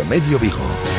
Medio 0.00 0.38
Vigo. 0.38 0.91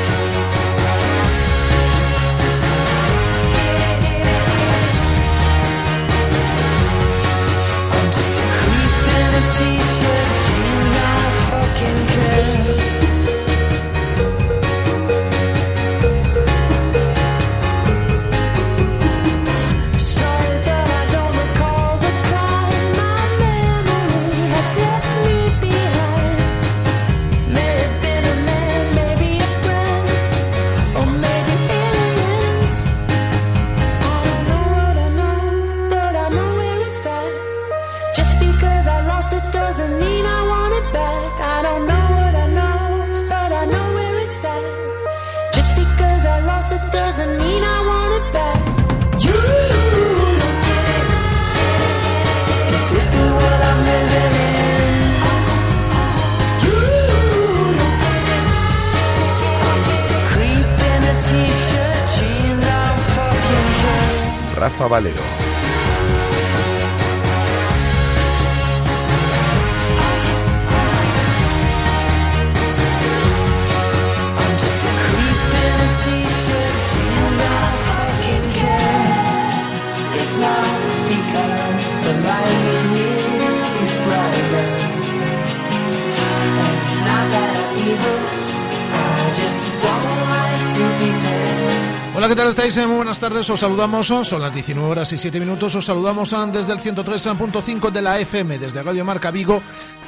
Os 93.50 93.59
saludamos, 93.59 94.08
son 94.08 94.42
las 94.42 94.54
19 94.54 94.90
horas 94.90 95.12
y 95.12 95.18
7 95.18 95.38
minutos, 95.38 95.76
os 95.76 95.84
saludamos 95.84 96.34
desde 96.54 96.72
el 96.72 96.80
103.5 96.80 97.92
de 97.92 98.02
la 98.02 98.18
FM, 98.20 98.58
desde 98.58 98.81
Radio 98.81 99.04
Marca 99.04 99.31
Vigo, 99.31 99.62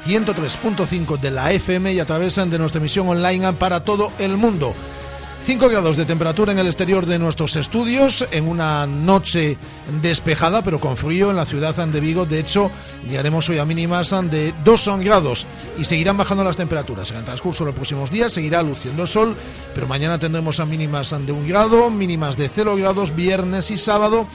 103.5 0.06 1.19
de 1.19 1.31
la 1.31 1.51
FM 1.51 1.94
y 1.94 2.00
a 2.00 2.06
través 2.06 2.35
de 2.35 2.57
nuestra 2.57 2.79
emisión 2.79 3.09
online 3.09 3.51
para 3.53 3.84
todo 3.84 4.13
el 4.19 4.38
mundo. 4.38 4.74
5 5.45 5.69
grados 5.69 5.95
de 5.95 6.06
temperatura 6.06 6.53
en 6.53 6.57
el 6.57 6.66
exterior 6.66 7.06
de 7.06 7.19
nuestros 7.19 7.56
estudios, 7.56 8.25
en 8.31 8.47
una 8.47 8.88
noche 8.88 9.59
despejada 10.01 10.63
pero 10.63 10.79
con 10.79 10.97
frío 10.97 11.29
en 11.29 11.35
la 11.35 11.45
ciudad 11.45 11.75
de 11.75 12.00
Vigo. 12.00 12.25
De 12.25 12.39
hecho, 12.39 12.72
llegaremos 13.07 13.47
hoy 13.50 13.59
a 13.59 13.66
mínimas 13.66 14.09
de 14.09 14.56
2 14.63 14.89
grados 15.01 15.45
y 15.78 15.85
seguirán 15.85 16.17
bajando 16.17 16.44
las 16.44 16.57
temperaturas. 16.57 17.11
En 17.11 17.17
el 17.17 17.25
transcurso 17.25 17.63
de 17.63 17.67
los 17.67 17.75
próximos 17.75 18.09
días 18.09 18.33
seguirá 18.33 18.63
luciendo 18.63 19.03
el 19.03 19.07
sol, 19.07 19.35
pero 19.75 19.85
mañana 19.85 20.17
tendremos 20.17 20.59
a 20.59 20.66
mínimas 20.66 21.11
de 21.11 21.31
1 21.31 21.47
grado, 21.47 21.91
mínimas 21.91 22.38
de 22.38 22.50
0 22.50 22.75
grados 22.77 23.16
viernes 23.16 23.69
y 23.69 23.77
sábado 23.77 24.27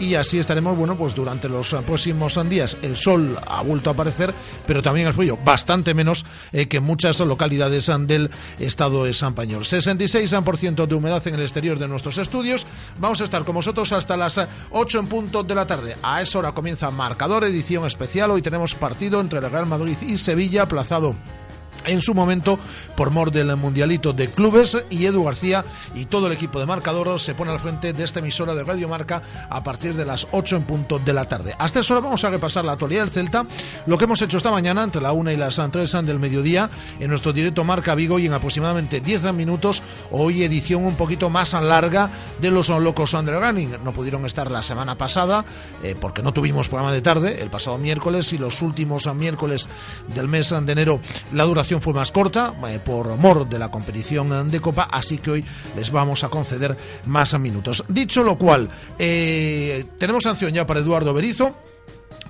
y 0.00 0.14
así 0.14 0.38
estaremos, 0.38 0.76
bueno, 0.76 0.96
pues 0.96 1.14
durante 1.14 1.48
los 1.48 1.76
próximos 1.86 2.38
días 2.48 2.76
el 2.82 2.96
sol 2.96 3.38
ha 3.46 3.62
vuelto 3.62 3.90
a 3.90 3.92
aparecer, 3.92 4.34
pero 4.66 4.82
también 4.82 5.06
el 5.06 5.14
frío, 5.14 5.38
bastante 5.44 5.94
menos 5.94 6.24
eh, 6.52 6.66
que 6.66 6.80
muchas 6.80 7.20
localidades 7.20 7.90
del 8.06 8.30
estado 8.58 9.04
de 9.04 9.12
San 9.12 9.34
Pañol. 9.34 9.64
66% 9.64 10.86
de 10.86 10.94
humedad 10.94 11.26
en 11.28 11.34
el 11.34 11.42
exterior 11.42 11.78
de 11.78 11.86
nuestros 11.86 12.18
estudios. 12.18 12.66
Vamos 12.98 13.20
a 13.20 13.24
estar 13.24 13.44
con 13.44 13.54
vosotros 13.54 13.92
hasta 13.92 14.16
las 14.16 14.40
8 14.70 14.98
en 14.98 15.06
punto 15.06 15.42
de 15.42 15.54
la 15.54 15.66
tarde. 15.66 15.96
A 16.02 16.22
esa 16.22 16.38
hora 16.38 16.52
comienza 16.52 16.90
Marcador, 16.90 17.44
edición 17.44 17.86
especial. 17.86 18.30
Hoy 18.30 18.42
tenemos 18.42 18.74
partido 18.74 19.20
entre 19.20 19.38
el 19.38 19.50
Real 19.50 19.66
Madrid 19.66 19.96
y 20.00 20.16
Sevilla, 20.16 20.62
aplazado 20.62 21.14
en 21.84 22.00
su 22.00 22.14
momento 22.14 22.58
por 22.96 23.10
mor 23.10 23.30
del 23.30 23.56
Mundialito 23.56 24.12
de 24.12 24.28
Clubes. 24.28 24.78
Y 24.90 25.06
Edu 25.06 25.24
García 25.24 25.64
y 25.94 26.06
todo 26.06 26.26
el 26.26 26.32
equipo 26.32 26.60
de 26.60 26.66
Marcador 26.66 27.18
se 27.18 27.34
pone 27.34 27.50
al 27.50 27.60
frente 27.60 27.92
de 27.92 28.04
esta 28.04 28.20
emisora 28.20 28.54
de 28.54 28.64
Radio 28.64 28.88
Marca 28.88 29.22
a 29.48 29.62
partir 29.62 29.94
de 29.96 30.04
las 30.04 30.26
8 30.32 30.56
en 30.56 30.64
punto 30.64 30.98
de 30.98 31.12
la 31.12 31.26
tarde. 31.26 31.54
Hasta 31.58 31.80
hora 31.90 32.00
vamos 32.00 32.24
a 32.24 32.30
repasar 32.30 32.64
la 32.64 32.72
actualidad 32.72 33.02
del 33.02 33.10
Celta, 33.10 33.46
lo 33.86 33.96
que 33.96 34.04
hemos 34.04 34.20
hecho 34.22 34.36
esta 34.36 34.50
mañana 34.50 34.82
entre 34.82 35.00
la 35.00 35.12
1 35.12 35.30
y 35.32 35.36
las 35.36 35.56
3 35.56 35.90
del 36.04 36.18
mediodía 36.18 36.70
en 36.98 37.08
nuestro 37.08 37.32
directo 37.32 37.64
Marca 37.64 37.94
Vigo 37.94 38.18
y 38.18 38.26
en 38.26 38.32
aproximadamente 38.32 39.00
10 39.00 39.32
minutos 39.32 39.82
hoy 40.10 40.42
edición 40.42 40.84
un 40.84 40.96
poquito 40.96 41.30
más 41.30 41.54
larga 41.54 42.10
de 42.40 42.50
los 42.50 42.68
locos 42.68 43.12
running 43.12 43.76
No 43.84 43.92
pudieron 43.92 44.26
estar 44.26 44.50
la 44.50 44.62
semana 44.62 44.96
pasada 44.96 45.44
eh, 45.82 45.94
porque 45.98 46.22
no 46.22 46.32
tuvimos 46.32 46.68
programa 46.68 46.92
de 46.92 47.02
tarde 47.02 47.42
el 47.42 47.50
pasado 47.50 47.78
miércoles 47.78 48.32
y 48.32 48.38
los 48.38 48.62
últimos 48.62 49.12
miércoles 49.14 49.68
del 50.14 50.28
mes 50.28 50.50
de 50.50 50.72
enero. 50.72 51.00
La 51.32 51.44
duración 51.44 51.69
fue 51.78 51.92
más 51.92 52.10
corta 52.10 52.54
eh, 52.68 52.80
por 52.82 53.16
mor 53.16 53.48
de 53.48 53.58
la 53.58 53.70
competición 53.70 54.50
de 54.50 54.60
Copa, 54.60 54.88
así 54.90 55.18
que 55.18 55.30
hoy 55.30 55.44
les 55.76 55.92
vamos 55.92 56.24
a 56.24 56.28
conceder 56.28 56.76
más 57.06 57.38
minutos. 57.38 57.84
Dicho 57.88 58.24
lo 58.24 58.36
cual, 58.36 58.68
eh, 58.98 59.84
tenemos 59.98 60.24
sanción 60.24 60.52
ya 60.52 60.66
para 60.66 60.80
Eduardo 60.80 61.14
Berizo 61.14 61.54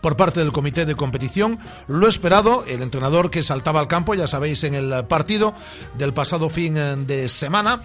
por 0.01 0.17
parte 0.17 0.41
del 0.41 0.53
comité 0.53 0.87
de 0.87 0.95
competición. 0.95 1.59
Lo 1.89 2.09
esperado, 2.09 2.65
el 2.67 2.83
entrenador 2.83 3.31
que 3.31 3.43
saltaba 3.43 3.81
al 3.81 3.89
campo, 3.89 4.15
ya 4.15 4.27
sabéis, 4.27 4.65
en 4.65 4.75
el 4.75 5.05
partido 5.07 5.55
del 5.97 6.13
pasado 6.13 6.49
fin 6.49 6.77
eh, 6.77 6.97
de 6.97 7.29
semana 7.29 7.81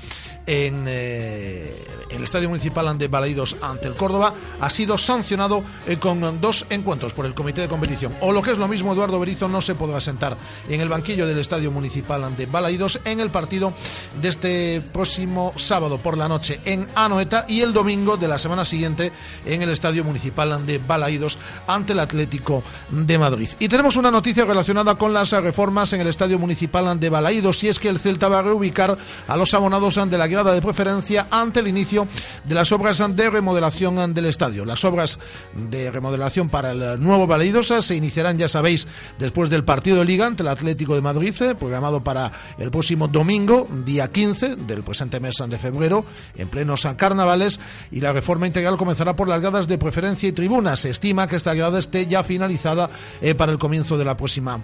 en 0.47 0.85
eh, 0.87 1.83
el 2.09 2.23
Estadio 2.23 2.49
Municipal 2.49 2.97
de 2.97 3.07
Balaídos 3.07 3.55
ante 3.61 3.87
el 3.87 3.95
Córdoba, 3.95 4.33
ha 4.61 4.69
sido 4.69 4.97
sancionado 4.97 5.63
eh, 5.87 5.97
con 5.97 6.39
dos 6.39 6.65
encuentros 6.69 7.13
por 7.13 7.25
el 7.25 7.33
comité 7.33 7.61
de 7.61 7.67
competición. 7.67 8.13
O 8.21 8.31
lo 8.31 8.41
que 8.41 8.51
es 8.51 8.57
lo 8.57 8.67
mismo, 8.67 8.93
Eduardo 8.93 9.19
Berizo 9.19 9.47
no 9.47 9.61
se 9.61 9.75
podrá 9.75 9.99
sentar 9.99 10.37
en 10.69 10.81
el 10.81 10.89
banquillo 10.89 11.25
del 11.25 11.39
Estadio 11.39 11.71
Municipal 11.71 12.35
de 12.35 12.45
Balaídos 12.45 12.99
en 13.05 13.19
el 13.19 13.31
partido 13.31 13.73
de 14.21 14.29
este 14.29 14.81
próximo 14.81 15.53
sábado 15.55 15.97
por 15.97 16.17
la 16.17 16.27
noche 16.27 16.59
en 16.65 16.87
Anoeta 16.95 17.45
y 17.47 17.61
el 17.61 17.73
domingo 17.73 18.17
de 18.17 18.27
la 18.27 18.37
semana 18.37 18.65
siguiente 18.65 19.11
en 19.45 19.61
el 19.61 19.69
Estadio 19.69 20.03
Municipal 20.03 20.65
de 20.65 20.77
Balaídos 20.77 21.37
ante 21.67 21.93
el 21.93 21.99
Atlético 22.05 22.63
de 22.89 23.17
Madrid. 23.17 23.49
Y 23.59 23.67
tenemos 23.67 23.97
una 23.97 24.09
noticia 24.09 24.45
relacionada 24.45 24.95
con 24.95 25.13
las 25.13 25.31
reformas 25.31 25.91
en 25.93 26.01
el 26.01 26.07
Estadio 26.07 26.39
Municipal 26.39 26.99
de 26.99 27.09
Balaídos 27.09 27.63
y 27.63 27.67
es 27.67 27.79
que 27.79 27.89
el 27.89 27.99
Celta 27.99 28.29
va 28.29 28.39
a 28.39 28.43
reubicar 28.43 28.97
a 29.27 29.37
los 29.37 29.53
abonados 29.53 29.95
de 29.95 30.17
la 30.17 30.27
grada 30.27 30.53
de 30.53 30.61
preferencia 30.61 31.27
ante 31.31 31.59
el 31.59 31.67
inicio 31.67 32.07
de 32.43 32.55
las 32.55 32.71
obras 32.71 33.01
de 33.15 33.29
remodelación 33.29 34.13
del 34.13 34.25
estadio. 34.25 34.65
Las 34.65 34.83
obras 34.85 35.19
de 35.53 35.91
remodelación 35.91 36.49
para 36.49 36.71
el 36.71 37.01
nuevo 37.01 37.27
Balaídos 37.27 37.73
se 37.79 37.95
iniciarán, 37.95 38.37
ya 38.37 38.47
sabéis, 38.47 38.87
después 39.19 39.49
del 39.49 39.63
partido 39.63 39.97
de 39.97 40.05
Liga 40.05 40.27
ante 40.27 40.43
el 40.43 40.49
Atlético 40.49 40.95
de 40.95 41.01
Madrid, 41.01 41.33
eh, 41.41 41.55
programado 41.55 42.03
para 42.03 42.31
el 42.57 42.71
próximo 42.71 43.07
domingo, 43.07 43.67
día 43.85 44.11
15 44.11 44.55
del 44.55 44.83
presente 44.83 45.19
mes 45.19 45.35
de 45.47 45.57
febrero, 45.57 46.05
en 46.35 46.47
plenos 46.49 46.87
carnavales, 46.97 47.59
y 47.91 48.01
la 48.01 48.13
reforma 48.13 48.47
integral 48.47 48.77
comenzará 48.77 49.15
por 49.15 49.27
las 49.27 49.41
gradas 49.41 49.67
de 49.67 49.77
preferencia 49.77 50.29
y 50.29 50.31
tribunas. 50.31 50.81
Se 50.81 50.89
estima 50.89 51.27
que 51.27 51.35
esta 51.35 51.53
grada 51.53 51.79
esté 51.79 51.94
ya 52.03 52.23
finalizada 52.23 52.89
eh, 53.21 53.35
para 53.35 53.51
el 53.51 53.57
comienzo 53.57 53.97
de 53.97 54.05
la 54.05 54.17
próxima 54.17 54.61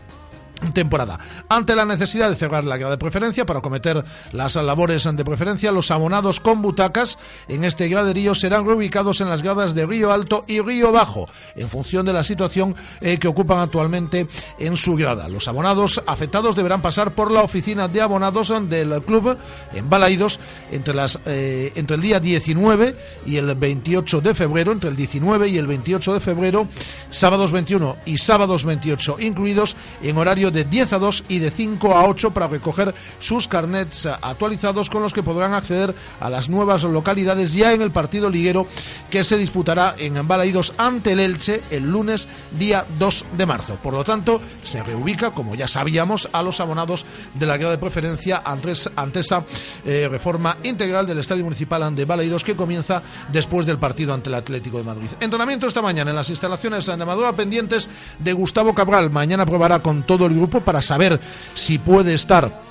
temporada. 0.73 1.19
Ante 1.49 1.75
la 1.75 1.85
necesidad 1.85 2.29
de 2.29 2.35
cerrar 2.35 2.63
la 2.63 2.77
grada 2.77 2.91
de 2.91 2.97
preferencia 2.97 3.45
para 3.45 3.61
cometer 3.61 4.03
las 4.31 4.55
labores 4.55 5.03
de 5.11 5.25
preferencia, 5.25 5.71
los 5.71 5.91
abonados 5.91 6.39
con 6.39 6.61
butacas 6.61 7.17
en 7.47 7.63
este 7.63 7.87
graderío 7.87 8.35
serán 8.35 8.65
reubicados 8.65 9.21
en 9.21 9.29
las 9.29 9.41
gradas 9.41 9.73
de 9.73 9.85
Río 9.85 10.11
Alto 10.11 10.45
y 10.47 10.61
Río 10.61 10.91
Bajo, 10.91 11.27
en 11.55 11.69
función 11.69 12.05
de 12.05 12.13
la 12.13 12.23
situación 12.23 12.75
eh, 13.01 13.17
que 13.17 13.27
ocupan 13.27 13.59
actualmente 13.59 14.27
en 14.59 14.77
su 14.77 14.95
grada. 14.95 15.27
Los 15.27 15.47
abonados 15.47 16.01
afectados 16.05 16.55
deberán 16.55 16.81
pasar 16.81 17.13
por 17.13 17.31
la 17.31 17.41
oficina 17.41 17.87
de 17.87 18.01
abonados 18.01 18.53
del 18.69 19.01
club 19.03 19.37
en 19.73 19.89
Balaidos 19.89 20.39
entre, 20.71 20.93
las, 20.93 21.19
eh, 21.25 21.71
entre 21.75 21.95
el 21.95 22.01
día 22.01 22.19
19 22.19 22.95
y 23.25 23.37
el 23.37 23.55
28 23.55 24.21
de 24.21 24.35
febrero, 24.35 24.71
entre 24.71 24.89
el 24.89 24.95
19 24.95 25.49
y 25.49 25.57
el 25.57 25.67
28 25.67 26.13
de 26.13 26.19
febrero, 26.19 26.67
sábados 27.09 27.51
21 27.51 27.97
y 28.05 28.17
sábados 28.17 28.65
28 28.65 29.17
incluidos 29.19 29.75
en 30.01 30.17
horario 30.17 30.50
de 30.51 30.63
10 30.63 30.93
a 30.93 30.99
2 30.99 31.23
y 31.27 31.39
de 31.39 31.51
5 31.51 31.95
a 31.95 32.07
8 32.07 32.31
para 32.31 32.47
recoger 32.47 32.93
sus 33.19 33.47
carnets 33.47 34.05
actualizados 34.05 34.89
con 34.89 35.01
los 35.01 35.13
que 35.13 35.23
podrán 35.23 35.53
acceder 35.53 35.95
a 36.19 36.29
las 36.29 36.49
nuevas 36.49 36.83
localidades 36.83 37.53
ya 37.53 37.73
en 37.73 37.81
el 37.81 37.91
partido 37.91 38.29
liguero 38.29 38.65
que 39.09 39.23
se 39.23 39.37
disputará 39.37 39.95
en 39.97 40.27
Balaídos 40.27 40.73
ante 40.77 41.13
el 41.13 41.19
Elche 41.19 41.61
el 41.69 41.89
lunes 41.89 42.27
día 42.57 42.85
2 42.99 43.25
de 43.37 43.45
marzo. 43.45 43.77
Por 43.81 43.93
lo 43.93 44.03
tanto, 44.03 44.41
se 44.63 44.83
reubica, 44.83 45.31
como 45.31 45.55
ya 45.55 45.67
sabíamos, 45.67 46.29
a 46.31 46.43
los 46.43 46.59
abonados 46.59 47.05
de 47.33 47.45
la 47.45 47.57
guerra 47.57 47.71
de 47.71 47.77
preferencia 47.77 48.41
ante, 48.45 48.71
esa 48.71 49.45
eh, 49.85 50.07
reforma 50.09 50.57
integral 50.63 51.05
del 51.05 51.19
Estadio 51.19 51.43
Municipal 51.43 51.81
de 51.95 52.05
Balaídos 52.05 52.43
que 52.43 52.55
comienza 52.55 53.01
después 53.31 53.65
del 53.65 53.79
partido 53.79 54.13
ante 54.13 54.29
el 54.29 54.35
Atlético 54.35 54.77
de 54.77 54.83
Madrid. 54.83 55.07
Entrenamiento 55.19 55.67
esta 55.67 55.81
mañana 55.81 56.11
en 56.11 56.15
las 56.15 56.29
instalaciones 56.29 56.85
de 56.85 56.93
Amadora 56.93 57.33
pendientes 57.33 57.89
de 58.19 58.33
Gustavo 58.33 58.75
Cabral. 58.75 59.09
Mañana 59.09 59.45
probará 59.45 59.79
con 59.79 60.03
todo 60.03 60.25
el 60.25 60.33
grupo 60.41 60.61
para 60.61 60.81
saber 60.81 61.19
si 61.53 61.77
puede 61.77 62.13
estar 62.13 62.70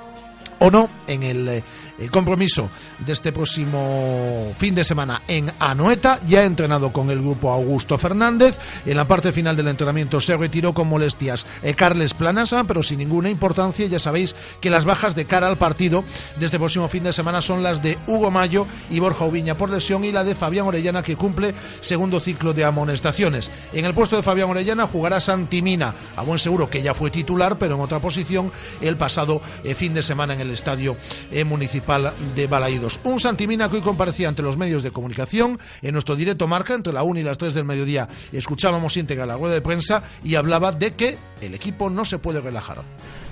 o 0.60 0.70
no 0.70 0.88
en 1.06 1.22
el 1.22 1.48
eh, 1.48 1.62
el 2.00 2.10
compromiso 2.10 2.70
de 2.98 3.12
este 3.12 3.30
próximo 3.30 4.52
fin 4.58 4.74
de 4.74 4.84
semana 4.84 5.22
en 5.28 5.52
Anoeta. 5.60 6.18
Ya 6.26 6.40
ha 6.40 6.44
entrenado 6.44 6.92
con 6.92 7.10
el 7.10 7.20
grupo 7.20 7.52
Augusto 7.52 7.98
Fernández. 7.98 8.58
En 8.86 8.96
la 8.96 9.06
parte 9.06 9.32
final 9.32 9.54
del 9.54 9.68
entrenamiento 9.68 10.20
se 10.20 10.36
retiró 10.36 10.72
con 10.72 10.88
molestias 10.88 11.46
eh, 11.62 11.74
Carles 11.74 12.14
Planasa, 12.14 12.64
pero 12.64 12.82
sin 12.82 12.98
ninguna 12.98 13.28
importancia. 13.28 13.86
Ya 13.86 13.98
sabéis 13.98 14.34
que 14.60 14.70
las 14.70 14.86
bajas 14.86 15.14
de 15.14 15.26
cara 15.26 15.46
al 15.46 15.58
partido 15.58 16.04
de 16.38 16.46
este 16.46 16.58
próximo 16.58 16.88
fin 16.88 17.04
de 17.04 17.12
semana 17.12 17.42
son 17.42 17.62
las 17.62 17.82
de 17.82 17.98
Hugo 18.06 18.30
Mayo 18.30 18.66
y 18.88 18.98
Borja 18.98 19.26
Ubiña 19.26 19.54
por 19.54 19.70
lesión 19.70 20.04
y 20.04 20.12
la 20.12 20.24
de 20.24 20.34
Fabián 20.34 20.66
Orellana 20.66 21.02
que 21.02 21.16
cumple 21.16 21.54
segundo 21.82 22.18
ciclo 22.18 22.54
de 22.54 22.64
amonestaciones. 22.64 23.50
En 23.74 23.84
el 23.84 23.92
puesto 23.92 24.16
de 24.16 24.22
Fabián 24.22 24.48
Orellana 24.48 24.86
jugará 24.86 25.20
Santimina, 25.20 25.94
a 26.16 26.22
buen 26.22 26.38
seguro 26.38 26.70
que 26.70 26.80
ya 26.80 26.94
fue 26.94 27.10
titular, 27.10 27.58
pero 27.58 27.74
en 27.74 27.82
otra 27.82 28.00
posición 28.00 28.50
el 28.80 28.96
pasado 28.96 29.42
eh, 29.64 29.74
fin 29.74 29.92
de 29.92 30.02
semana 30.02 30.32
en 30.32 30.40
el 30.40 30.49
estadio 30.50 30.96
eh, 31.30 31.44
municipal 31.44 32.12
de 32.34 32.46
Balaídos. 32.46 33.00
Un 33.04 33.20
Santimina 33.20 33.68
que 33.68 33.76
hoy 33.76 33.82
comparecía 33.82 34.28
ante 34.28 34.42
los 34.42 34.56
medios 34.56 34.82
de 34.82 34.90
comunicación 34.90 35.58
en 35.82 35.92
nuestro 35.92 36.16
directo 36.16 36.46
marca 36.46 36.74
entre 36.74 36.92
la 36.92 37.02
1 37.02 37.20
y 37.20 37.22
las 37.22 37.38
3 37.38 37.54
del 37.54 37.64
mediodía. 37.64 38.08
Escuchábamos 38.32 38.96
íntegra 38.96 39.26
la 39.26 39.36
rueda 39.36 39.54
de 39.54 39.60
prensa 39.60 40.02
y 40.22 40.34
hablaba 40.34 40.72
de 40.72 40.92
que 40.92 41.18
el 41.40 41.54
equipo 41.54 41.90
no 41.90 42.04
se 42.04 42.18
puede 42.18 42.40
relajar. 42.40 42.78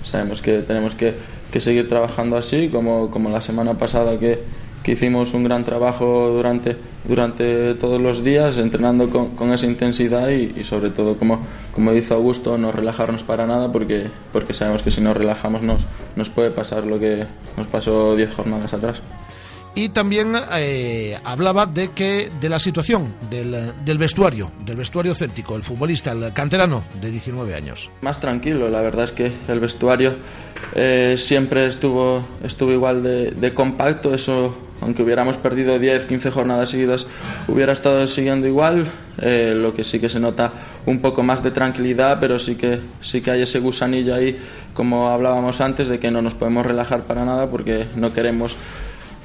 Sabemos 0.03 0.41
que 0.41 0.59
tenemos 0.59 0.95
que, 0.95 1.13
seguir 1.59 1.89
trabajando 1.89 2.37
así, 2.37 2.69
como, 2.69 3.11
como 3.11 3.29
la 3.29 3.41
semana 3.41 3.73
pasada 3.75 4.17
que, 4.17 4.39
que 4.89 4.93
hicimos 4.93 5.35
un 5.35 5.43
gran 5.43 5.65
trabajo 5.65 6.29
durante, 6.29 6.75
durante 7.03 7.75
todos 7.75 8.01
los 8.01 8.23
días, 8.23 8.57
entrenando 8.57 9.11
con, 9.11 9.35
con 9.35 9.53
esa 9.53 9.67
intensidad 9.67 10.29
y, 10.29 10.51
y, 10.59 10.63
sobre 10.63 10.89
todo, 10.89 11.15
como, 11.15 11.45
como 11.75 11.93
dice 11.93 12.15
Augusto, 12.15 12.57
no 12.57 12.71
relajarnos 12.71 13.21
para 13.21 13.45
nada 13.45 13.71
porque, 13.71 14.07
porque 14.33 14.55
sabemos 14.55 14.81
que 14.81 14.89
si 14.89 14.99
nos 15.01 15.15
relajamos 15.15 15.61
nos, 15.61 15.83
nos 16.15 16.29
puede 16.29 16.49
pasar 16.49 16.87
lo 16.87 16.97
que 16.97 17.23
nos 17.55 17.67
pasó 17.67 18.15
10 18.15 18.33
jornadas 18.33 18.73
atrás 18.73 18.99
y 19.75 19.89
también 19.89 20.33
eh, 20.53 21.17
hablaba 21.23 21.67
de 21.67 21.91
que 21.91 22.31
de 22.41 22.49
la 22.49 22.57
situación 22.57 23.13
del, 23.29 23.73
del, 23.85 23.97
vestuario, 23.97 24.51
del 24.65 24.75
vestuario 24.75 25.13
céltico, 25.13 25.55
el 25.55 25.63
futbolista, 25.63 26.11
el 26.11 26.33
canterano 26.33 26.83
de 26.99 27.11
19 27.11 27.53
años. 27.53 27.89
Más 28.01 28.19
tranquilo, 28.19 28.69
la 28.69 28.81
verdad 28.81 29.05
es 29.05 29.11
que 29.11 29.31
el 29.47 29.59
vestuario 29.59 30.13
eh, 30.73 31.13
siempre 31.17 31.67
estuvo, 31.67 32.25
estuvo 32.43 32.71
igual 32.71 33.03
de, 33.03 33.31
de, 33.31 33.53
compacto, 33.53 34.13
eso 34.13 34.53
aunque 34.81 35.03
hubiéramos 35.03 35.37
perdido 35.37 35.77
10, 35.77 36.05
15 36.05 36.31
jornadas 36.31 36.69
seguidas, 36.69 37.05
hubiera 37.47 37.73
estado 37.73 38.05
siguiendo 38.07 38.47
igual, 38.47 38.85
eh, 39.21 39.53
lo 39.55 39.73
que 39.73 39.83
sí 39.83 39.99
que 39.99 40.09
se 40.09 40.19
nota 40.19 40.51
un 40.85 40.99
poco 40.99 41.23
más 41.23 41.43
de 41.43 41.51
tranquilidad, 41.51 42.17
pero 42.19 42.39
sí 42.39 42.55
que, 42.55 42.79
sí 43.01 43.21
que 43.21 43.31
hay 43.31 43.41
ese 43.41 43.59
gusanillo 43.59 44.15
ahí, 44.15 44.37
como 44.73 45.09
hablábamos 45.09 45.61
antes, 45.61 45.87
de 45.87 45.99
que 45.99 46.11
no 46.11 46.21
nos 46.21 46.35
podemos 46.35 46.65
relajar 46.65 47.03
para 47.03 47.25
nada 47.25 47.47
porque 47.47 47.85
no 47.95 48.13
queremos 48.13 48.57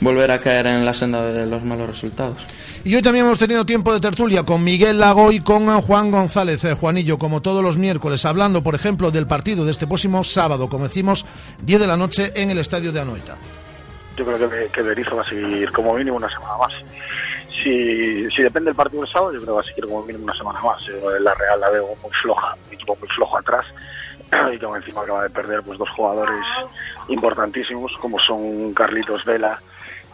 volver 0.01 0.31
a 0.31 0.41
caer 0.41 0.67
en 0.67 0.85
la 0.85 0.93
senda 0.93 1.25
de 1.25 1.47
los 1.47 1.65
malos 1.65 1.89
resultados. 1.89 2.39
Y 2.85 2.95
hoy 2.95 3.03
también 3.03 3.25
hemos 3.25 3.39
tenido 3.39 3.65
tiempo 3.65 3.93
de 3.93 4.01
tertulia 4.01 4.43
con 4.43 4.63
Miguel 4.63 4.99
Lago 4.99 5.33
y 5.33 5.41
con 5.41 5.67
Juan 5.81 6.11
González, 6.11 6.65
eh, 6.65 6.75
Juanillo, 6.75 7.19
como 7.19 7.41
todos 7.41 7.63
los 7.63 7.79
miércoles, 7.79 8.25
hablando, 8.25 8.63
por 8.63 8.75
ejemplo, 8.75 9.11
del 9.11 9.27
partido 9.27 9.65
de 9.65 9.71
este 9.71 9.87
próximo 9.87 10.23
sábado, 10.25 10.69
como 10.69 10.85
decimos, 10.85 11.25
10 11.65 11.81
de 11.81 11.87
la 11.87 11.97
noche 11.97 12.33
en 12.35 12.51
el 12.51 12.59
estadio 12.59 12.93
de 12.93 13.01
Anoeta. 13.01 13.37
Yo 14.17 14.25
creo 14.25 14.49
que, 14.49 14.69
que 14.69 14.83
Berizzo 14.83 15.17
va 15.17 15.23
a 15.23 15.29
seguir 15.29 15.73
como 15.73 15.95
mínimo 15.95 16.17
una 16.17 16.31
semana 16.31 16.57
más. 16.57 16.73
Si, 17.63 18.31
si 18.31 18.43
depende 18.43 18.71
del 18.71 18.77
partido 18.77 19.03
del 19.03 19.11
sábado, 19.11 19.33
yo 19.33 19.41
creo 19.41 19.55
que 19.55 19.57
va 19.57 19.61
a 19.61 19.65
seguir 19.65 19.85
como 19.87 20.05
mínimo 20.05 20.25
una 20.25 20.35
semana 20.35 20.61
más. 20.61 20.87
La 21.21 21.35
Real 21.35 21.61
la 21.61 21.71
veo 21.71 21.97
muy 22.03 22.13
floja, 22.23 22.57
un 22.67 22.75
equipo 22.75 22.97
muy 22.97 23.09
flojo 23.09 23.39
atrás 23.39 23.67
y 24.53 24.59
que 24.59 24.67
encima 24.67 25.03
acaba 25.03 25.23
de 25.23 25.31
perder 25.31 25.63
pues 25.63 25.79
dos 25.79 25.91
jugadores 25.91 26.45
importantísimos 27.09 27.93
como 28.01 28.19
son 28.19 28.73
Carlitos 28.75 29.25
Vela 29.25 29.61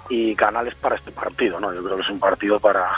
y 0.09 0.35
canales 0.35 0.75
para 0.75 0.97
este 0.97 1.12
partido, 1.12 1.61
¿no? 1.61 1.73
Yo 1.73 1.83
creo 1.83 1.97
que 1.97 2.02
es 2.02 2.11
un 2.11 2.19
partido 2.19 2.59
para, 2.59 2.88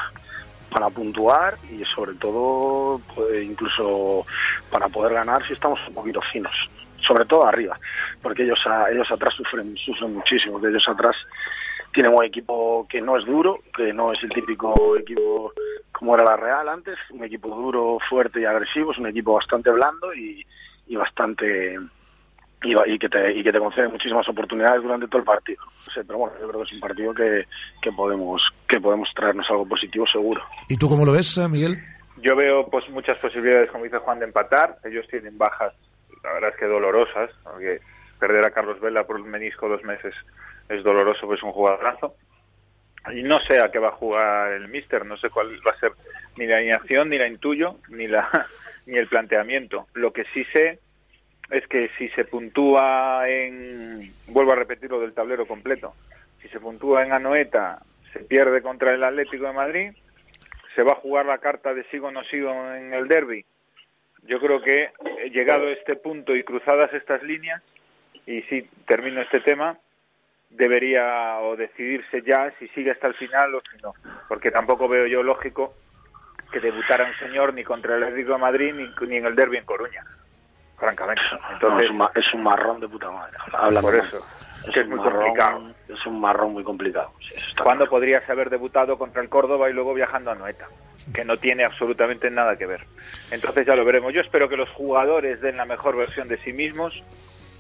para 0.71 0.89
puntuar 0.89 1.57
y 1.71 1.85
sobre 1.85 2.15
todo 2.15 3.01
pues, 3.15 3.43
incluso 3.45 4.25
para 4.71 4.89
poder 4.89 5.15
ganar 5.15 5.47
si 5.47 5.53
estamos 5.53 5.79
un 5.89 5.95
poquito 5.95 6.21
finos, 6.33 6.71
sobre 7.07 7.25
todo 7.25 7.47
arriba, 7.47 7.79
porque 8.21 8.45
ellos 8.45 8.61
ellos 8.91 9.11
atrás 9.11 9.35
sufren 9.35 9.77
sufren 9.77 10.15
muchísimo, 10.15 10.59
de 10.59 10.71
ellos 10.71 10.89
atrás 10.89 11.17
tienen 11.93 12.15
un 12.15 12.25
equipo 12.25 12.87
que 12.89 13.01
no 13.01 13.17
es 13.17 13.25
duro, 13.25 13.61
que 13.77 13.93
no 13.93 14.13
es 14.13 14.23
el 14.23 14.31
típico 14.31 14.97
equipo 14.97 15.53
como 15.91 16.15
era 16.15 16.25
la 16.25 16.37
Real 16.37 16.69
antes, 16.69 16.97
un 17.11 17.23
equipo 17.23 17.49
duro, 17.49 17.99
fuerte 18.09 18.41
y 18.41 18.45
agresivo, 18.45 18.93
es 18.93 18.99
un 18.99 19.07
equipo 19.07 19.35
bastante 19.35 19.71
blando 19.71 20.13
y, 20.15 20.45
y 20.89 20.97
bastante 20.97 21.79
y, 22.65 22.99
que 22.99 23.09
te, 23.09 23.33
y 23.33 23.43
que 23.43 23.53
te 23.53 23.59
concede 23.59 23.89
muchísimas 23.89 24.29
oportunidades 24.29 24.83
durante 24.83 25.09
todo 25.09 25.19
el 25.19 25.25
partido. 25.25 25.63
pero 25.95 26.19
bueno, 26.19 26.35
yo 26.41 26.49
creo 26.49 26.61
que 26.61 26.69
es 26.69 26.73
un 26.73 26.81
partido 26.81 27.15
que, 27.15 27.47
que, 27.81 27.93
podemos, 27.93 28.43
que 28.69 28.81
podemos 28.81 29.13
traernos 29.15 29.49
algo 29.51 29.67
positivo 29.67 30.07
seguro. 30.07 30.43
¿Y 30.69 30.77
tú 30.77 30.89
cómo 30.89 31.05
lo 31.05 31.13
ves, 31.13 31.39
Miguel? 31.49 31.79
Yo 32.19 32.37
veo 32.37 32.69
pues 32.69 32.89
muchas 32.91 33.19
posibilidades, 33.19 33.71
como 33.71 33.85
dice 33.85 33.99
Juan, 33.99 34.21
de 34.21 34.27
empatar. 34.27 34.79
Ellos 34.85 35.07
tienen 35.09 35.37
bajas, 35.37 35.75
la 36.23 36.33
verdad 36.33 36.50
es 36.50 36.57
que 36.57 36.67
dolorosas, 36.67 37.31
porque 37.45 37.81
perder 38.19 38.45
a 38.45 38.50
Carlos 38.50 38.81
Vela 38.81 39.05
por 39.05 39.17
un 39.17 39.31
menisco 39.31 39.69
dos 39.69 39.83
meses 39.83 40.14
es 40.69 40.83
doloroso, 40.83 41.26
pues 41.26 41.41
es 41.41 41.45
un 41.45 41.52
jugadorazo. 41.52 42.14
Y 43.12 43.23
no 43.23 43.41
sé 43.41 43.61
a 43.61 43.71
qué 43.73 43.81
va 43.81 43.88
a 43.88 43.93
jugar 43.93 44.52
el 44.52 44.69
Mister, 44.69 45.05
no 45.05 45.17
sé 45.17 45.29
cuál 45.31 45.59
va 45.67 45.73
a 45.73 45.81
ser 45.81 45.93
ni 46.37 46.47
la 46.47 46.59
alineación, 46.59 47.09
ni 47.09 47.19
la 47.19 47.26
intuyo, 47.26 47.79
ni 47.88 48.07
la 48.07 48.47
ni 48.87 48.97
el 48.97 49.09
planteamiento. 49.09 49.88
Lo 49.95 50.12
que 50.12 50.25
sí 50.33 50.45
sé 50.52 50.79
es 51.50 51.67
que 51.69 51.91
si 51.99 52.09
se 52.11 52.25
puntúa 52.25 53.29
en, 53.29 54.12
vuelvo 54.29 54.52
a 54.52 54.57
repetir 54.57 54.91
lo 54.91 55.00
del 55.00 55.12
tablero 55.12 55.47
completo, 55.47 55.95
si 56.41 56.49
se 56.49 56.61
puntúa 56.61 57.05
en 57.05 57.12
Anoeta, 57.12 57.83
se 58.12 58.21
pierde 58.21 58.62
contra 58.62 58.95
el 58.95 59.05
Atlético 59.05 59.47
de 59.47 59.52
Madrid, 59.52 59.93
se 60.75 60.83
va 60.83 60.93
a 60.93 60.97
jugar 60.97 61.26
la 61.26 61.38
carta 61.38 61.75
de 61.75 61.85
sigo 61.85 62.09
o 62.09 62.11
no 62.11 62.25
sigo 62.25 62.50
en 62.75 62.95
el 62.95 63.09
derby. 63.09 63.45
Yo 64.23 64.41
creo 64.41 64.62
que 64.62 64.93
llegado 65.33 65.67
a 65.67 65.71
este 65.71 65.97
punto 65.97 66.35
y 66.35 66.45
cruzadas 66.45 66.93
estas 66.95 67.23
líneas, 67.23 67.62
y 68.26 68.43
si 68.43 68.62
termino 68.87 69.21
este 69.21 69.41
tema, 69.41 69.79
debería 70.50 71.38
o 71.41 71.57
decidirse 71.57 72.23
ya 72.23 72.52
si 72.59 72.69
sigue 72.69 72.91
hasta 72.91 73.09
el 73.09 73.14
final 73.14 73.55
o 73.55 73.62
si 73.71 73.83
no, 73.83 73.95
porque 74.29 74.50
tampoco 74.50 74.88
veo 74.88 75.07
yo 75.07 75.23
lógico 75.23 75.75
que 76.52 76.61
debutara 76.61 77.07
un 77.07 77.14
señor 77.14 77.55
ni 77.55 77.64
contra 77.64 77.97
el 77.97 78.02
Atlético 78.05 78.35
de 78.35 78.38
Madrid 78.38 78.75
ni, 78.75 79.09
ni 79.09 79.17
en 79.17 79.26
el 79.26 79.35
derby 79.35 79.57
en 79.57 79.64
Coruña, 79.64 80.05
francamente. 80.79 81.23
Entonces, 81.52 81.91
es, 82.14 82.35
un 82.35 82.43
marrón 82.43 82.79
de 82.81 82.88
puta 82.88 83.11
madre. 83.11 83.37
Habla 83.52 83.81
por 83.81 83.95
eso. 83.95 84.25
Es, 84.69 84.76
es 84.76 84.88
muy 84.88 84.99
complicado. 84.99 85.75
Es 85.88 86.07
un 86.07 86.21
marrón 86.21 86.52
muy 86.52 86.64
complicado. 86.64 87.12
¿Cuándo 87.62 87.88
podrías 87.88 88.28
haber 88.28 88.50
debutado 88.50 88.99
contra 88.99 89.23
el 89.23 89.28
Córdoba 89.28 89.71
y 89.71 89.73
luego 89.73 89.95
viajando 89.95 90.31
a 90.31 90.35
Noeta? 90.35 90.69
Que 91.12 91.25
no 91.25 91.37
tiene 91.37 91.64
absolutamente 91.64 92.31
nada 92.31 92.57
que 92.57 92.66
ver. 92.66 92.87
Entonces 93.31 93.66
ya 93.66 93.75
lo 93.75 93.85
veremos. 93.85 94.12
Yo 94.12 94.21
espero 94.21 94.49
que 94.49 94.57
los 94.57 94.71
jugadores 94.71 95.40
den 95.40 95.57
la 95.57 95.64
mejor 95.64 95.97
versión 95.97 96.28
de 96.28 96.38
sí 96.38 96.52
mismos 96.52 97.02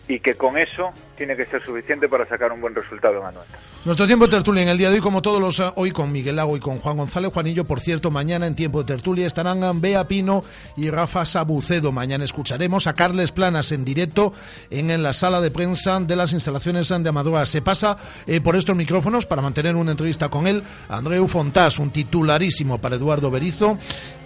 y 0.08 0.20
que 0.20 0.34
con 0.34 0.58
eso 0.58 0.90
tiene 1.16 1.36
que 1.36 1.46
ser 1.46 1.64
suficiente 1.64 2.08
para 2.08 2.26
sacar 2.28 2.52
un 2.52 2.60
buen 2.60 2.74
resultado 2.74 3.22
Manuel. 3.22 3.46
Nuestro 3.84 4.06
tiempo 4.06 4.26
de 4.26 4.32
tertulia 4.32 4.62
en 4.62 4.68
el 4.68 4.78
día 4.78 4.90
de 4.90 4.96
hoy, 4.96 5.00
como 5.00 5.22
todos 5.22 5.40
los 5.40 5.60
eh, 5.60 5.70
hoy 5.76 5.92
con 5.92 6.10
Miguel 6.10 6.36
Lago 6.36 6.56
y 6.56 6.60
con 6.60 6.78
Juan 6.78 6.96
González 6.96 7.32
Juanillo, 7.32 7.64
por 7.64 7.80
cierto, 7.80 8.10
mañana 8.10 8.46
en 8.46 8.54
tiempo 8.54 8.82
de 8.82 8.86
tertulia 8.86 9.26
estarán 9.26 9.80
Bea 9.80 10.08
Pino 10.08 10.44
y 10.76 10.90
Rafa 10.90 11.24
Sabucedo. 11.24 11.92
Mañana 11.92 12.24
escucharemos 12.24 12.86
a 12.86 12.94
Carles 12.94 13.32
Planas 13.32 13.72
en 13.72 13.84
directo 13.84 14.32
en, 14.70 15.02
la 15.02 15.12
sala 15.12 15.40
de 15.40 15.50
prensa 15.50 16.00
de 16.00 16.16
las 16.16 16.32
instalaciones 16.32 16.88
de 16.88 17.08
Amadora. 17.08 17.46
Se 17.46 17.62
pasa 17.62 17.96
eh, 18.26 18.40
por 18.40 18.56
estos 18.56 18.76
micrófonos 18.76 19.26
para 19.26 19.42
mantener 19.42 19.76
una 19.76 19.92
entrevista 19.92 20.28
con 20.28 20.46
él 20.46 20.62
Andreu 20.88 21.26
Fontás, 21.28 21.78
un 21.78 21.90
titularísimo 21.90 22.78
para 22.78 22.96
Eduardo 22.96 23.30
Berizo 23.30 23.78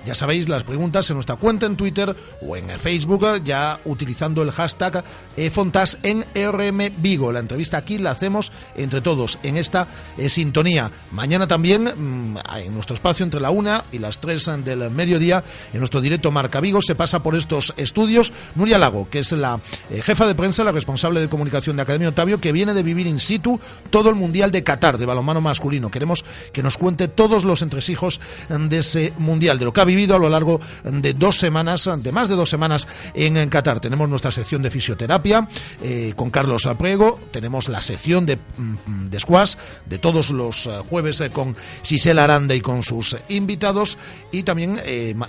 ya 0.06 0.14
sabéis, 0.14 0.48
las 0.48 0.62
preguntas 0.62 1.10
en 1.10 1.14
nuestra 1.14 1.34
cuenta 1.34 1.66
en 1.66 1.76
Twitter 1.76 2.14
o 2.40 2.56
en 2.56 2.68
Facebook, 2.78 3.42
ya 3.42 3.80
utilizando 3.84 4.42
el 4.42 4.52
hashtag 4.52 5.04
eh, 5.36 5.50
Fontas 5.50 5.98
en 6.04 6.24
RM 6.34 6.92
Vigo. 6.98 7.32
La 7.32 7.40
entrevista 7.40 7.76
aquí 7.76 7.98
la 7.98 8.12
hacemos 8.12 8.52
entre 8.76 9.00
todos 9.00 9.38
en 9.42 9.56
esta 9.56 9.88
eh, 10.16 10.28
sintonía. 10.28 10.90
Mañana 11.10 11.48
también, 11.48 11.84
mm, 11.84 12.38
en 12.56 12.72
nuestro 12.72 12.94
espacio 12.94 13.24
entre 13.24 13.40
la 13.40 13.50
una 13.50 13.84
y 13.90 13.98
las 13.98 14.20
tres 14.20 14.48
del 14.64 14.90
mediodía, 14.90 15.42
en 15.72 15.80
nuestro 15.80 16.00
directo 16.00 16.30
Marca 16.30 16.60
Vigo, 16.60 16.80
se 16.82 16.94
pasa 16.94 17.22
por 17.22 17.34
estos 17.34 17.74
estudios 17.76 18.32
Nuria 18.54 18.78
Lago, 18.78 19.10
que 19.10 19.18
es 19.18 19.32
la 19.32 19.60
eh, 19.90 20.02
jefa 20.02 20.26
de 20.26 20.36
prensa, 20.36 20.62
la 20.62 20.70
responsable 20.70 21.18
de 21.18 21.28
comunicación 21.28 21.74
de 21.74 21.82
Academia 21.82 22.10
Otavio, 22.10 22.40
que 22.40 22.52
viene 22.52 22.74
de 22.74 22.84
vivir 22.84 23.08
in 23.08 23.18
situ 23.18 23.58
todo 23.90 24.08
el 24.08 24.14
Mundial 24.14 24.52
de 24.52 24.62
Qatar 24.62 24.98
de 24.98 25.06
balonmano 25.06 25.40
masculino. 25.40 25.90
Queremos 25.90 26.24
que 26.52 26.62
nos 26.62 26.78
cuente 26.78 27.08
todos 27.08 27.44
los 27.44 27.62
entresijos 27.62 28.20
de 28.48 28.78
ese 28.78 29.12
Mundial, 29.18 29.58
de 29.58 29.64
lo 29.64 29.72
que 29.72 29.80
ha 29.80 29.84
vivido 29.96 30.16
a 30.16 30.18
lo 30.18 30.28
largo 30.28 30.60
de 30.84 31.14
dos 31.14 31.38
semanas, 31.38 31.88
de 32.02 32.12
más 32.12 32.28
de 32.28 32.34
dos 32.36 32.50
semanas 32.50 32.86
en, 33.14 33.48
Qatar. 33.48 33.80
Tenemos 33.80 34.08
nuestra 34.08 34.30
sección 34.30 34.60
de 34.60 34.70
fisioterapia 34.70 35.48
eh, 35.82 36.12
con 36.14 36.30
Carlos 36.30 36.66
Aprego, 36.66 37.18
tenemos 37.30 37.70
la 37.70 37.80
sección 37.80 38.26
de, 38.26 38.36
mm, 38.36 39.06
de 39.08 39.18
squash 39.20 39.54
de 39.86 39.98
todos 39.98 40.30
los 40.30 40.66
eh, 40.66 40.80
jueves 40.88 41.20
eh, 41.22 41.30
con 41.30 41.56
Sisela 41.80 42.24
Aranda 42.24 42.54
y 42.54 42.60
con 42.60 42.82
sus 42.82 43.16
invitados 43.28 43.96
y 44.30 44.42
también 44.42 44.80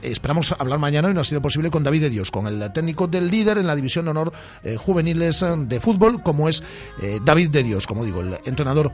esperamos 0.02 0.54
hablar 0.60 0.80
mañana 0.80 1.10
y 1.10 1.14
no 1.14 1.22
ha 1.22 1.24
sido 1.24 1.42
posible 1.42 1.72
con 1.72 1.84
David 1.84 2.02
de 2.02 2.10
Dios, 2.10 2.30
con 2.30 2.48
el 2.48 2.72
técnico 2.74 3.08
del 3.08 3.32
líder 3.32 3.58
en 3.58 3.68
la 3.68 3.76
división 3.76 4.06
de 4.06 4.12
honor 4.12 4.34
juveniles 4.78 5.46
de 5.58 5.80
fútbol 5.80 6.22
como 6.22 6.50
es 6.50 6.62
David 7.24 7.50
de 7.52 7.64
Dios, 7.64 7.88
como 7.88 8.04
digo, 8.04 8.22
el 8.22 8.38
entrenador 8.46 8.92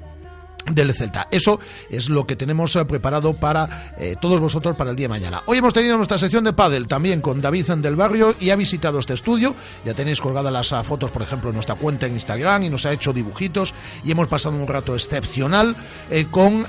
del 0.72 0.94
Celta. 0.94 1.28
Eso 1.32 1.60
es 1.90 2.10
lo 2.10 2.26
que 2.26 2.36
tenemos 2.36 2.76
eh, 2.76 2.86
preparado 2.86 3.34
para 3.34 3.94
eh, 3.98 4.16
todos 4.20 4.40
vosotros 4.40 4.76
para 4.76 4.92
el 4.92 4.96
día 4.96 5.06
de 5.06 5.10
mañana. 5.10 5.44
Hoy 5.46 5.58
hemos 5.58 5.74
tenido 5.74 5.98
nuestra 5.98 6.18
sección 6.18 6.44
de 6.44 6.54
pádel 6.54 6.88
también 6.88 7.22
con 7.22 7.42
David 7.42 7.64
del 7.64 7.96
Barrio 7.96 8.36
y 8.40 8.50
ha 8.50 8.56
visitado 8.56 9.00
este 9.00 9.14
estudio. 9.14 9.56
Ya 9.86 9.94
tenéis 9.94 10.20
colgadas 10.20 10.52
las 10.52 10.74
ah, 10.74 10.84
fotos, 10.84 11.12
por 11.12 11.22
ejemplo, 11.22 11.50
en 11.50 11.56
nuestra 11.56 11.76
cuenta 11.76 12.08
en 12.08 12.14
Instagram 12.14 12.64
y 12.64 12.70
nos 12.70 12.86
ha 12.86 12.92
hecho 12.92 13.14
dibujitos 13.14 13.74
y 14.04 14.12
hemos 14.12 14.28
pasado 14.28 14.56
un 14.56 14.68
rato 14.68 14.96
excepcional 14.96 15.76
eh, 16.10 16.26
con 16.30 16.66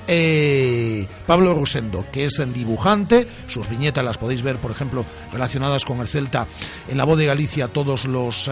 Pablo 1.26 1.54
Rosendo, 1.54 2.04
que 2.12 2.26
es 2.26 2.38
el 2.38 2.52
dibujante. 2.52 3.26
Sus 3.48 3.68
viñetas 3.68 4.04
las 4.04 4.18
podéis 4.18 4.42
ver, 4.42 4.56
por 4.58 4.70
ejemplo, 4.70 5.04
relacionadas 5.32 5.84
con 5.84 6.00
el 6.00 6.08
Celta 6.08 6.46
en 6.88 6.96
la 6.96 7.04
voz 7.04 7.18
de 7.18 7.26
Galicia 7.26 7.68
todos 7.68 8.04
los 8.06 8.48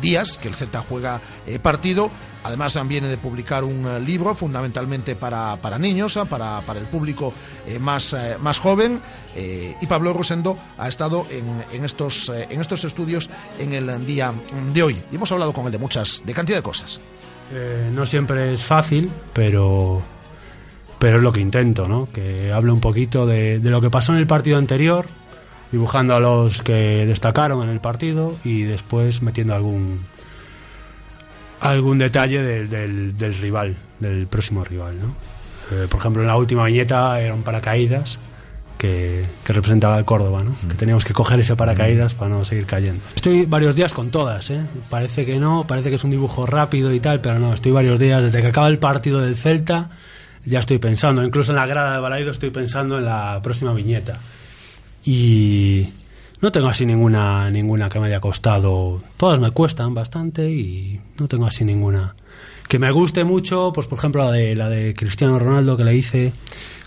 días 0.00 0.36
que 0.36 0.48
el 0.48 0.54
Celta 0.54 0.80
juega 0.82 1.20
partido 1.62 2.10
Además, 2.42 2.78
viene 2.86 3.08
de 3.08 3.18
publicar 3.18 3.64
un 3.64 3.86
eh, 3.86 4.00
libro 4.00 4.34
fundamentalmente 4.34 5.14
para, 5.14 5.56
para 5.56 5.78
niños, 5.78 6.16
eh, 6.16 6.22
para, 6.28 6.60
para, 6.62 6.80
el 6.80 6.86
público 6.86 7.32
eh, 7.66 7.78
más, 7.78 8.16
más 8.40 8.58
joven. 8.58 9.00
y 9.36 9.86
Pablo 9.86 10.12
Rosendo 10.12 10.56
ha 10.78 10.88
estado 10.88 11.26
en, 11.30 11.64
en, 11.72 11.84
estos, 11.84 12.30
en 12.30 12.60
estos 12.60 12.84
estudios 12.84 13.30
en 13.58 13.72
el 13.72 14.06
día 14.06 14.32
de 14.72 14.82
hoy. 14.82 14.96
Y 15.12 15.16
hemos 15.16 15.30
hablado 15.30 15.52
con 15.52 15.66
él 15.66 15.72
de 15.72 15.78
muchas, 15.78 16.22
de 16.24 16.34
cantidad 16.34 16.58
de 16.58 16.62
cosas. 16.62 17.00
no 17.92 18.06
siempre 18.06 18.54
es 18.54 18.64
fácil, 18.64 19.10
pero, 19.32 20.02
pero 20.98 21.18
es 21.18 21.22
lo 21.22 21.32
que 21.32 21.40
intento, 21.40 21.86
¿no? 21.86 22.08
Que 22.12 22.52
hable 22.52 22.72
un 22.72 22.80
poquito 22.80 23.26
de, 23.26 23.60
de 23.60 23.70
lo 23.70 23.80
que 23.80 23.90
pasó 23.90 24.12
en 24.12 24.18
el 24.18 24.26
partido 24.26 24.58
anterior, 24.58 25.06
dibujando 25.72 26.14
a 26.14 26.20
los 26.20 26.62
que 26.62 27.06
destacaron 27.06 27.62
en 27.62 27.68
el 27.68 27.80
partido 27.80 28.36
y 28.44 28.62
después 28.62 29.22
metiendo 29.22 29.54
algún 29.54 30.00
algún 31.60 31.98
detalle 31.98 32.42
del, 32.42 33.16
del, 33.16 33.34
rival, 33.34 33.76
del 33.98 34.26
próximo 34.26 34.64
rival. 34.64 34.96
¿no? 34.98 35.14
Eh, 35.70 35.86
por 35.88 36.00
ejemplo, 36.00 36.22
en 36.22 36.28
la 36.28 36.36
última 36.36 36.64
viñeta 36.64 37.20
era 37.20 37.34
un 37.34 37.42
paracaídas 37.42 38.18
que, 38.78 39.26
que 39.44 39.52
representaba 39.52 39.98
el 39.98 40.06
Córdoba, 40.06 40.42
¿no? 40.42 40.56
que 40.68 40.74
teníamos 40.74 41.04
que 41.04 41.12
coger 41.12 41.38
ese 41.40 41.54
paracaídas 41.54 42.14
para 42.14 42.30
no 42.30 42.44
seguir 42.46 42.64
cayendo. 42.64 43.04
Estoy 43.14 43.44
varios 43.44 43.76
días 43.76 43.92
con 43.92 44.10
todas, 44.10 44.48
¿eh? 44.50 44.62
parece 44.88 45.26
que 45.26 45.38
no, 45.38 45.66
parece 45.66 45.90
que 45.90 45.96
es 45.96 46.04
un 46.04 46.10
dibujo 46.10 46.46
rápido 46.46 46.92
y 46.94 47.00
tal, 47.00 47.20
pero 47.20 47.38
no, 47.38 47.52
estoy 47.52 47.72
varios 47.72 47.98
días 47.98 48.22
desde 48.22 48.40
que 48.40 48.48
acaba 48.48 48.68
el 48.68 48.78
partido 48.78 49.20
del 49.20 49.36
Celta. 49.36 49.90
Ya 50.46 50.60
estoy 50.60 50.78
pensando, 50.78 51.22
incluso 51.22 51.52
en 51.52 51.56
la 51.56 51.66
grada 51.66 51.92
de 51.92 52.00
Balaido 52.00 52.30
estoy 52.30 52.48
pensando 52.48 52.96
en 52.96 53.04
la 53.04 53.40
próxima 53.42 53.74
viñeta. 53.74 54.14
Y, 55.04 55.88
no 56.40 56.50
tengo 56.50 56.68
así 56.68 56.86
ninguna, 56.86 57.50
ninguna 57.50 57.88
que 57.88 58.00
me 58.00 58.06
haya 58.06 58.20
costado. 58.20 59.02
Todas 59.16 59.38
me 59.38 59.50
cuestan 59.50 59.92
bastante 59.92 60.50
y 60.50 60.98
no 61.18 61.28
tengo 61.28 61.46
así 61.46 61.64
ninguna. 61.64 62.14
Que 62.66 62.78
me 62.78 62.90
guste 62.92 63.24
mucho, 63.24 63.72
pues 63.74 63.86
por 63.86 63.98
ejemplo 63.98 64.24
la 64.24 64.30
de, 64.30 64.56
la 64.56 64.68
de 64.70 64.94
Cristiano 64.94 65.38
Ronaldo 65.38 65.76
que 65.76 65.84
le 65.84 65.94
hice 65.94 66.32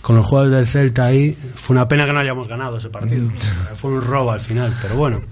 con 0.02 0.16
los 0.16 0.26
jugadores 0.26 0.54
del 0.56 0.66
Celta 0.66 1.06
ahí. 1.06 1.32
Fue 1.32 1.74
una 1.74 1.86
pena 1.86 2.04
que 2.04 2.12
no 2.12 2.18
hayamos 2.18 2.48
ganado 2.48 2.78
ese 2.78 2.90
partido. 2.90 3.28
Mm. 3.28 3.76
Fue 3.76 3.92
un 3.92 4.02
robo 4.02 4.32
al 4.32 4.40
final, 4.40 4.74
pero 4.82 4.96
bueno. 4.96 5.22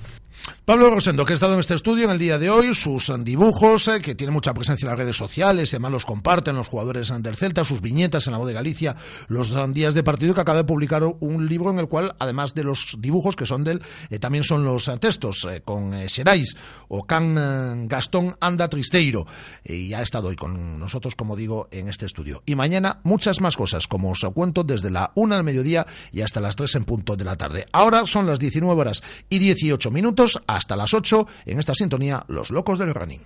Pablo 0.65 0.91
Rosendo, 0.91 1.25
que 1.25 1.33
ha 1.33 1.35
estado 1.35 1.55
en 1.55 1.59
este 1.59 1.75
estudio 1.75 2.05
en 2.05 2.13
el 2.13 2.21
día 2.21 2.39
de 2.39 2.49
hoy, 2.49 2.73
sus 2.73 3.13
dibujos, 3.25 3.89
eh, 3.89 4.01
que 4.01 4.15
tiene 4.15 4.33
mucha 4.33 4.55
presencia 4.55 4.87
en 4.87 4.91
las 4.91 4.99
redes 5.01 5.17
sociales, 5.17 5.75
además 5.75 5.91
los 5.91 6.05
comparten 6.05 6.55
los 6.55 6.69
jugadores 6.69 7.13
del 7.21 7.35
Celta, 7.35 7.65
sus 7.65 7.81
viñetas 7.81 8.29
en 8.29 8.33
la 8.33 8.39
voz 8.39 8.47
de 8.47 8.55
Galicia, 8.55 8.95
los 9.27 9.53
días 9.75 9.95
de 9.95 10.05
partido, 10.05 10.35
que 10.35 10.41
acaba 10.41 10.59
de 10.59 10.65
publicar 10.65 11.03
un 11.03 11.49
libro 11.49 11.73
en 11.73 11.81
el 11.81 11.89
cual, 11.89 12.15
además 12.21 12.55
de 12.55 12.63
los 12.63 12.97
dibujos 13.01 13.35
que 13.35 13.45
son 13.45 13.65
de 13.65 13.73
él, 13.73 13.83
eh, 14.09 14.21
también 14.21 14.45
son 14.45 14.65
los 14.65 14.89
textos, 15.01 15.49
eh, 15.51 15.63
con 15.65 15.95
Xerais 16.09 16.57
o 16.87 17.09
Can 17.09 17.89
Gastón 17.89 18.37
Anda 18.39 18.69
Tristeiro, 18.69 19.27
y 19.65 19.95
ha 19.95 20.03
estado 20.03 20.29
hoy 20.29 20.37
con 20.37 20.79
nosotros, 20.79 21.17
como 21.17 21.35
digo, 21.35 21.67
en 21.73 21.89
este 21.89 22.07
estudio. 22.07 22.45
Y 22.47 22.55
mañana 22.55 23.01
muchas 23.03 23.41
más 23.41 23.57
cosas, 23.57 23.89
como 23.89 24.13
os 24.13 24.25
cuento, 24.33 24.63
desde 24.63 24.91
la 24.91 25.11
una 25.17 25.35
del 25.35 25.45
mediodía 25.45 25.89
y 26.13 26.21
hasta 26.21 26.41
las 26.41 26.55
tres 26.55 26.77
en 26.77 26.85
punto 26.85 27.17
de 27.17 27.25
la 27.25 27.35
tarde. 27.35 27.67
Ahora 27.73 28.07
son 28.07 28.29
las 28.29 28.39
19 28.39 28.81
horas 28.81 29.03
y 29.29 29.41
18 29.41 29.91
minutos, 29.91 30.41
hasta 30.57 30.77
las 30.77 30.95
8 30.95 31.27
en 31.47 31.59
esta 31.59 31.75
sintonía 31.75 32.25
Los 32.29 32.51
Locos 32.51 32.79
del 32.79 32.95
Running. 32.95 33.23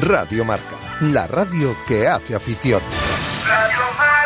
Radio 0.00 0.44
Marca, 0.44 0.76
la 1.00 1.26
radio 1.26 1.76
que 1.86 2.08
hace 2.08 2.34
afición. 2.34 2.80
Radio 3.46 3.78
Marca. 3.98 4.24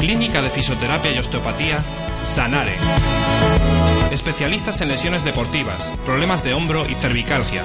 Clínica 0.00 0.40
de 0.40 0.50
Fisioterapia 0.50 1.12
y 1.12 1.18
Osteopatía, 1.18 1.76
Sanare. 2.22 2.76
Especialistas 4.12 4.80
en 4.80 4.88
lesiones 4.88 5.24
deportivas, 5.24 5.90
problemas 6.06 6.44
de 6.44 6.54
hombro 6.54 6.88
y 6.88 6.94
cervicalgia. 6.94 7.64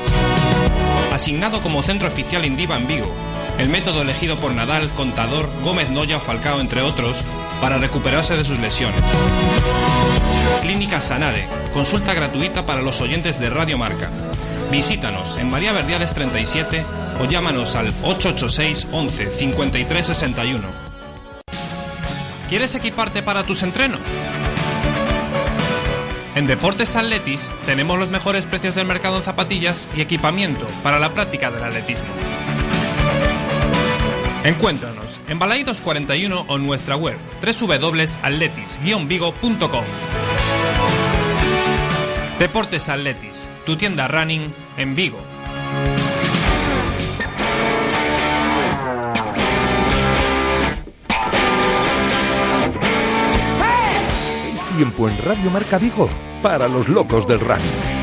Asignado 1.14 1.62
como 1.62 1.84
centro 1.84 2.08
oficial 2.08 2.44
Indiva 2.46 2.78
en 2.78 2.88
Vigo. 2.88 3.14
El 3.60 3.70
método 3.70 4.02
elegido 4.02 4.36
por 4.38 4.52
Nadal, 4.54 4.90
Contador, 4.90 5.50
Gómez 5.64 5.90
Noya 5.90 6.18
o 6.18 6.20
Falcao, 6.20 6.60
entre 6.60 6.82
otros, 6.82 7.24
para 7.62 7.78
recuperarse 7.78 8.36
de 8.36 8.46
sus 8.46 8.60
lesiones. 8.60 9.02
Clínica 10.62 11.02
Sanare, 11.02 11.48
consulta 11.74 12.14
gratuita 12.14 12.66
para 12.66 12.82
los 12.82 13.02
oyentes 13.02 13.40
de 13.40 13.50
Radio 13.50 13.78
Marca. 13.78 14.10
Visítanos 14.72 15.38
en 15.38 15.50
María 15.50 15.74
Verdiales 15.74 16.14
37 16.14 16.86
o 17.20 17.26
llámanos 17.26 17.76
al 17.76 17.88
886 18.04 18.88
11 18.92 19.32
53 19.38 20.06
61. 20.06 20.68
¿Quieres 22.50 22.76
equiparte 22.76 23.22
para 23.22 23.44
tus 23.44 23.64
entrenos? 23.64 24.02
En 26.36 26.48
Deportes 26.48 26.96
Atletis 26.96 27.50
tenemos 27.66 28.00
los 28.00 28.12
mejores 28.12 28.46
precios 28.46 28.76
del 28.76 28.88
mercado 28.88 29.18
en 29.18 29.24
zapatillas 29.24 29.88
y 29.96 30.02
equipamiento 30.02 30.66
para 30.84 31.00
la 31.00 31.10
práctica 31.10 31.52
del 31.52 31.64
atletismo. 31.64 32.08
Encuéntranos 34.44 35.20
en 35.28 35.38
Balaidos 35.38 35.80
41 35.82 36.46
o 36.48 36.56
en 36.56 36.66
nuestra 36.66 36.96
web 36.96 37.18
www.atletis-vigo.com. 37.42 39.84
Deportes 42.40 42.88
Atletis, 42.88 43.50
tu 43.66 43.76
tienda 43.76 44.08
running 44.08 44.54
en 44.78 44.96
Vigo. 44.96 45.20
Es 54.56 54.64
tiempo 54.78 55.10
en 55.10 55.18
Radio 55.18 55.52
Marca 55.52 55.78
Vigo 55.78 56.10
para 56.42 56.70
los 56.70 56.88
locos 56.88 57.28
del 57.28 57.42
running. 57.42 57.99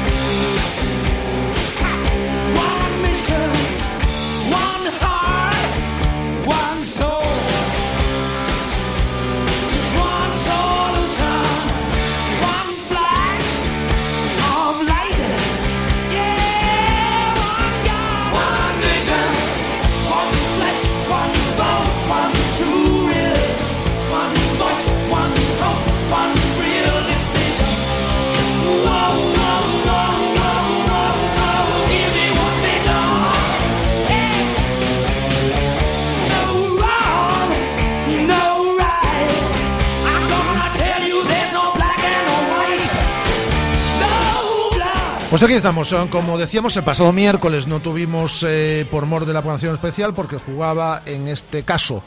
Pues 45.37 45.43
aquí 45.43 45.53
estamos. 45.53 45.95
Como 46.09 46.39
decíamos, 46.39 46.75
el 46.79 46.85
pasado 46.85 47.13
miércoles 47.13 47.67
no 47.67 47.81
tuvimos 47.81 48.43
eh, 48.49 48.87
por 48.91 49.05
mor 49.05 49.27
de 49.27 49.35
la 49.35 49.43
programación 49.43 49.75
especial 49.75 50.15
porque 50.15 50.39
jugaba 50.39 51.03
en 51.05 51.29
este 51.29 51.63
caso 51.63 52.03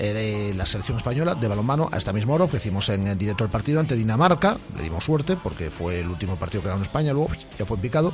eh, 0.00 0.12
de 0.12 0.54
la 0.54 0.64
selección 0.64 0.96
española 0.96 1.34
de 1.34 1.48
balonmano 1.48 1.88
a 1.90 1.98
esta 1.98 2.12
misma 2.12 2.34
hora. 2.34 2.44
Ofrecimos 2.44 2.88
en, 2.88 3.18
directo 3.18 3.42
el 3.42 3.50
partido 3.50 3.80
ante 3.80 3.96
Dinamarca. 3.96 4.56
Le 4.76 4.84
dimos 4.84 5.02
suerte 5.02 5.36
porque 5.36 5.72
fue 5.72 5.98
el 5.98 6.08
último 6.08 6.36
partido 6.36 6.62
que 6.62 6.68
ganó 6.68 6.84
España. 6.84 7.12
Luego 7.12 7.30
ya 7.58 7.66
fue 7.66 7.76
en 7.76 7.80
picado. 7.80 8.12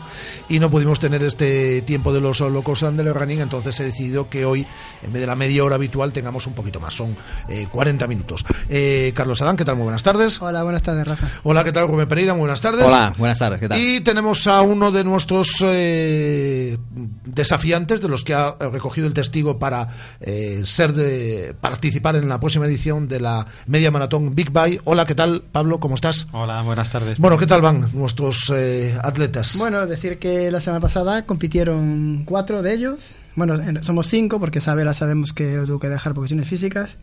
Y 0.49 0.61
no 0.61 0.71
pudimos 0.71 0.99
tener 0.99 1.23
este 1.23 1.83
tiempo 1.83 2.15
de 2.15 2.23
los 2.23 2.41
locos 2.41 2.81
del 2.81 3.15
running. 3.15 3.41
Entonces 3.41 3.77
se 3.77 3.85
decidió 3.85 4.31
que 4.31 4.47
hoy, 4.47 4.67
en 5.03 5.13
vez 5.13 5.21
de 5.21 5.27
la 5.27 5.37
media 5.37 5.63
hora 5.63 5.75
habitual, 5.75 6.11
tengamos 6.11 6.47
un 6.47 6.55
poquito 6.55 6.81
más. 6.81 6.95
Son 6.95 7.15
eh, 7.51 7.69
40 7.71 8.07
minutos. 8.07 8.47
Eh, 8.71 9.13
Carlos 9.15 9.43
Adán, 9.43 9.59
¿qué 9.59 9.67
tal? 9.67 9.77
Muy 9.77 9.85
buenas 9.85 10.03
tardes. 10.03 10.41
Hola, 10.41 10.63
buenas 10.63 10.83
tardes, 10.83 11.07
Rafa. 11.07 11.29
Hola, 11.43 11.65
¿qué 11.65 11.73
tal? 11.73 11.87
Rubén 11.87 12.09
Pereira, 12.09 12.33
muy 12.33 12.41
buenas 12.41 12.63
tardes. 12.63 12.87
Hola, 12.87 13.13
buenas 13.19 13.39
tardes, 13.39 13.61
¿qué 13.61 13.69
tal? 13.69 13.79
Y 13.79 14.01
tenemos 14.01 14.47
a 14.47 14.54
uno 14.63 14.91
de 14.93 15.05
nuestros 15.05 15.51
eh, 15.63 16.79
desafiantes, 17.25 18.01
de 18.01 18.09
los 18.09 18.25
que 18.25 18.35
ha 18.35 18.57
recogido 18.73 19.07
el 19.07 19.15
testigo 19.15 19.59
para 19.59 19.89
eh, 20.21 20.63
ser 20.65 20.93
de 20.93 21.55
participar 21.61 22.17
en 22.17 22.29
la 22.29 22.39
próxima 22.41 22.67
edición 22.67 23.09
de 23.09 23.21
la 23.21 23.47
media 23.67 23.91
maratón 23.91 24.35
Big 24.35 24.51
Bye. 24.51 24.81
Hola, 24.85 25.07
¿qué 25.07 25.15
tal, 25.15 25.43
Pablo? 25.51 25.81
¿Cómo 25.81 25.95
estás? 25.95 26.27
Hola, 26.33 26.63
buenas 26.63 26.91
tardes. 26.91 27.19
Bueno, 27.19 27.39
¿qué 27.39 27.47
tal 27.47 27.61
van 27.61 27.89
nuestros 27.93 28.53
eh, 28.55 28.99
atletas? 29.03 29.57
Bueno, 29.59 29.87
decir 29.87 30.19
que 30.19 30.51
la 30.51 30.61
semana 30.61 30.81
pasada 30.81 31.27
compitieron 31.27 32.23
cuatro 32.25 32.63
de 32.63 32.75
ellos. 32.75 33.13
Bueno, 33.37 33.55
en- 33.55 33.83
somos 33.83 34.07
cinco 34.09 34.39
porque 34.39 34.61
Sabela 34.61 34.95
sabemos 34.95 35.33
que 35.33 35.55
lo 35.57 35.65
tuvo 35.67 35.79
que 35.81 35.89
dejar 35.89 36.13
por 36.15 36.23
cuestiones 36.23 36.49
físicas. 36.49 36.97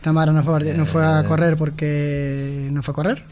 Tamara 0.00 0.32
no 0.32 0.42
fue, 0.42 0.56
a- 0.70 0.74
no 0.74 0.86
fue 0.86 1.04
a 1.04 1.20
Eh. 1.20 1.24
correr 1.24 1.56
porque 1.56 2.68
no 2.72 2.82
fue 2.82 2.92
a 2.92 2.94
correr. 2.94 3.24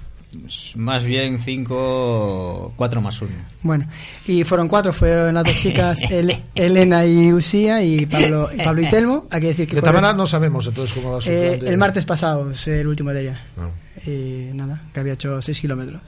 Más 0.76 1.04
bien 1.04 1.40
5, 1.42 2.74
4 2.76 3.00
más 3.00 3.20
1. 3.22 3.30
Bueno, 3.62 3.86
y 4.26 4.44
fueron 4.44 4.68
cuatro, 4.68 4.92
fueron 4.92 5.34
las 5.34 5.44
dos 5.44 5.54
chicas, 5.56 5.98
El- 6.10 6.42
Elena 6.54 7.06
y 7.06 7.32
Usía 7.32 7.82
y 7.82 8.04
Pablo, 8.06 8.50
y 8.54 8.58
Pablo 8.62 8.82
y 8.82 8.86
Telmo. 8.90 9.26
Hay 9.30 9.40
que 9.40 9.46
decir 9.48 9.68
que 9.68 9.76
de 9.76 9.80
fueron- 9.80 9.94
Tamara 10.02 10.14
no 10.16 10.26
sabemos 10.26 10.66
entonces 10.66 10.94
cómo 10.94 11.12
va 11.12 11.20
su 11.22 11.30
Eh, 11.30 11.58
de- 11.60 11.68
el 11.70 11.78
martes 11.78 12.04
pasado 12.04 12.50
es 12.50 12.68
el 12.68 12.86
último 12.86 13.10
de 13.10 13.22
ella. 13.22 13.40
Ah. 13.56 13.68
Y 14.06 14.50
nada, 14.54 14.82
que 14.92 15.00
había 15.00 15.14
hecho 15.14 15.40
6 15.40 15.60
kilómetros. 15.60 16.02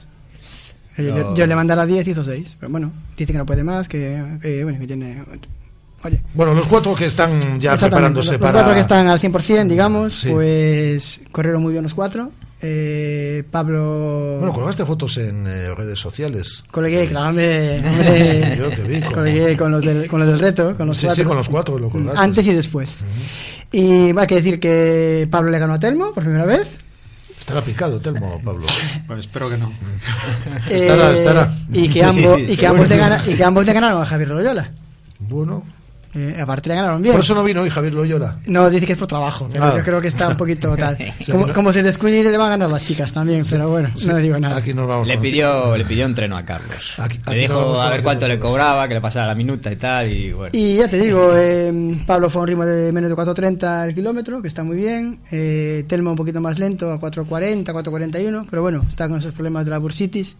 Eh, 0.97 1.03
No. 1.03 1.17
Yo, 1.17 1.35
yo 1.35 1.47
le 1.47 1.55
mandé 1.55 1.73
a 1.73 1.77
las 1.77 1.87
10 1.87 2.07
y 2.07 2.11
hizo 2.11 2.23
6. 2.23 2.57
Pero 2.59 2.71
bueno, 2.71 2.91
dice 3.17 3.31
que 3.31 3.37
no 3.39 3.45
puede 3.45 3.63
más, 3.63 3.87
que, 3.87 4.21
que, 4.41 4.63
bueno, 4.63 4.79
que 4.79 4.87
tiene... 4.87 5.23
Oye, 6.03 6.21
Bueno, 6.33 6.53
los 6.53 6.67
cuatro 6.67 6.93
que 6.95 7.05
están 7.05 7.59
ya 7.59 7.75
preparándose 7.77 8.33
los, 8.33 8.39
los 8.41 8.41
para... 8.41 8.53
cuatro 8.59 8.73
que 8.73 8.79
están 8.81 9.07
al 9.07 9.19
100%, 9.19 9.67
digamos, 9.67 10.13
Sí. 10.13 10.29
pues 10.29 11.21
corrieron 11.31 11.61
muy 11.61 11.71
bien 11.73 11.83
los 11.83 11.93
cuatro. 11.93 12.31
Eh, 12.63 13.43
Pablo... 13.49 14.37
Bueno, 14.39 14.53
colgaste 14.53 14.85
fotos 14.85 15.17
en 15.17 15.47
eh, 15.47 15.73
redes 15.73 15.99
sociales. 15.99 16.63
Colegué, 16.71 17.07
claro, 17.07 17.29
hombre, 17.29 17.79
hombre. 17.79 18.55
Yo 18.59 18.69
que 18.69 18.81
vi, 18.83 19.01
como- 19.01 19.15
Colegué 19.15 19.57
con 19.57 19.71
los, 19.71 19.83
del, 19.83 20.07
con 20.07 20.19
los 20.19 20.29
del 20.29 20.39
reto, 20.39 20.75
con 20.77 20.87
los 20.87 20.97
Sí, 20.97 21.07
cuatro. 21.07 21.23
sí, 21.23 21.27
con 21.27 21.37
los 21.37 21.49
cuatro 21.49 21.79
lo 21.79 21.89
colgaste. 21.89 22.19
Antes 22.21 22.45
y 22.47 22.53
después. 22.53 22.95
Y 23.71 24.11
va 24.11 24.23
a 24.23 24.27
que 24.27 24.35
decir 24.35 24.59
que 24.59 25.27
Pablo 25.31 25.49
le 25.49 25.57
ganó 25.59 25.73
a 25.73 25.79
Telmo 25.79 26.11
por 26.11 26.23
primera 26.23 26.45
vez. 26.45 26.77
Estará 27.39 27.61
picado, 27.61 27.99
Telmo, 27.99 28.39
Pablo. 28.43 28.67
Pues 29.07 29.19
espero 29.21 29.49
que 29.49 29.57
no. 29.57 29.73
Estará, 30.69 31.11
Eh, 31.11 31.15
estará. 31.15 31.57
Y 31.71 31.87
que, 31.89 31.93
Sí, 31.93 32.01
ambos, 32.01 32.35
sí, 32.35 32.41
y, 32.43 32.45
que 32.45 32.55
seguro. 32.55 32.69
ambos 32.71 32.89
le 32.89 32.97
gana- 32.97 33.23
y 33.27 33.33
que 33.33 33.43
ambos 33.43 33.65
le 33.65 33.73
ganaron 33.73 34.01
a 34.01 34.05
Javier 34.05 34.29
Loyola. 34.29 34.71
Bueno, 35.19 35.63
Eh, 36.13 36.35
aparte 36.41 36.67
le 36.69 36.75
ganaron 36.75 37.01
bien. 37.01 37.13
por 37.13 37.23
eso 37.23 37.33
no 37.33 37.43
vino 37.43 37.61
hoy 37.61 37.69
Javier 37.69 37.93
Loyola. 37.93 38.37
No, 38.45 38.69
dice 38.69 38.85
que 38.85 38.93
es 38.93 38.97
por 38.97 39.07
trabajo, 39.07 39.47
pero 39.51 39.63
Ah. 39.63 39.73
yo 39.77 39.83
creo 39.83 40.01
que 40.01 40.09
está 40.09 40.27
un 40.27 40.35
poquito 40.37 40.75
tal. 40.77 40.97
Sí, 40.97 41.31
Como, 41.31 41.47
¿no? 41.47 41.53
como 41.53 41.71
se 41.73 41.81
descuide, 41.83 42.23
le 42.29 42.37
van 42.37 42.47
a 42.47 42.49
ganar 42.51 42.69
las 42.69 42.83
chicas 42.83 43.13
también, 43.13 43.45
pero 43.49 43.69
bueno, 43.69 43.91
no 44.07 44.17
le 44.17 44.21
digo 44.21 44.37
nada. 44.39 44.57
Aquí 44.57 44.73
nos 44.73 44.87
vamos 44.87 45.07
Le 45.07 45.17
pidió, 45.17 45.77
le 45.77 45.85
pidió 45.85 46.05
entreno 46.05 46.35
a 46.37 46.43
Carlos. 46.43 46.95
Aquí- 46.97 47.19
aquí 47.23 47.35
le 47.35 47.41
dijo 47.41 47.81
a 47.81 47.89
ver 47.91 48.03
cuánto 48.03 48.27
le 48.27 48.39
cobraba, 48.39 48.87
que 48.87 48.93
le 48.95 49.01
pasara 49.01 49.27
la 49.27 49.35
minuta 49.35 49.71
y 49.71 49.75
tal. 49.77 50.11
Y 50.11 50.31
bueno. 50.33 50.51
Y 50.53 50.75
ya 50.77 50.87
te 50.89 50.97
digo, 50.99 51.31
eh, 51.35 51.97
Pablo 52.05 52.29
fue 52.29 52.39
a 52.39 52.43
un 52.43 52.47
ritmo 52.49 52.65
de 52.65 52.91
menos 52.91 53.09
de 53.09 53.15
4.30 53.15 53.87
el 53.87 53.95
kilómetro, 53.95 54.41
que 54.41 54.47
está 54.49 54.63
muy 54.63 54.75
bien. 54.77 55.19
Eh, 55.31 55.85
Telmo 55.87 56.11
un 56.11 56.17
poquito 56.17 56.41
más 56.41 56.59
lento, 56.59 56.91
a 56.91 56.99
4.40, 56.99 57.71
4.41, 57.73 58.45
pero 58.49 58.61
bueno, 58.61 58.85
está 58.89 59.07
con 59.07 59.17
esos 59.19 59.33
problemas 59.33 59.63
de 59.65 59.71
la 59.71 59.77
bursitis. 59.77 60.35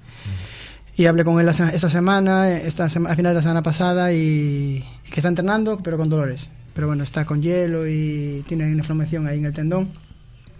Y 1.01 1.07
hablé 1.07 1.23
con 1.23 1.39
él 1.39 1.47
esta 1.49 1.89
semana, 1.89 2.51
esta 2.51 2.87
sema- 2.87 3.09
al 3.09 3.15
final 3.15 3.31
de 3.31 3.37
la 3.37 3.41
semana 3.41 3.63
pasada, 3.63 4.13
y, 4.13 4.83
y 5.07 5.09
que 5.09 5.19
está 5.19 5.29
entrenando, 5.29 5.79
pero 5.81 5.97
con 5.97 6.09
dolores. 6.09 6.47
Pero 6.75 6.85
bueno, 6.85 7.03
está 7.03 7.25
con 7.25 7.41
hielo 7.41 7.87
y 7.87 8.43
tiene 8.47 8.65
una 8.67 8.77
inflamación 8.77 9.25
ahí 9.25 9.39
en 9.39 9.45
el 9.45 9.53
tendón. 9.53 9.89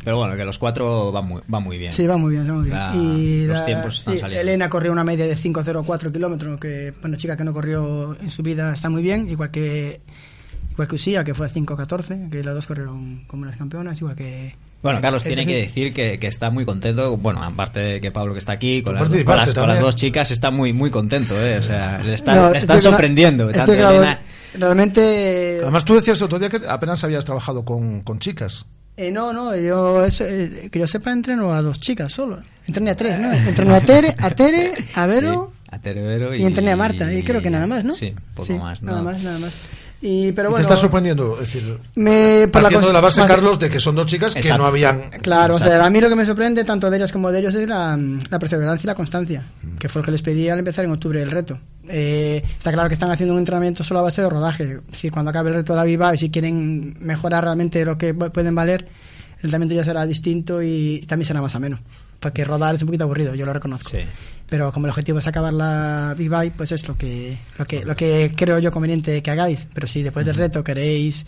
Pero 0.04 0.18
bueno, 0.18 0.36
que 0.36 0.44
los 0.44 0.58
cuatro 0.58 1.12
van 1.12 1.28
muy, 1.28 1.42
van 1.48 1.64
muy 1.64 1.78
bien. 1.78 1.92
Sí, 1.92 2.08
va 2.08 2.18
muy 2.18 2.32
bien, 2.32 2.50
va 2.50 2.54
muy 2.56 2.64
bien. 2.66 2.76
La- 2.76 2.96
y 2.96 3.46
los 3.46 3.60
la- 3.60 3.66
tiempos 3.68 3.98
están 4.00 4.16
sí, 4.16 4.20
saliendo. 4.20 4.42
Elena 4.42 4.68
corrió 4.68 4.92
una 4.92 5.04
media 5.04 5.28
de 5.28 5.36
5.04 5.36 6.12
kilómetros, 6.12 6.60
que 6.60 6.92
una 7.04 7.18
chica 7.18 7.38
que 7.38 7.44
no 7.44 7.54
corrió 7.54 8.18
en 8.20 8.32
su 8.32 8.42
vida 8.42 8.74
está 8.74 8.90
muy 8.90 9.04
bien, 9.04 9.30
igual 9.30 9.52
que 9.52 10.02
igual 10.72 10.88
que 10.88 10.96
Usía, 10.96 11.24
que 11.24 11.36
fue 11.36 11.46
a 11.46 11.50
5.14, 11.50 12.32
que 12.32 12.44
las 12.44 12.56
dos 12.56 12.66
corrieron 12.66 13.26
como 13.28 13.44
unas 13.44 13.58
campeonas, 13.58 14.00
igual 14.02 14.16
que... 14.16 14.56
Bueno, 14.82 15.00
Carlos 15.02 15.24
Eh, 15.26 15.28
tiene 15.28 15.44
eh, 15.44 15.46
que 15.46 15.56
decir 15.58 15.94
que, 15.94 16.18
que 16.18 16.28
está 16.28 16.50
muy 16.50 16.66
contento. 16.66 17.16
Bueno, 17.18 17.44
aparte 17.44 17.80
de 17.80 18.02
que 18.02 18.12
Pablo 18.12 18.34
que 18.34 18.40
está 18.40 18.54
aquí, 18.54 18.82
con, 18.82 18.96
las, 18.96 19.04
con, 19.04 19.12
las, 19.18 19.26
con 19.26 19.36
las 19.38 19.54
también. 19.54 19.82
dos 19.82 19.96
chicas, 19.96 20.32
está 20.32 20.50
muy 20.52 20.74
muy 20.74 20.90
contento. 20.90 21.36
¿eh? 21.40 21.60
O 21.60 21.64
sea, 21.64 22.00
le, 22.04 22.14
está- 22.14 22.36
No, 22.36 22.52
le 22.52 22.58
están 22.58 22.78
estoy 22.78 22.90
cla- 22.90 22.92
sorprendiendo. 22.94 23.44
estoy 23.50 23.60
tanto 23.60 23.74
claro, 23.74 23.98
Elena- 23.98 24.20
Realmente... 24.54 25.60
Además, 25.62 25.86
tú 25.86 25.96
decías 25.96 26.18
el 26.20 26.26
otro 26.26 26.40
día 26.40 26.50
que 26.50 26.62
apenas 26.68 27.04
habías 27.04 27.24
trabajado 27.26 27.64
con, 27.64 28.02
con 28.02 28.20
chicas. 28.20 28.66
Eh, 28.98 29.12
no, 29.12 29.32
no, 29.32 29.56
yo, 29.56 30.04
eso, 30.06 30.26
eh, 30.28 30.70
que 30.72 30.80
yo 30.80 30.88
sepa, 30.88 31.12
entreno 31.12 31.54
a 31.54 31.62
dos 31.62 31.80
chicas 31.80 32.12
solo. 32.12 32.40
Entrené 32.68 32.92
a 32.92 32.96
tres, 32.96 33.20
¿no? 33.20 33.32
Entrené 33.32 33.76
a 33.76 33.82
Tere, 33.82 34.16
a, 34.18 34.30
Tere, 34.32 34.74
a 34.96 35.06
Vero... 35.06 35.52
Sí, 35.54 35.58
a 35.74 35.80
Terebero 35.80 36.36
y, 36.36 36.42
Y 36.42 36.46
entrené 36.46 36.72
a 36.74 36.76
Marta, 36.76 37.14
y 37.14 37.24
creo 37.24 37.42
que 37.42 37.50
nada 37.50 37.66
más, 37.66 37.86
¿no? 37.86 37.94
Sí, 37.94 38.14
poco 38.36 38.46
Sí, 38.46 38.54
más. 38.56 38.82
¿no? 38.82 38.92
Nada 38.92 39.04
más, 39.04 39.24
nada 39.24 39.40
más. 39.40 39.54
Y, 40.04 40.32
pero 40.32 40.50
y 40.50 40.52
bueno, 40.52 40.66
te 40.66 40.74
está 40.74 40.82
sorprendiendo, 40.82 41.34
es 41.36 41.40
decir, 41.42 41.78
me, 41.94 42.48
por 42.52 42.64
partiendo 42.64 42.88
de 42.88 42.94
la 42.94 43.02
base, 43.02 43.22
Carlos, 43.28 43.60
de 43.60 43.70
que 43.70 43.80
son 43.80 43.94
dos 43.96 44.08
chicas 44.08 44.34
que 44.34 44.50
no 44.58 44.66
habían... 44.66 45.12
Claro, 45.22 45.56
o 45.56 45.58
sea, 45.60 45.68
Exacto. 45.68 45.86
a 45.86 45.90
mí 45.92 46.02
lo 46.02 46.10
que 46.10 46.16
me 46.16 46.26
sorprende 46.26 46.64
tanto 46.64 46.90
de 46.90 46.98
ellas 46.98 47.12
como 47.12 47.32
de 47.32 47.38
ellos 47.40 47.54
es 47.54 47.68
la, 47.68 48.00
la 48.32 48.40
perseverancia 48.40 48.84
y 48.84 48.88
la 48.88 48.96
constancia, 48.96 49.46
que 49.78 49.90
fue 49.90 50.02
lo 50.02 50.06
que 50.08 50.12
les 50.12 50.24
pedí 50.24 50.50
al 50.50 50.58
empezar 50.58 50.86
en 50.86 50.92
octubre 50.92 51.22
el 51.22 51.30
reto. 51.30 51.60
Eh, 51.88 52.42
está 52.58 52.72
claro 52.72 52.90
que 52.90 52.96
están 52.96 53.12
haciendo 53.12 53.34
un 53.34 53.40
entrenamiento 53.40 53.84
solo 53.84 54.00
a 54.00 54.04
base 54.04 54.24
de 54.24 54.30
rodaje. 54.30 54.80
Si 54.92 55.12
cuando 55.12 55.30
acabe 55.30 55.50
el 55.50 55.56
reto 55.58 55.74
de 55.74 55.78
la 55.78 55.84
Viva 55.84 56.16
y 56.16 56.18
si 56.18 56.32
quieren 56.32 56.98
mejorar 57.00 57.44
realmente 57.44 57.86
lo 57.86 57.98
que 58.00 58.16
pu- 58.16 58.32
pueden 58.32 58.56
valer, 58.56 58.82
el 59.38 59.46
entrenamiento 59.46 59.76
ya 59.76 59.84
será 59.86 60.08
distinto 60.08 60.64
y 60.64 61.06
también 61.08 61.28
será 61.28 61.42
más 61.44 61.54
ameno. 61.54 61.80
Porque 62.20 62.44
rodar 62.44 62.74
es 62.76 62.82
un 62.82 62.88
poquito 62.88 63.04
aburrido, 63.04 63.34
yo 63.36 63.46
lo 63.46 63.54
reconozco. 63.54 63.90
Sí. 63.92 63.98
Pero 64.52 64.74
como 64.74 64.86
el 64.86 64.90
objetivo 64.90 65.20
es 65.20 65.28
acabar 65.28 65.54
la 65.54 66.14
Bite, 66.18 66.52
pues 66.58 66.74
es 66.74 66.86
lo 66.86 66.98
que, 66.98 67.38
lo 67.58 67.64
que, 67.64 67.86
lo 67.86 67.96
que 67.96 68.34
creo 68.36 68.60
yo 68.60 68.70
conveniente 68.70 69.24
que 69.24 69.32
hagáis. 69.32 69.66
Pero 69.74 69.88
si 69.88 70.04
después 70.04 70.26
del 70.26 70.36
reto 70.36 70.62
queréis 70.62 71.26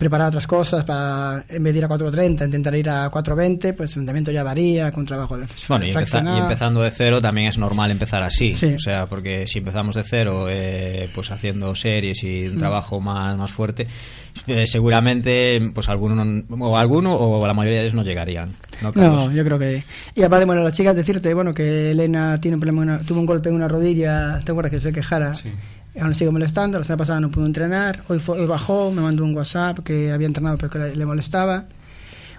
preparar 0.00 0.28
otras 0.28 0.46
cosas 0.46 0.84
para, 0.84 1.44
en 1.48 1.62
vez 1.62 1.74
de 1.74 1.78
ir 1.78 1.84
a 1.84 1.88
4.30, 1.88 2.46
intentar 2.46 2.74
ir 2.74 2.88
a 2.88 3.10
4.20, 3.10 3.76
pues 3.76 3.92
el 3.92 4.00
entrenamiento 4.00 4.32
ya 4.32 4.42
varía 4.42 4.90
con 4.90 5.04
trabajo 5.04 5.36
de 5.38 5.46
Bueno, 5.68 5.84
y, 5.84 5.90
empeza- 5.90 5.92
fraccionado. 5.92 6.38
y 6.38 6.40
empezando 6.40 6.80
de 6.80 6.90
cero 6.90 7.20
también 7.20 7.48
es 7.48 7.58
normal 7.58 7.90
empezar 7.90 8.24
así. 8.24 8.54
Sí. 8.54 8.72
O 8.74 8.78
sea, 8.78 9.04
porque 9.06 9.46
si 9.46 9.58
empezamos 9.58 9.94
de 9.94 10.02
cero, 10.02 10.46
eh, 10.48 11.08
pues 11.14 11.30
haciendo 11.30 11.74
series 11.74 12.24
y 12.24 12.46
un 12.46 12.56
Mm. 12.56 12.58
trabajo 12.58 12.98
más, 13.00 13.36
más 13.36 13.52
fuerte, 13.52 13.86
eh, 14.46 14.64
seguramente 14.66 15.60
pues 15.74 15.88
alguno, 15.90 16.24
no- 16.24 16.44
o 16.66 16.76
alguno 16.78 17.14
o 17.14 17.46
la 17.46 17.52
mayoría 17.52 17.80
de 17.80 17.84
ellos 17.84 17.94
no 17.94 18.02
llegarían. 18.02 18.50
¿no, 18.94 19.30
yo 19.30 19.44
creo 19.44 19.58
que. 19.58 19.84
Y 20.14 20.22
aparte, 20.22 20.46
bueno, 20.46 20.64
las 20.64 20.72
chicas 20.74 20.96
decirte, 20.96 21.34
bueno, 21.34 21.52
que 21.52 21.90
Elena 21.90 22.38
tiene 22.40 22.54
un 22.54 22.60
problema, 22.60 22.80
una- 22.82 22.98
tuvo 23.00 23.20
un 23.20 23.26
golpe 23.26 23.50
en 23.50 23.54
una 23.54 23.68
rodilla, 23.68 24.40
¿te 24.42 24.50
acuerdas 24.52 24.70
que 24.72 24.80
se 24.80 24.92
quejara? 24.92 25.32
Aún 26.00 26.14
sigue 26.14 26.30
molestando, 26.30 26.78
la 26.78 26.84
semana 26.84 26.98
pasada 26.98 27.20
no 27.20 27.30
pudo 27.30 27.46
entrenar, 27.46 28.02
hoy, 28.08 28.20
fue- 28.20 28.38
hoy 28.38 28.46
bajó, 28.46 28.92
me 28.92 29.02
mandó 29.02 29.24
un 29.24 29.34
WhatsApp 29.36 29.80
que 29.80 30.12
había 30.12 30.26
entrenado 30.28 30.56
pero 30.56 30.70
que 30.70 30.78
le, 30.78 30.96
le 30.96 31.06
molestaba. 31.06 31.64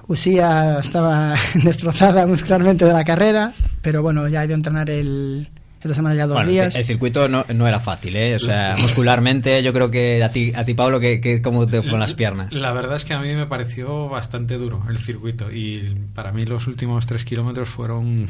Usía 0.07 0.79
estaba 0.79 1.35
destrozada 1.63 2.25
muscularmente 2.27 2.85
de 2.85 2.93
la 2.93 3.03
carrera, 3.03 3.53
pero 3.81 4.01
bueno, 4.01 4.27
ya 4.27 4.41
ha 4.41 4.45
ido 4.45 4.53
a 4.53 4.57
entrenar 4.57 4.89
el, 4.89 5.49
esta 5.83 5.95
semana 5.95 6.15
ya 6.15 6.27
dos 6.27 6.35
Bueno, 6.35 6.51
días. 6.51 6.75
el 6.75 6.85
circuito 6.85 7.27
no, 7.27 7.43
no 7.53 7.67
era 7.67 7.79
fácil, 7.79 8.15
¿eh? 8.15 8.35
O 8.35 8.39
sea, 8.39 8.75
muscularmente 8.81 9.61
yo 9.63 9.73
creo 9.73 9.89
que 9.89 10.23
a 10.23 10.29
ti, 10.29 10.51
a 10.55 10.63
ti 10.63 10.73
Pablo, 10.73 10.99
que, 10.99 11.19
que, 11.19 11.41
¿cómo 11.41 11.65
te 11.67 11.81
fueron 11.81 11.99
las 12.01 12.13
piernas? 12.13 12.53
La 12.53 12.71
verdad 12.71 12.95
es 12.97 13.05
que 13.05 13.13
a 13.13 13.19
mí 13.19 13.33
me 13.33 13.47
pareció 13.47 14.07
bastante 14.07 14.57
duro 14.57 14.83
el 14.89 14.97
circuito 14.97 15.51
y 15.51 15.95
para 16.13 16.31
mí 16.31 16.45
los 16.45 16.67
últimos 16.67 17.05
tres 17.07 17.25
kilómetros 17.25 17.67
fueron... 17.69 18.27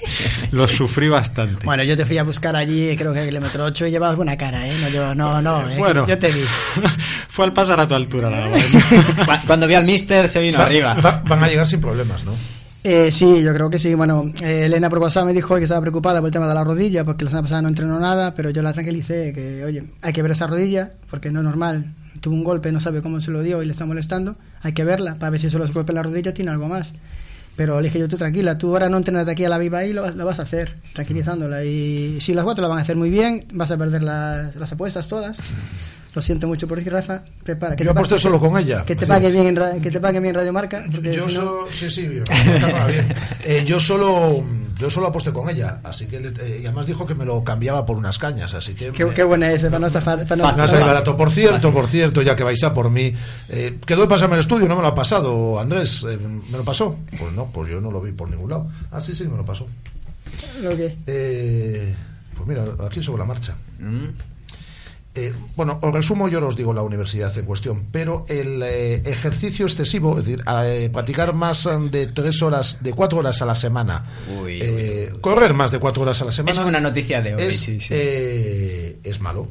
los 0.52 0.70
sufrí 0.72 1.08
bastante. 1.08 1.66
Bueno, 1.66 1.82
yo 1.84 1.96
te 1.96 2.04
fui 2.06 2.18
a 2.18 2.22
buscar 2.24 2.56
allí, 2.56 2.96
creo 2.96 3.12
que 3.12 3.20
el 3.20 3.28
kilómetro 3.28 3.64
8 3.64 3.86
y 3.86 3.90
llevabas 3.90 4.16
buena 4.16 4.36
cara, 4.36 4.66
¿eh? 4.66 4.76
No, 4.80 4.88
yo, 4.88 5.14
no, 5.14 5.42
no, 5.42 5.68
¿eh? 5.68 5.76
Bueno. 5.78 6.06
yo 6.06 6.16
te 6.18 6.30
vi. 6.32 6.42
Fue 7.28 7.44
al 7.44 7.52
pasar 7.52 7.80
a 7.80 7.86
tu 7.86 7.94
altura 7.94 8.30
más. 8.30 8.72
Cu- 8.72 9.46
Cuando 9.46 9.66
vi 9.66 9.74
al 9.74 9.84
mister 9.84 10.28
se 10.28 10.40
vino 10.40 10.58
Va- 10.58 10.66
arriba. 10.66 10.94
va- 10.94 11.22
van 11.26 11.42
a 11.44 11.48
llegar 11.48 11.66
sin 11.66 11.80
problemas, 11.80 12.24
¿no? 12.24 12.32
Eh, 12.86 13.10
sí, 13.10 13.42
yo 13.42 13.54
creo 13.54 13.70
que 13.70 13.78
sí. 13.78 13.94
Bueno, 13.94 14.30
eh, 14.42 14.66
Elena 14.66 14.90
por 14.90 14.98
WhatsApp 14.98 15.24
me 15.24 15.32
dijo 15.32 15.56
que 15.56 15.62
estaba 15.62 15.80
preocupada 15.80 16.20
por 16.20 16.28
el 16.28 16.32
tema 16.32 16.46
de 16.46 16.54
la 16.54 16.64
rodilla, 16.64 17.02
porque 17.04 17.24
la 17.24 17.30
semana 17.30 17.42
pasada 17.42 17.62
no 17.62 17.68
entrenó 17.68 17.98
nada, 17.98 18.34
pero 18.34 18.50
yo 18.50 18.60
la 18.60 18.74
tranquilicé 18.74 19.32
que, 19.32 19.64
oye, 19.64 19.84
hay 20.02 20.12
que 20.12 20.20
ver 20.22 20.32
esa 20.32 20.46
rodilla, 20.46 20.90
porque 21.08 21.30
no 21.30 21.40
es 21.40 21.44
normal. 21.44 21.94
Tuvo 22.20 22.34
un 22.34 22.44
golpe, 22.44 22.70
no 22.72 22.80
sabe 22.80 23.00
cómo 23.00 23.20
se 23.20 23.30
lo 23.30 23.42
dio 23.42 23.62
y 23.62 23.66
le 23.66 23.72
está 23.72 23.86
molestando. 23.86 24.36
Hay 24.60 24.74
que 24.74 24.84
verla 24.84 25.14
para 25.14 25.30
ver 25.30 25.40
si 25.40 25.48
solo 25.48 25.64
es 25.64 25.72
golpe 25.72 25.92
en 25.92 25.96
la 25.96 26.02
rodilla 26.02 26.34
tiene 26.34 26.50
algo 26.50 26.68
más. 26.68 26.92
Pero 27.56 27.80
le 27.80 27.84
dije 27.88 28.00
yo, 28.00 28.08
tú 28.08 28.16
tranquila, 28.18 28.58
tú 28.58 28.68
ahora 28.72 28.88
no 28.90 28.98
entrenas 28.98 29.24
de 29.26 29.32
aquí 29.32 29.44
a 29.44 29.48
la 29.48 29.58
viva 29.58 29.84
y 29.84 29.92
lo, 29.94 30.02
vas- 30.02 30.16
lo 30.16 30.26
vas 30.26 30.38
a 30.38 30.42
hacer, 30.42 30.74
tranquilizándola. 30.92 31.64
Y 31.64 32.20
si 32.20 32.34
las 32.34 32.44
cuatro 32.44 32.60
la 32.62 32.68
van 32.68 32.78
a 32.78 32.82
hacer 32.82 32.96
muy 32.96 33.08
bien, 33.10 33.46
vas 33.54 33.70
a 33.70 33.78
perder 33.78 34.02
las, 34.02 34.54
las 34.56 34.72
apuestas 34.72 35.08
todas. 35.08 35.38
Lo 36.14 36.22
siento 36.22 36.46
mucho 36.46 36.68
por 36.68 36.78
ti, 36.78 36.88
Rafa. 36.88 37.22
Prepara. 37.42 37.74
Yo 37.74 37.84
te 37.84 37.90
aposté 37.90 38.18
solo 38.18 38.38
con 38.38 38.56
ella. 38.56 38.84
Que 38.84 38.94
te 38.94 39.04
pague 39.06 39.30
bien, 39.32 39.48
en 39.48 39.56
ra- 39.56 39.74
que 39.80 39.90
te 39.90 39.98
pague 40.00 40.20
bien 40.20 40.34
Radio 40.34 40.52
Marca. 40.52 40.84
Yo 40.88 41.28
si 41.28 41.36
no- 41.38 41.42
so- 41.44 41.66
sí, 41.70 41.90
sí, 41.90 42.02
yo, 42.04 42.22
bien. 42.86 43.14
Eh, 43.42 43.64
yo 43.66 43.80
solo 43.80 44.44
yo 44.78 44.90
solo 44.90 45.06
aposté 45.08 45.32
con 45.32 45.48
ella, 45.48 45.80
así 45.84 46.06
que 46.06 46.16
eh, 46.18 46.60
y 46.62 46.66
además 46.66 46.86
dijo 46.86 47.04
que 47.06 47.14
me 47.14 47.24
lo 47.24 47.42
cambiaba 47.44 47.84
por 47.86 47.96
unas 47.96 48.18
cañas, 48.18 48.54
así 48.54 48.74
que 48.74 48.90
Qué, 48.92 49.04
me- 49.04 49.12
qué 49.14 49.22
buena 49.24 49.50
es, 49.52 49.62
para 49.62 49.78
no 49.80 49.86
estafar. 49.88 50.24
Para 50.26 50.36
no 50.36 50.48
estafar. 50.50 50.80
barato. 50.86 51.16
Por 51.16 51.30
cierto, 51.30 51.72
por 51.72 51.86
cierto, 51.88 52.22
ya 52.22 52.34
que 52.36 52.42
vais 52.44 52.62
a 52.64 52.72
por 52.74 52.90
mí, 52.90 53.12
eh, 53.48 53.78
quedó 53.84 54.02
de 54.02 54.08
pasarme 54.08 54.34
el 54.34 54.40
estudio, 54.40 54.68
no 54.68 54.76
me 54.76 54.82
lo 54.82 54.88
ha 54.88 54.94
pasado, 54.94 55.58
Andrés, 55.60 56.04
eh, 56.08 56.16
¿me 56.18 56.58
lo 56.58 56.64
pasó? 56.64 56.96
Pues 57.18 57.32
no, 57.32 57.46
pues 57.52 57.70
yo 57.70 57.80
no 57.80 57.90
lo 57.90 58.00
vi 58.00 58.12
por 58.12 58.28
ningún 58.30 58.50
lado. 58.50 58.68
Ah, 58.92 59.00
sí, 59.00 59.14
sí, 59.16 59.24
me 59.26 59.36
lo 59.36 59.44
pasó. 59.44 59.66
Lo 60.62 60.76
que- 60.76 60.96
Eh, 61.06 61.94
pues 62.36 62.48
mira, 62.48 62.64
aquí 62.86 63.02
sobre 63.02 63.18
la 63.20 63.26
marcha. 63.26 63.56
Mm. 63.78 64.06
Eh, 65.16 65.32
bueno, 65.54 65.78
os 65.80 65.94
resumo, 65.94 66.28
yo 66.28 66.44
os 66.44 66.56
digo 66.56 66.72
la 66.72 66.82
universidad 66.82 67.36
en 67.38 67.44
cuestión, 67.44 67.84
pero 67.92 68.24
el 68.28 68.60
eh, 68.64 69.02
ejercicio 69.04 69.64
excesivo, 69.64 70.18
es 70.18 70.24
decir, 70.24 70.44
eh, 70.64 70.90
practicar 70.92 71.34
más 71.34 71.66
eh, 71.66 71.70
de 71.90 72.08
tres 72.08 72.42
horas, 72.42 72.82
de 72.82 72.92
cuatro 72.92 73.20
horas 73.20 73.40
a 73.40 73.46
la 73.46 73.54
semana, 73.54 74.04
Uy, 74.42 74.58
eh, 74.60 75.12
correr 75.20 75.54
más 75.54 75.70
de 75.70 75.78
cuatro 75.78 76.02
horas 76.02 76.20
a 76.22 76.24
la 76.24 76.32
semana, 76.32 76.60
Es 76.60 76.66
una 76.66 76.80
noticia 76.80 77.22
de 77.22 77.36
hoy, 77.36 77.42
es, 77.42 77.60
sí, 77.60 77.78
sí. 77.80 77.94
es 77.94 79.20
malo. 79.20 79.46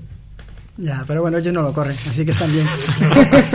Ya, 0.76 1.04
pero 1.06 1.22
bueno, 1.22 1.38
ellos 1.38 1.54
no 1.54 1.62
lo 1.62 1.72
corren, 1.72 1.96
así 2.10 2.26
que 2.26 2.32
están 2.32 2.52
bien. 2.52 2.68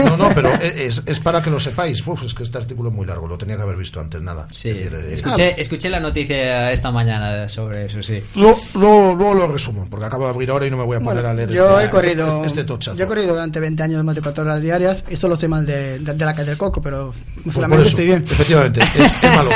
No, 0.05 0.15
no, 0.15 0.29
pero 0.33 0.53
es, 0.55 1.01
es 1.05 1.19
para 1.19 1.41
que 1.41 1.49
lo 1.49 1.59
sepáis. 1.59 2.05
Uf, 2.07 2.23
es 2.23 2.33
que 2.33 2.43
este 2.43 2.57
artículo 2.57 2.89
es 2.89 2.95
muy 2.95 3.05
largo, 3.05 3.27
lo 3.27 3.37
tenía 3.37 3.57
que 3.57 3.61
haber 3.63 3.75
visto 3.75 3.99
antes, 3.99 4.21
nada. 4.21 4.47
Sí, 4.51 4.69
Es 4.69 4.77
decir, 4.77 4.93
eh, 4.95 5.13
escuché, 5.13 5.59
escuché 5.59 5.89
la 5.89 5.99
noticia 5.99 6.71
esta 6.71 6.91
mañana 6.91 7.49
sobre 7.49 7.85
eso, 7.87 8.01
sí. 8.01 8.23
Luego, 8.35 8.57
luego, 8.75 9.15
luego 9.15 9.33
lo 9.33 9.47
resumo, 9.47 9.85
porque 9.89 10.05
acabo 10.05 10.23
de 10.23 10.29
abrir 10.29 10.49
ahora 10.51 10.65
y 10.67 10.71
no 10.71 10.77
me 10.77 10.83
voy 10.85 10.95
a 10.95 10.99
poner 10.99 11.15
Bueno, 11.23 11.29
a 11.29 11.33
leer 11.33 11.49
yo 11.51 11.71
este, 11.79 11.85
he 11.85 11.89
corrido 11.89 12.43
este 12.45 12.63
tochazo. 12.63 12.97
yo 12.97 13.03
he 13.03 13.07
corrido 13.07 13.33
durante 13.33 13.59
20 13.59 13.83
años 13.83 14.03
más 14.05 14.15
de 14.15 14.21
4 14.21 14.43
horas 14.43 14.61
diarias 14.61 15.03
y 15.09 15.17
solo 15.17 15.35
soy 15.35 15.49
mal 15.49 15.65
de, 15.65 15.99
de, 15.99 16.13
de 16.13 16.25
la 16.25 16.33
calle 16.33 16.49
del 16.49 16.57
coco 16.57 16.81
pero 16.81 17.13
Pues 17.43 17.53
solamente 17.55 17.81
eso, 17.83 17.89
estoy 17.89 18.05
bien 18.05 18.23
Efectivamente, 18.23 18.79
es, 18.81 19.13
es 19.21 19.23
malo. 19.35 19.49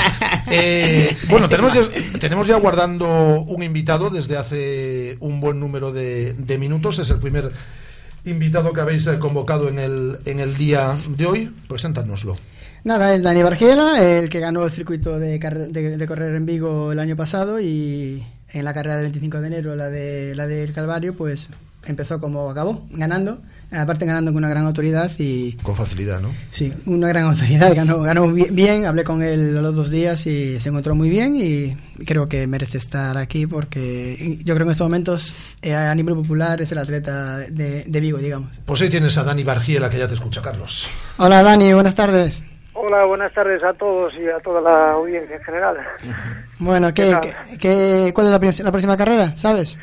Eh, 0.52 1.16
bueno, 1.30 1.48
tenemos 1.48 1.74
ya, 1.74 1.82
tenemos 2.20 2.46
ya 2.48 2.58
guardando 2.58 3.08
un 3.42 3.64
invitado 3.64 4.10
desde 4.10 4.38
hace 4.38 5.18
un 5.22 5.40
buen 5.40 5.60
número 5.60 5.94
de, 5.94 6.34
de 6.34 6.58
minutos. 6.58 7.00
Es 7.00 7.10
el 7.10 7.20
primer 7.20 7.53
invitado 8.26 8.74
que 8.74 8.82
habéis 8.82 9.08
eh, 9.08 9.20
convocado 9.20 9.70
en 9.70 9.80
el, 9.80 10.18
en 10.26 10.40
el 10.40 10.56
día 10.58 10.96
de 11.08 11.26
hoy. 11.26 11.54
Preséntanoslo. 11.68 12.36
nada 12.84 13.14
es 13.14 13.24
Dani 13.24 13.44
Bargiela 13.44 14.02
el 14.02 14.30
que 14.30 14.40
ganó 14.40 14.64
el 14.66 14.72
circuito 14.72 15.20
de, 15.20 15.40
de 15.40 16.08
correr 16.08 16.36
en 16.36 16.46
Vigo 16.46 16.92
el 16.92 17.00
año 17.00 17.16
pasado 17.16 17.60
y 17.60 18.24
en 18.50 18.66
la 18.66 18.74
carrera 18.74 18.96
del 18.96 19.06
25 19.06 19.42
de 19.42 19.48
enero 19.48 19.76
la 19.76 19.90
de 19.90 20.36
la 20.36 20.48
del 20.48 20.74
Calvario 20.74 21.16
pues 21.16 21.50
empezó 21.86 22.20
como 22.20 22.50
acabó 22.50 22.86
ganando 22.92 23.42
aparte 23.76 24.06
ganando 24.06 24.32
con 24.32 24.38
una 24.44 24.50
gran 24.50 24.66
autoridad 24.66 25.12
y 25.20 25.54
Con 25.64 25.76
facilidad, 25.76 26.20
¿no? 26.22 26.30
Sí, 26.52 26.72
una 26.86 27.08
gran 27.08 27.24
autoridad, 27.26 27.74
ganó, 27.76 28.00
ganó 28.02 28.28
bi- 28.32 28.48
bien, 28.52 28.86
hablé 28.86 29.04
con 29.04 29.22
él 29.24 29.56
los 29.62 29.76
dos 29.76 29.90
días 29.90 30.26
y 30.28 30.60
se 30.60 30.70
encontró 30.70 30.96
muy 30.96 31.10
bien 31.10 31.36
y 31.36 31.76
creo 32.06 32.28
que 32.28 32.46
merece 32.48 32.78
estar 32.78 33.18
aquí 33.18 33.48
porque 33.48 34.38
yo 34.44 34.54
creo 34.54 34.66
que 34.66 34.70
en 34.70 34.72
estos 34.72 34.86
momentos 34.86 35.34
eh, 35.62 35.74
a 35.74 35.94
nivel 35.96 36.16
popular 36.16 36.62
es 36.62 36.72
el 36.72 36.78
atleta 36.78 37.38
de, 37.40 37.84
de 37.86 38.00
Vigo, 38.00 38.18
digamos. 38.18 38.50
Pues 38.66 38.82
ahí 38.82 38.90
tienes 38.90 39.18
a 39.18 39.24
Dani 39.24 39.44
Bargiela, 39.44 39.90
que 39.90 39.98
ya 39.98 40.08
te 40.08 40.14
escucha, 40.14 40.42
Carlos. 40.42 40.90
Hola 41.18 41.42
Dani, 41.44 41.74
buenas 41.74 41.96
tardes. 41.96 42.44
Hola, 42.76 43.06
buenas 43.06 43.32
tardes 43.34 43.64
a 43.64 43.72
todos 43.74 44.12
y 44.16 44.28
a 44.28 44.40
toda 44.44 44.60
la 44.60 44.94
audiencia 44.94 45.36
en 45.36 45.44
general. 45.44 45.78
Bueno, 46.60 46.94
¿qué, 46.94 47.16
qué- 47.22 47.58
qué- 47.58 48.12
cuál 48.14 48.28
es 48.28 48.32
la, 48.60 48.64
la 48.66 48.72
próxima 48.72 48.98
carrera? 48.98 49.38
¿Sabes? 49.38 49.78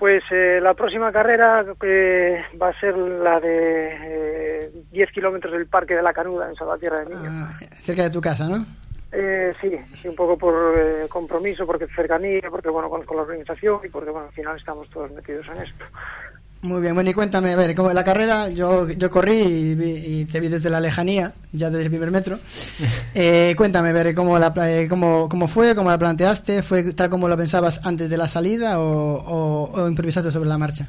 Pues 0.00 0.24
eh, 0.30 0.60
la 0.62 0.72
próxima 0.72 1.12
carrera 1.12 1.62
eh, 1.82 2.42
va 2.60 2.68
a 2.70 2.80
ser 2.80 2.96
la 2.96 3.38
de 3.38 4.64
eh, 4.64 4.70
10 4.90 5.12
kilómetros 5.12 5.52
del 5.52 5.66
Parque 5.66 5.94
de 5.94 6.00
la 6.00 6.14
Canuda 6.14 6.48
en 6.48 6.56
Salvatierra 6.56 7.00
de 7.00 7.14
Niño. 7.14 7.28
Ah, 7.30 7.52
cerca 7.82 8.04
de 8.04 8.10
tu 8.10 8.22
casa, 8.22 8.48
¿no? 8.48 8.64
Eh, 9.12 9.52
sí, 9.60 9.76
sí, 10.00 10.08
un 10.08 10.14
poco 10.14 10.38
por 10.38 10.54
eh, 10.78 11.06
compromiso, 11.06 11.66
porque 11.66 11.86
cercanía, 11.88 12.48
porque 12.48 12.70
bueno, 12.70 12.88
conozco 12.88 13.14
la 13.14 13.22
organización 13.22 13.80
y 13.84 13.90
porque 13.90 14.10
bueno, 14.10 14.28
al 14.28 14.32
final 14.32 14.56
estamos 14.56 14.88
todos 14.88 15.10
metidos 15.10 15.46
en 15.48 15.62
esto. 15.64 15.84
Muy 16.62 16.82
bien, 16.82 16.94
bueno, 16.94 17.08
y 17.08 17.14
cuéntame, 17.14 17.52
a 17.54 17.56
ver, 17.56 17.74
como 17.74 17.90
la 17.92 18.04
carrera, 18.04 18.50
yo, 18.50 18.86
yo 18.90 19.10
corrí 19.10 19.38
y, 19.38 19.74
vi- 19.74 20.02
y 20.20 20.24
te 20.26 20.40
vi 20.40 20.48
desde 20.48 20.68
la 20.68 20.78
lejanía, 20.78 21.32
ya 21.52 21.70
desde 21.70 21.84
el 21.84 21.90
primer 21.90 22.10
metro. 22.10 22.38
Eh, 23.14 23.54
cuéntame, 23.56 23.88
a 23.88 23.92
ver, 23.92 24.14
¿cómo, 24.14 24.38
la, 24.38 24.52
pla- 24.54 24.70
eh, 24.70 24.86
cómo, 24.88 25.28
cómo 25.28 25.48
fue, 25.48 25.74
cómo 25.74 25.90
la 25.90 25.98
planteaste, 25.98 26.62
fue 26.62 26.92
tal 26.94 27.08
como 27.10 27.28
lo 27.28 27.36
pensabas 27.36 27.84
antes 27.86 28.08
de 28.10 28.16
la 28.16 28.28
salida 28.28 28.78
o, 28.78 28.84
o- 29.14 29.70
o 29.82 29.88
improvisaste 29.88 30.30
sobre 30.30 30.48
la 30.48 30.58
marcha? 30.58 30.86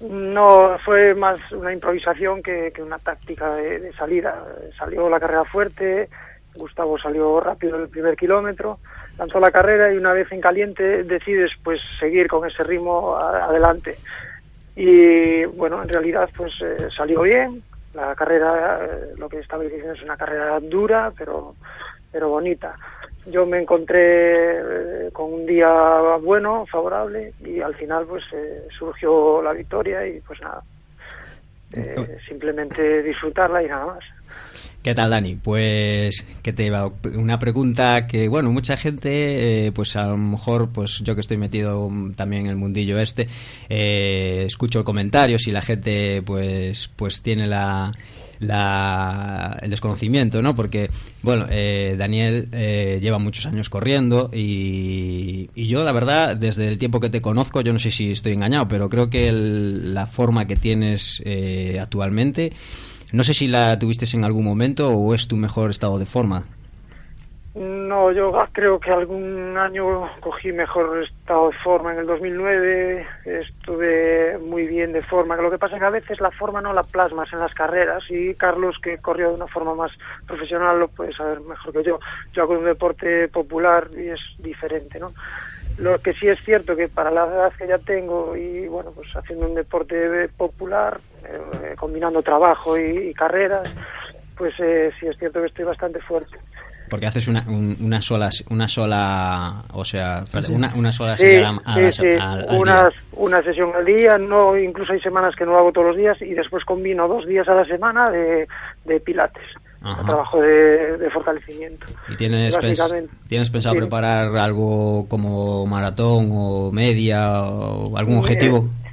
No, 0.00 0.76
fue 0.84 1.14
más 1.14 1.38
una 1.52 1.72
improvisación 1.72 2.42
que, 2.42 2.70
que 2.74 2.82
una 2.82 2.98
táctica 2.98 3.54
de, 3.54 3.78
de 3.80 3.92
salida. 3.94 4.44
Salió 4.78 5.08
la 5.08 5.18
carrera 5.18 5.44
fuerte, 5.44 6.10
Gustavo 6.54 6.98
salió 6.98 7.40
rápido 7.40 7.76
el 7.82 7.88
primer 7.88 8.14
kilómetro, 8.16 8.78
lanzó 9.18 9.40
la 9.40 9.50
carrera 9.50 9.92
y 9.92 9.96
una 9.96 10.12
vez 10.12 10.30
en 10.30 10.40
caliente 10.40 11.02
decides 11.04 11.52
pues 11.62 11.80
seguir 11.98 12.28
con 12.28 12.46
ese 12.46 12.62
ritmo 12.62 13.16
adelante. 13.16 13.98
Y 14.76 15.44
bueno, 15.44 15.82
en 15.82 15.88
realidad 15.88 16.28
pues 16.36 16.52
eh, 16.60 16.88
salió 16.94 17.22
bien. 17.22 17.62
La 17.92 18.14
carrera, 18.16 18.80
eh, 18.84 19.14
lo 19.16 19.28
que 19.28 19.38
estaba 19.38 19.62
diciendo 19.62 19.92
es 19.92 20.02
una 20.02 20.16
carrera 20.16 20.58
dura, 20.60 21.12
pero 21.16 21.54
pero 22.10 22.28
bonita. 22.28 22.76
Yo 23.26 23.46
me 23.46 23.60
encontré 23.60 24.58
eh, 24.58 25.10
con 25.12 25.32
un 25.32 25.46
día 25.46 26.16
bueno, 26.22 26.66
favorable, 26.66 27.32
y 27.40 27.60
al 27.60 27.74
final 27.74 28.06
pues 28.06 28.24
eh, 28.32 28.66
surgió 28.70 29.42
la 29.42 29.52
victoria 29.52 30.06
y 30.06 30.20
pues 30.20 30.40
nada, 30.40 30.62
simplemente 32.28 33.02
disfrutarla 33.02 33.62
y 33.62 33.66
nada 33.66 33.86
más. 33.86 34.04
¿Qué 34.82 34.94
tal, 34.94 35.08
Dani? 35.10 35.36
Pues, 35.36 36.24
¿qué 36.42 36.52
te 36.52 36.66
iba? 36.66 36.92
Una 37.14 37.38
pregunta 37.38 38.06
que, 38.06 38.28
bueno, 38.28 38.50
mucha 38.52 38.76
gente, 38.76 39.66
eh, 39.68 39.72
pues 39.72 39.96
a 39.96 40.04
lo 40.08 40.18
mejor, 40.18 40.68
pues 40.72 41.00
yo 41.02 41.14
que 41.14 41.22
estoy 41.22 41.38
metido 41.38 41.90
también 42.16 42.42
en 42.42 42.48
el 42.50 42.56
mundillo 42.56 42.98
este, 42.98 43.26
eh, 43.70 44.44
escucho 44.46 44.84
comentarios 44.84 45.46
y 45.48 45.52
la 45.52 45.62
gente, 45.62 46.20
pues, 46.20 46.90
pues 46.96 47.22
tiene 47.22 47.46
la, 47.46 47.92
la- 48.40 49.58
el 49.62 49.70
desconocimiento, 49.70 50.42
¿no? 50.42 50.54
Porque, 50.54 50.90
bueno, 51.22 51.46
eh, 51.48 51.94
Daniel 51.98 52.48
eh, 52.52 52.98
lleva 53.00 53.18
muchos 53.18 53.46
años 53.46 53.70
corriendo 53.70 54.28
y, 54.34 55.48
y 55.54 55.66
yo, 55.66 55.82
la 55.82 55.92
verdad, 55.92 56.36
desde 56.36 56.68
el 56.68 56.78
tiempo 56.78 57.00
que 57.00 57.08
te 57.10 57.22
conozco, 57.22 57.62
yo 57.62 57.72
no 57.72 57.78
sé 57.78 57.90
si 57.90 58.10
estoy 58.12 58.32
engañado, 58.32 58.68
pero 58.68 58.88
creo 58.90 59.08
que 59.08 59.28
el- 59.28 59.94
la 59.94 60.06
forma 60.06 60.46
que 60.46 60.56
tienes 60.56 61.22
eh, 61.24 61.78
actualmente 61.80 62.52
No 63.14 63.22
sé 63.22 63.32
si 63.32 63.46
la 63.46 63.78
tuviste 63.78 64.06
en 64.16 64.24
algún 64.24 64.44
momento 64.44 64.88
o 64.90 65.14
es 65.14 65.28
tu 65.28 65.36
mejor 65.36 65.70
estado 65.70 66.00
de 66.00 66.04
forma. 66.04 66.42
No, 67.54 68.10
yo 68.10 68.32
creo 68.50 68.80
que 68.80 68.90
algún 68.90 69.56
año 69.56 70.10
cogí 70.18 70.50
mejor 70.50 71.00
estado 71.00 71.50
de 71.50 71.56
forma. 71.58 71.92
En 71.92 72.00
el 72.00 72.06
2009 72.06 73.06
estuve 73.24 74.36
muy 74.38 74.66
bien 74.66 74.92
de 74.92 75.00
forma. 75.00 75.36
Lo 75.36 75.48
que 75.48 75.58
pasa 75.58 75.76
es 75.76 75.80
que 75.80 75.86
a 75.86 75.90
veces 75.90 76.20
la 76.20 76.32
forma 76.32 76.60
no 76.60 76.72
la 76.72 76.82
plasmas 76.82 77.32
en 77.32 77.38
las 77.38 77.54
carreras 77.54 78.02
y 78.10 78.34
Carlos, 78.34 78.80
que 78.82 78.98
corrió 78.98 79.28
de 79.28 79.36
una 79.36 79.46
forma 79.46 79.76
más 79.76 79.92
profesional, 80.26 80.80
lo 80.80 80.88
puede 80.88 81.12
saber 81.12 81.40
mejor 81.40 81.72
que 81.72 81.84
yo. 81.84 82.00
Yo 82.32 82.42
hago 82.42 82.58
un 82.58 82.64
deporte 82.64 83.28
popular 83.28 83.90
y 83.96 84.08
es 84.08 84.20
diferente, 84.40 84.98
¿no? 84.98 85.12
Lo 85.78 86.00
que 86.00 86.14
sí 86.14 86.26
es 86.26 86.42
cierto 86.42 86.74
que 86.74 86.88
para 86.88 87.12
la 87.12 87.26
edad 87.26 87.52
que 87.52 87.68
ya 87.68 87.78
tengo 87.78 88.36
y 88.36 88.66
bueno, 88.66 88.90
pues 88.90 89.14
haciendo 89.14 89.46
un 89.46 89.54
deporte 89.54 90.28
popular, 90.36 90.98
eh, 91.32 91.74
combinando 91.76 92.22
trabajo 92.22 92.76
y, 92.78 93.08
y 93.10 93.14
carreras, 93.14 93.68
pues 94.36 94.54
eh, 94.60 94.90
sí 94.98 95.06
es 95.06 95.16
cierto 95.18 95.40
que 95.40 95.46
estoy 95.46 95.64
bastante 95.64 96.00
fuerte. 96.00 96.36
Porque 96.90 97.06
haces 97.06 97.28
una, 97.28 97.42
un- 97.48 97.76
una 97.80 98.00
sola, 98.02 98.28
una 98.50 98.68
sola, 98.68 99.62
o 99.72 99.84
sea, 99.84 100.22
sí. 100.26 100.52
Una, 100.54 100.74
una 100.76 100.92
sola 100.92 101.16
Sí, 101.16 101.26
señal 101.26 101.60
a- 101.64 101.72
a 101.72 101.78
la 101.80 102.32
al- 102.32 102.48
al 102.50 102.58
Una, 102.58 102.82
día. 102.82 102.92
una 103.12 103.42
sesión 103.42 103.72
al 103.74 103.84
día, 103.86 104.18
no, 104.18 104.56
incluso 104.58 104.92
hay 104.92 105.00
semanas 105.00 105.34
que 105.34 105.44
no 105.46 105.52
lo 105.52 105.58
hago 105.58 105.72
todos 105.72 105.88
los 105.88 105.96
días 105.96 106.20
y 106.20 106.34
después 106.34 106.62
combino 106.64 107.08
dos 107.08 107.26
días 107.26 107.48
a 107.48 107.54
la 107.54 107.64
semana 107.64 108.10
de, 108.10 108.46
de 108.84 109.00
pilates, 109.00 109.42
Ajá. 109.80 110.04
trabajo 110.04 110.40
de, 110.42 110.98
de 110.98 111.10
fortalecimiento. 111.10 111.86
¿Y 112.08 112.16
tienes, 112.16 112.54
pens-. 112.58 113.08
¿tienes 113.28 113.48
pensado 113.48 113.74
Sí. 113.76 113.80
preparar 113.80 114.36
algo 114.36 115.06
como 115.08 115.64
maratón 115.66 116.28
o 116.32 116.70
media 116.70 117.44
o 117.44 117.96
algún 117.96 118.18
objetivo? 118.18 118.58
Eh, 118.58 118.83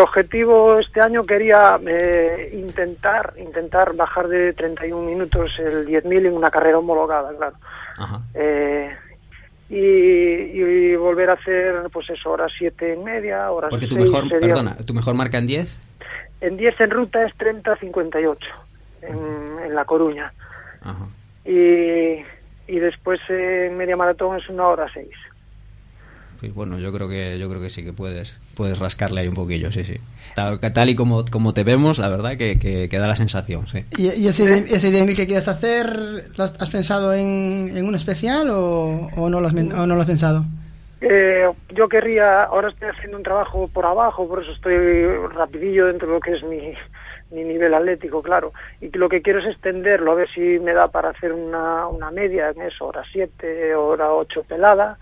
objetivo 0.00 0.78
este 0.78 1.00
año 1.00 1.22
quería 1.24 1.80
eh, 1.86 2.50
intentar 2.52 3.32
intentar 3.38 3.94
bajar 3.94 4.28
de 4.28 4.52
31 4.52 5.02
minutos 5.02 5.58
el 5.58 5.86
10.000 5.86 6.26
en 6.26 6.32
una 6.34 6.50
carrera 6.50 6.78
homologada, 6.78 7.34
claro. 7.36 7.56
Ajá. 7.96 8.20
Eh, 8.34 8.90
y, 9.70 9.76
y 9.78 10.96
volver 10.96 11.30
a 11.30 11.34
hacer, 11.34 11.74
pues 11.90 12.10
eso, 12.10 12.30
horas 12.32 12.52
7 12.58 12.92
en 12.92 13.04
media, 13.04 13.50
horas 13.50 13.70
Porque 13.70 13.86
tu 13.86 13.94
6 13.94 14.10
mejor, 14.10 14.28
sería- 14.28 14.48
perdona, 14.48 14.76
tu 14.84 14.92
mejor 14.92 15.14
marca 15.14 15.38
en 15.38 15.46
10 15.46 15.80
En 16.42 16.56
10 16.58 16.80
en 16.82 16.90
ruta 16.90 17.24
es 17.24 17.32
30.58 17.38 18.36
en, 19.02 19.64
en 19.64 19.74
La 19.74 19.84
Coruña. 19.86 20.32
Ajá. 20.82 21.06
Y, 21.46 22.22
y 22.68 22.78
después 22.78 23.20
eh, 23.30 23.68
en 23.70 23.76
media 23.78 23.96
maratón 23.96 24.36
es 24.36 24.48
una 24.50 24.66
hora 24.68 24.86
6. 24.92 25.08
Sí, 26.42 26.48
bueno, 26.48 26.76
yo 26.76 26.92
creo 26.92 27.08
que 27.08 27.38
yo 27.38 27.48
creo 27.48 27.60
que 27.60 27.68
sí 27.68 27.84
que 27.84 27.92
puedes 27.92 28.36
puedes 28.56 28.76
rascarle 28.76 29.20
ahí 29.20 29.28
un 29.28 29.34
poquillo, 29.34 29.70
sí, 29.70 29.84
sí. 29.84 29.94
Tal, 30.34 30.58
tal 30.58 30.88
y 30.90 30.96
como, 30.96 31.24
como 31.24 31.54
te 31.54 31.62
vemos, 31.62 32.00
la 32.00 32.08
verdad 32.08 32.36
que, 32.36 32.58
que, 32.58 32.88
que 32.88 32.98
da 32.98 33.06
la 33.06 33.14
sensación, 33.14 33.68
sí. 33.68 33.84
¿Y, 33.96 34.08
y 34.08 34.26
ese, 34.26 34.74
ese 34.74 34.90
10.000 34.90 35.14
que 35.14 35.26
quieres 35.26 35.46
hacer, 35.46 35.86
¿lo 36.36 36.42
has, 36.42 36.70
pensado 36.70 37.14
en, 37.14 37.76
en 37.76 37.86
un 37.86 37.94
especial 37.94 38.50
o, 38.50 39.08
o 39.14 39.30
no 39.30 39.40
lo 39.40 39.46
has, 39.46 39.54
o 39.54 39.86
no 39.86 39.94
lo 39.94 40.00
has 40.00 40.06
pensado? 40.08 40.44
Eh, 41.00 41.48
yo 41.68 41.88
querría, 41.88 42.42
ahora 42.42 42.70
estoy 42.70 42.88
haciendo 42.88 43.18
un 43.18 43.22
trabajo 43.22 43.68
por 43.68 43.86
abajo, 43.86 44.26
por 44.26 44.42
eso 44.42 44.50
estoy 44.50 45.06
rapidillo 45.28 45.86
dentro 45.86 46.08
de 46.08 46.14
lo 46.14 46.20
que 46.20 46.32
es 46.32 46.42
mi, 46.42 46.74
mi 47.30 47.44
nivel 47.44 47.72
atlético, 47.72 48.20
claro. 48.20 48.50
Y 48.80 48.90
lo 48.90 49.08
que 49.08 49.22
quiero 49.22 49.38
es 49.38 49.46
extenderlo, 49.46 50.10
a 50.10 50.16
ver 50.16 50.28
si 50.28 50.40
me 50.58 50.72
da 50.72 50.88
para 50.88 51.10
hacer 51.10 51.32
una, 51.32 51.86
una 51.86 52.10
media 52.10 52.50
en 52.50 52.62
eso, 52.62 52.86
hora 52.86 53.04
7, 53.12 53.76
hora 53.76 54.12
8 54.12 54.42
pelada. 54.42 54.98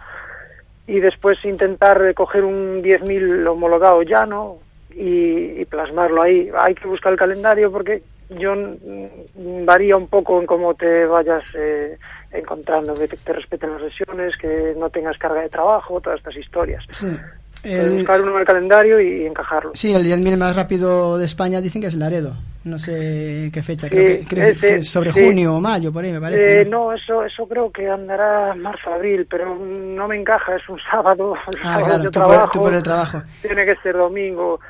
Y 0.86 1.00
después 1.00 1.44
intentar 1.44 2.14
coger 2.14 2.44
un 2.44 2.82
10.000 2.82 3.46
homologado 3.46 4.02
llano 4.02 4.58
y, 4.90 5.60
y 5.60 5.64
plasmarlo 5.66 6.22
ahí. 6.22 6.50
Hay 6.56 6.74
que 6.74 6.88
buscar 6.88 7.12
el 7.12 7.18
calendario 7.18 7.70
porque 7.70 8.02
yo 8.30 8.54
mm, 8.54 9.64
varía 9.64 9.96
un 9.96 10.08
poco 10.08 10.40
en 10.40 10.46
cómo 10.46 10.74
te 10.74 11.04
vayas 11.06 11.44
eh, 11.54 11.98
encontrando, 12.32 12.94
que 12.94 13.08
te, 13.08 13.16
te 13.16 13.32
respeten 13.32 13.72
las 13.72 13.82
lesiones, 13.82 14.36
que 14.36 14.74
no 14.76 14.90
tengas 14.90 15.18
carga 15.18 15.42
de 15.42 15.48
trabajo, 15.48 16.00
todas 16.00 16.18
estas 16.18 16.36
historias. 16.36 16.84
Sí. 16.90 17.16
Eh, 17.62 17.76
El, 17.78 17.96
buscar 17.98 18.22
uno 18.22 18.32
en 18.34 18.40
el 18.40 18.46
calendario 18.46 19.00
y 19.00 19.26
encajarlo. 19.26 19.72
sí, 19.74 19.92
el 19.92 20.04
10.000 20.04 20.36
más 20.38 20.56
rápido 20.56 21.18
de 21.18 21.26
España 21.26 21.60
dicen 21.60 21.82
que 21.82 21.88
es 21.88 21.94
Laredo. 21.94 22.34
No 22.64 22.78
sé 22.78 23.50
qué 23.54 23.62
fecha, 23.62 23.86
Sí, 23.86 23.90
creo 23.90 24.06
que, 24.06 24.24
creo 24.26 24.44
que 24.44 24.50
ese, 24.74 24.82
sobre 24.84 25.12
sí. 25.14 25.24
junio 25.24 25.54
o 25.54 25.60
mayo, 25.60 25.90
por 25.92 26.04
ahí 26.04 26.12
me 26.12 26.20
parece. 26.20 26.60
Eh, 26.60 26.64
¿no? 26.66 26.92
eso, 26.92 27.24
eso 27.24 27.46
creo 27.48 27.70
que 27.72 27.88
andará 27.88 28.54
marzo-abril, 28.54 29.26
pero 29.30 29.56
no 29.56 30.06
me 30.08 30.16
encaja, 30.20 30.56
es 30.56 30.68
un 30.68 30.78
sábado, 30.90 31.34
Ah, 31.62 31.80
sábado 31.80 31.84
claro, 31.86 32.02
yo 32.04 32.10
tú 32.10 32.20
por, 32.20 32.28
trabajo, 32.28 32.50
tú 32.52 32.58
por 32.60 32.74
el 32.74 32.82
trabajo. 32.82 33.22
tiene 33.42 33.64
que 33.64 33.76
ser 33.76 33.96
domingo. 33.96 34.60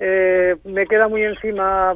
Eh, 0.00 0.56
me 0.64 0.86
queda 0.86 1.06
muy 1.08 1.22
encima 1.22 1.94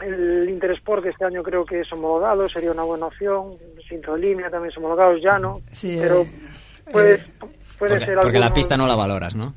el 0.00 0.48
Interesport, 0.48 1.02
que 1.02 1.10
este 1.10 1.24
año 1.24 1.42
creo 1.42 1.64
que 1.64 1.80
es 1.80 1.92
homologado, 1.92 2.46
sería 2.48 2.72
una 2.72 2.82
buena 2.84 3.06
opción. 3.06 3.54
Sintrolínea 3.88 4.50
también 4.50 4.70
es 4.70 4.78
homologado, 4.78 5.16
ya 5.18 5.38
no. 5.38 5.60
Sí, 5.72 5.96
pero 6.00 6.22
eh, 6.22 6.28
puede, 6.90 7.20
puede 7.82 7.94
Porque, 7.94 8.06
ser 8.06 8.18
porque 8.20 8.38
la 8.38 8.54
pista 8.54 8.76
no 8.76 8.86
la 8.86 8.94
valoras, 8.94 9.34
¿no? 9.34 9.54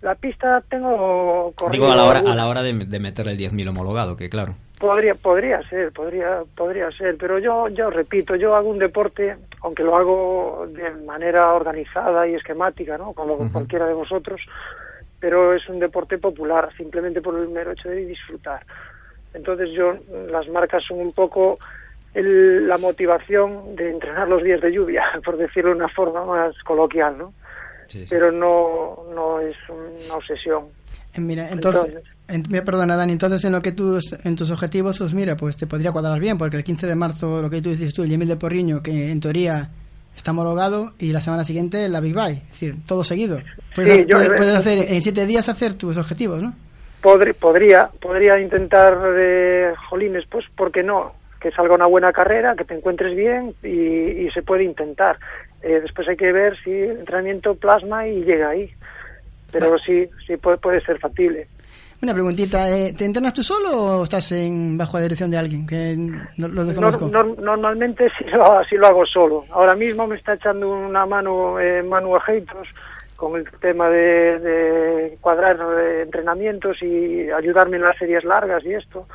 La 0.00 0.14
pista 0.14 0.62
tengo 0.70 1.52
corrido 1.54 1.84
Digo 1.84 1.92
a 1.92 1.96
la 1.96 2.04
hora, 2.04 2.20
a 2.20 2.34
la 2.34 2.48
hora 2.48 2.62
de, 2.62 2.72
de 2.72 2.98
meterle 2.98 3.32
el 3.32 3.38
10.000 3.38 3.68
homologado, 3.68 4.16
que 4.16 4.30
claro. 4.30 4.54
Podría, 4.78 5.14
podría 5.16 5.60
ser, 5.68 5.92
podría, 5.92 6.44
podría 6.56 6.90
ser, 6.92 7.18
pero 7.18 7.38
yo, 7.38 7.68
yo 7.68 7.90
repito, 7.90 8.36
yo 8.36 8.54
hago 8.54 8.70
un 8.70 8.78
deporte, 8.78 9.36
aunque 9.60 9.82
lo 9.82 9.96
hago 9.96 10.66
de 10.70 10.92
manera 11.04 11.52
organizada 11.52 12.26
y 12.26 12.36
esquemática, 12.36 12.96
¿no? 12.96 13.12
Como 13.12 13.34
Ujú. 13.34 13.52
cualquiera 13.52 13.86
de 13.86 13.92
vosotros, 13.92 14.40
pero 15.20 15.52
es 15.52 15.68
un 15.68 15.78
deporte 15.78 16.16
popular, 16.16 16.70
simplemente 16.74 17.20
por 17.20 17.38
el 17.38 17.48
mero 17.48 17.72
hecho 17.72 17.90
de 17.90 18.06
disfrutar. 18.06 18.64
Entonces 19.34 19.72
yo, 19.72 19.94
las 20.30 20.48
marcas 20.48 20.84
son 20.84 21.00
un 21.00 21.12
poco 21.12 21.58
el- 22.14 22.66
la 22.66 22.78
motivación 22.78 23.76
de 23.76 23.90
entrenar 23.90 24.26
los 24.26 24.42
días 24.42 24.60
de 24.62 24.72
lluvia, 24.72 25.04
por 25.24 25.36
decirlo 25.36 25.70
de 25.70 25.76
una 25.76 25.88
forma 25.88 26.24
más 26.24 26.56
coloquial, 26.62 27.18
¿no? 27.18 27.34
Sí. 27.88 28.04
Pero 28.08 28.30
no, 28.30 29.04
no 29.14 29.40
es 29.40 29.56
una 29.68 30.14
obsesión. 30.14 30.64
Eh, 31.14 31.20
Mira, 31.20 31.48
entonces, 31.50 31.96
en- 32.28 32.44
me 32.50 32.62
perdona 32.62 32.96
Dani, 32.96 33.12
entonces 33.12 33.44
en 33.44 33.52
lo 33.52 33.60
que 33.62 33.72
tú, 33.72 33.98
en 34.24 34.36
tus 34.36 34.50
objetivos, 34.50 34.98
pues 34.98 35.12
mira, 35.14 35.36
pues 35.36 35.56
te 35.56 35.66
podría 35.66 35.90
cuadrar 35.90 36.20
bien, 36.20 36.38
porque 36.38 36.56
el 36.58 36.64
15 36.64 36.86
de 36.86 36.94
marzo, 36.94 37.42
lo 37.42 37.50
que 37.50 37.60
tú 37.60 37.70
dices 37.70 37.92
tú, 37.92 38.02
el 38.04 38.10
10.000 38.10 38.28
de 38.28 38.36
Porriño, 38.36 38.82
que 38.82 39.10
en 39.10 39.18
teoría 39.20 39.70
está 40.16 40.32
homologado, 40.32 40.92
y 40.98 41.12
la 41.12 41.20
semana 41.20 41.44
siguiente 41.44 41.88
la 41.88 42.00
Big 42.00 42.14
Bang, 42.14 42.36
es 42.36 42.48
decir, 42.50 42.74
todo 42.86 43.02
seguido. 43.04 43.40
Puedes, 43.74 43.96
Sí, 43.96 44.06
yo- 44.06 44.16
puedes- 44.16 44.32
puedes 44.36 44.54
hacer, 44.56 44.78
en 44.92 45.00
siete 45.02 45.26
días 45.26 45.48
hacer 45.48 45.74
tus 45.74 45.96
objetivos, 45.96 46.42
¿no? 46.42 46.52
Podri- 47.02 47.34
podría, 47.34 47.88
podría 48.00 48.38
intentar, 48.40 48.98
eh, 49.16 49.72
jolines, 49.88 50.24
pues, 50.28 50.44
¿por 50.56 50.72
qué 50.72 50.82
no? 50.82 51.14
Que 51.40 51.52
salga 51.52 51.76
una 51.76 51.86
buena 51.86 52.12
carrera, 52.12 52.56
que 52.56 52.64
te 52.64 52.74
encuentres 52.74 53.14
bien 53.14 53.54
y, 53.62 53.68
y 54.26 54.30
se 54.32 54.42
puede 54.42 54.64
intentar. 54.64 55.18
Eh, 55.62 55.80
después 55.82 56.08
hay 56.08 56.16
que 56.16 56.32
ver 56.32 56.56
si 56.62 56.70
el 56.70 56.98
entrenamiento 57.00 57.54
plasma 57.54 58.06
y 58.06 58.22
llega 58.24 58.50
ahí. 58.50 58.70
Pero 59.50 59.78
sí, 59.78 60.08
sí 60.26 60.36
puede, 60.36 60.58
puede 60.58 60.80
ser 60.82 60.98
factible. 60.98 61.46
Una 62.00 62.12
preguntita, 62.14 62.70
eh, 62.70 62.92
¿te 62.96 63.04
entrenas 63.04 63.34
tú 63.34 63.42
solo 63.42 63.70
o 63.72 64.02
estás 64.04 64.30
en 64.30 64.78
bajo 64.78 64.98
la 64.98 65.02
dirección 65.04 65.30
de 65.32 65.36
alguien? 65.38 65.66
Que 65.66 65.96
no, 65.96 66.46
lo 66.46 66.64
desconozco. 66.64 67.10
nor- 67.10 67.36
normalmente 67.38 68.08
sí 68.18 68.24
lo, 68.32 68.62
sí 68.68 68.76
lo 68.76 68.86
hago 68.86 69.04
solo. 69.04 69.44
Ahora 69.50 69.74
mismo 69.74 70.06
me 70.06 70.14
está 70.16 70.34
echando 70.34 70.70
una 70.70 71.06
mano 71.06 71.58
eh, 71.58 71.82
Manu 71.82 72.14
Ajeitos 72.14 72.68
con 73.16 73.34
el 73.36 73.50
tema 73.60 73.88
de, 73.90 74.38
de 74.38 75.18
cuadrar 75.20 75.58
entrenamientos 76.02 76.80
y 76.82 77.28
ayudarme 77.32 77.78
en 77.78 77.82
las 77.82 77.96
series 77.98 78.22
largas 78.22 78.64
y 78.64 78.74
esto. 78.74 79.08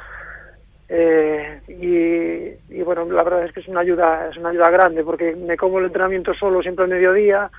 Eh, 0.89 1.61
y, 1.67 2.75
y 2.77 2.81
bueno, 2.83 3.05
la 3.05 3.23
verdad 3.23 3.45
es 3.45 3.51
que 3.53 3.61
es 3.61 3.67
una 3.67 3.79
ayuda, 3.81 4.27
es 4.29 4.37
una 4.37 4.49
ayuda 4.49 4.69
grande 4.69 5.03
porque 5.03 5.35
me 5.35 5.57
como 5.57 5.79
el 5.79 5.85
entrenamiento 5.85 6.33
solo 6.33 6.61
siempre 6.61 6.83
al 6.83 6.91
mediodía 6.91 7.49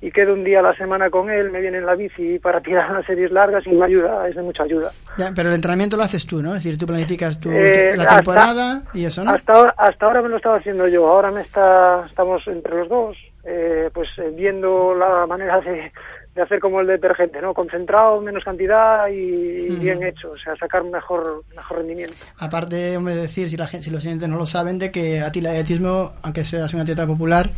y 0.00 0.10
quedo 0.12 0.34
un 0.34 0.44
día 0.44 0.58
a 0.60 0.62
la 0.62 0.74
semana 0.76 1.08
con 1.08 1.30
él, 1.30 1.50
me 1.50 1.62
viene 1.62 1.78
en 1.78 1.86
la 1.86 1.94
bici 1.94 2.38
para 2.38 2.60
tirar 2.60 2.90
las 2.92 3.06
series 3.06 3.30
largas 3.32 3.66
y 3.66 3.70
me 3.70 3.86
ayuda, 3.86 4.28
es 4.28 4.36
de 4.36 4.42
mucha 4.42 4.64
ayuda. 4.64 4.92
Ya, 5.16 5.32
pero 5.34 5.48
el 5.48 5.54
entrenamiento 5.54 5.96
lo 5.96 6.02
haces 6.02 6.26
tú, 6.26 6.42
¿no? 6.42 6.54
Es 6.54 6.62
decir, 6.62 6.78
tú 6.78 6.86
planificas 6.86 7.40
tu, 7.40 7.50
Eh, 7.50 7.94
la 7.96 8.02
hasta- 8.02 8.16
temporada 8.16 8.82
y 8.92 9.06
eso, 9.06 9.24
¿no? 9.24 9.30
Hasta 9.32 9.52
ahora, 9.54 9.74
hasta 9.78 10.06
ahora 10.06 10.22
me 10.22 10.28
lo 10.28 10.36
estaba 10.36 10.58
haciendo 10.58 10.86
yo. 10.86 11.08
Ahora 11.08 11.30
me 11.30 11.40
está, 11.40 12.04
estamos 12.06 12.46
entre 12.46 12.74
los 12.76 12.88
dos, 12.90 13.16
eh, 13.44 13.88
pues 13.94 14.10
eh, 14.18 14.30
viendo 14.36 14.94
la 14.94 15.26
manera 15.26 15.60
de, 15.62 15.90
de 16.36 16.42
hacer 16.42 16.60
como 16.60 16.80
el 16.80 16.86
detergente, 16.86 17.40
¿no? 17.40 17.54
Concentrado, 17.54 18.20
menos 18.20 18.44
cantidad 18.44 19.08
y 19.08 19.70
bien 19.80 20.02
hecho, 20.02 20.32
o 20.32 20.36
sea, 20.36 20.54
sacar 20.56 20.84
mejor, 20.84 21.42
mejor 21.56 21.78
rendimiento. 21.78 22.14
Aparte, 22.38 22.94
hombre, 22.96 23.16
decir, 23.16 23.48
si 23.48 23.56
la 23.56 23.66
gente, 23.66 23.86
si 23.86 23.90
los 23.90 24.04
oyentes 24.04 24.28
no 24.28 24.36
lo 24.36 24.44
saben, 24.44 24.78
de 24.78 24.90
que 24.90 25.20
a 25.20 25.32
ti 25.32 25.38
el 25.38 25.46
atletismo, 25.46 26.12
aunque 26.22 26.44
seas 26.44 26.74
un 26.74 26.80
atleta 26.80 27.06
popular, 27.06 27.48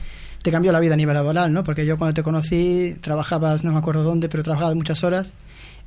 te 0.45 0.53
cambió 0.53 0.71
la 0.71 0.79
vida 0.79 0.95
a 0.95 0.97
nivel 0.97 1.15
laboral, 1.15 1.53
¿no? 1.53 1.65
Porque 1.65 1.85
yo 1.85 1.99
cuando 1.99 2.15
te 2.15 2.23
conocí, 2.23 2.97
trabajabas, 3.03 3.65
no 3.65 3.73
me 3.73 3.79
acuerdo 3.79 4.05
dónde, 4.05 4.29
pero 4.29 4.45
trabajabas 4.45 4.77
muchas 4.77 5.03
horas 5.03 5.35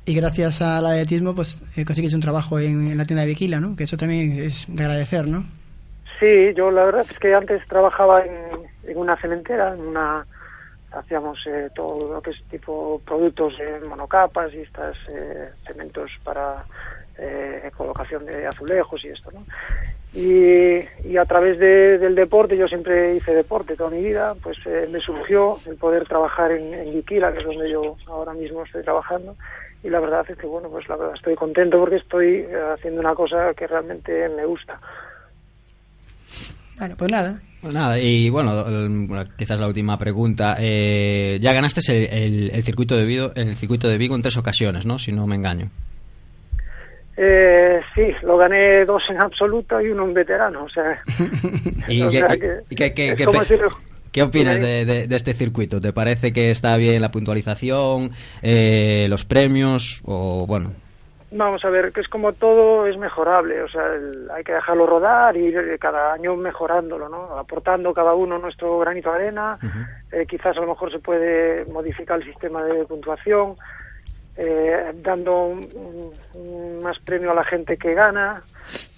y 0.04 0.14
gracias 0.14 0.60
al 0.60 0.84
atletismo, 0.84 1.34
pues 1.34 1.62
eh, 1.78 1.86
conseguiste 1.86 2.14
un 2.14 2.22
trabajo 2.22 2.58
en, 2.58 2.88
en 2.88 2.98
la 2.98 3.06
tienda 3.06 3.22
de 3.22 3.28
Viquila, 3.28 3.58
¿no? 3.58 3.74
Que 3.74 3.84
eso 3.84 3.96
también 3.96 4.32
es 4.32 4.66
de 4.68 4.82
agradecer, 4.82 5.26
¿no? 5.28 5.44
Sí, 6.20 6.52
yo 6.54 6.70
la 6.70 6.84
verdad 6.84 7.06
es 7.10 7.18
que 7.18 7.34
antes 7.34 7.66
trabajaba 7.68 8.22
en, 8.22 8.68
en 8.86 8.98
una 8.98 9.16
cementera, 9.16 9.72
en 9.72 9.80
una 9.80 10.26
hacíamos 10.94 11.38
eh, 11.46 11.70
todo 11.74 12.14
lo 12.14 12.22
que 12.22 12.30
es 12.30 12.42
tipo 12.50 13.00
productos 13.04 13.56
de 13.58 13.80
monocapas 13.80 14.52
y 14.54 14.60
estas 14.60 14.96
eh, 15.08 15.50
cementos 15.66 16.10
para 16.22 16.66
eh, 17.18 17.70
colocación 17.76 18.24
de 18.26 18.46
azulejos 18.46 19.04
y 19.04 19.08
esto, 19.08 19.30
¿no? 19.32 19.46
Y, 20.14 20.78
y 21.04 21.16
a 21.16 21.24
través 21.24 21.58
de- 21.58 21.96
del 21.98 22.14
deporte, 22.14 22.56
yo 22.56 22.68
siempre 22.68 23.14
hice 23.14 23.32
deporte 23.32 23.76
toda 23.76 23.88
mi 23.90 24.02
vida, 24.02 24.34
pues 24.42 24.58
eh, 24.66 24.86
me 24.90 25.00
surgió 25.00 25.58
el 25.64 25.76
poder 25.78 26.06
trabajar 26.06 26.52
en, 26.52 26.74
en 26.74 26.92
que 27.32 27.38
es 27.38 27.44
donde 27.44 27.70
yo 27.70 27.96
ahora 28.06 28.34
mismo 28.34 28.62
estoy 28.62 28.82
trabajando, 28.82 29.36
y 29.82 29.88
la 29.88 30.00
verdad 30.00 30.26
es 30.28 30.36
que, 30.36 30.46
bueno, 30.46 30.68
pues 30.68 30.86
la 30.88 30.96
verdad 30.96 31.14
estoy 31.14 31.34
contento 31.34 31.78
porque 31.78 31.96
estoy 31.96 32.46
eh, 32.48 32.54
haciendo 32.74 33.00
una 33.00 33.14
cosa 33.14 33.54
que 33.54 33.66
realmente 33.66 34.28
me 34.28 34.44
gusta. 34.44 34.78
Bueno, 36.82 36.96
pues 36.98 37.12
nada. 37.12 37.40
Pues 37.60 37.72
nada, 37.72 37.96
y 38.00 38.28
bueno, 38.28 38.64
quizás 39.38 39.60
la 39.60 39.68
última 39.68 39.96
pregunta. 39.96 40.56
Eh, 40.58 41.38
ya 41.40 41.52
ganaste 41.52 41.80
el, 41.92 42.06
el- 42.12 42.50
el 42.52 42.64
circuito 42.64 42.96
de 42.96 43.04
Vigo, 43.04 43.30
el 43.36 43.54
circuito 43.54 43.86
de 43.86 43.98
Vigo 43.98 44.16
en 44.16 44.22
tres 44.22 44.36
ocasiones, 44.36 44.84
¿no? 44.84 44.98
Si 44.98 45.12
no 45.12 45.28
me 45.28 45.36
engaño. 45.36 45.70
Eh, 47.16 47.80
sí, 47.94 48.02
lo 48.24 48.36
gané 48.36 48.84
dos 48.84 49.04
en 49.10 49.20
absoluto 49.20 49.80
y 49.80 49.90
uno 49.90 50.06
en 50.06 50.14
veterano, 50.14 50.64
o 50.64 50.68
sea... 50.68 50.98
¿Y 51.86 52.02
o 52.02 52.10
qué, 52.10 52.18
sea 52.18 52.26
qué- 52.30 52.38
que 52.40 52.48
y 52.70 52.74
qué- 52.74 52.92
qué- 52.94 53.08
es 53.10 53.16
qué 53.16 53.24
como 53.26 53.38
pe- 53.38 53.44
si 53.46 53.56
lo- 53.56 53.68
qué 54.10 54.22
opinas 54.24 54.58
de- 54.58 54.84
de 55.06 55.14
este 55.16 55.32
circuito? 55.34 55.80
¿Te 55.80 55.92
parece 55.92 56.32
que 56.32 56.50
está 56.50 56.76
bien 56.76 57.00
la 57.00 57.12
puntualización, 57.12 58.10
eh, 58.42 59.06
los 59.08 59.24
premios 59.24 60.00
o 60.04 60.46
bueno? 60.48 60.72
Vamos 61.34 61.64
a 61.64 61.70
ver, 61.70 61.92
que 61.92 62.00
es 62.02 62.08
como 62.08 62.34
todo 62.34 62.86
es 62.86 62.98
mejorable, 62.98 63.62
o 63.62 63.68
sea, 63.68 63.86
el- 63.94 64.30
hay 64.30 64.44
que 64.44 64.52
dejarlo 64.52 64.86
rodar 64.86 65.34
y 65.36 65.46
ir 65.46 65.78
cada 65.80 66.12
año 66.12 66.36
mejorándolo, 66.36 67.08
¿no? 67.08 67.38
Aportando 67.38 67.94
cada 67.94 68.12
uno 68.14 68.38
nuestro 68.38 68.78
granito 68.78 69.10
de 69.10 69.16
arena, 69.16 69.58
eh, 70.12 70.26
quizás 70.26 70.56
a 70.58 70.60
lo 70.60 70.66
mejor 70.66 70.92
se 70.92 70.98
puede 70.98 71.64
modificar 71.66 72.18
el 72.20 72.24
sistema 72.26 72.62
de 72.64 72.84
puntuación, 72.84 73.56
eh, 74.36 74.92
dando 74.96 75.44
un- 75.46 76.12
un 76.34 76.82
más 76.82 76.98
premio 76.98 77.30
a 77.30 77.34
la 77.34 77.44
gente 77.44 77.76
que 77.78 77.94
gana. 77.94 78.42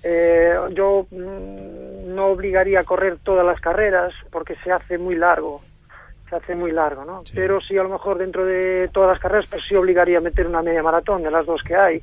Eh, 0.02 0.54
yo 0.72 1.06
mm, 1.10 2.14
no 2.14 2.26
obligaría 2.26 2.80
a 2.80 2.84
correr 2.84 3.18
todas 3.22 3.46
las 3.46 3.60
carreras 3.60 4.12
porque 4.30 4.56
se 4.64 4.70
hace 4.72 4.98
muy 4.98 5.14
largo, 5.14 5.62
se 6.34 6.44
hace 6.44 6.54
muy 6.54 6.72
largo, 6.72 7.04
¿no? 7.04 7.22
Pero 7.34 7.60
sí 7.60 7.76
a 7.78 7.82
lo 7.82 7.88
mejor 7.88 8.18
dentro 8.18 8.44
de 8.44 8.88
todas 8.92 9.10
las 9.10 9.20
carreras, 9.20 9.46
pues 9.46 9.62
sí 9.68 9.74
obligaría 9.74 10.18
a 10.18 10.20
meter 10.20 10.46
una 10.46 10.62
media 10.62 10.82
maratón 10.82 11.22
de 11.22 11.30
las 11.30 11.46
dos 11.46 11.62
que 11.62 11.76
hay. 11.76 12.02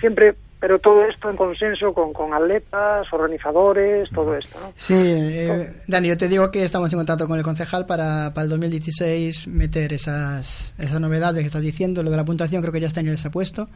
Siempre, 0.00 0.34
pero 0.60 0.78
todo 0.80 1.04
esto 1.04 1.30
en 1.30 1.36
consenso 1.36 1.92
con, 1.94 2.12
con 2.12 2.34
atletas, 2.34 3.06
organizadores, 3.12 4.10
todo 4.10 4.36
esto, 4.36 4.58
¿no? 4.60 4.72
Sí, 4.76 4.94
eh, 4.96 5.72
Dani, 5.86 6.08
yo 6.08 6.16
te 6.16 6.26
digo 6.28 6.50
que 6.50 6.64
estamos 6.64 6.92
en 6.92 6.98
contacto 6.98 7.28
con 7.28 7.38
el 7.38 7.44
concejal 7.44 7.86
para, 7.86 8.32
para 8.34 8.44
el 8.44 8.50
2016 8.50 9.46
meter 9.48 9.92
esas, 9.92 10.74
esas 10.78 11.00
novedades 11.00 11.42
que 11.42 11.46
estás 11.46 11.62
diciendo. 11.62 12.02
Lo 12.02 12.10
de 12.10 12.16
la 12.16 12.24
puntuación 12.24 12.60
creo 12.62 12.72
que 12.72 12.80
ya 12.80 12.88
este 12.88 13.00
año 13.00 13.12
les 13.12 13.24
ha 13.24 13.30
puesto. 13.30 13.68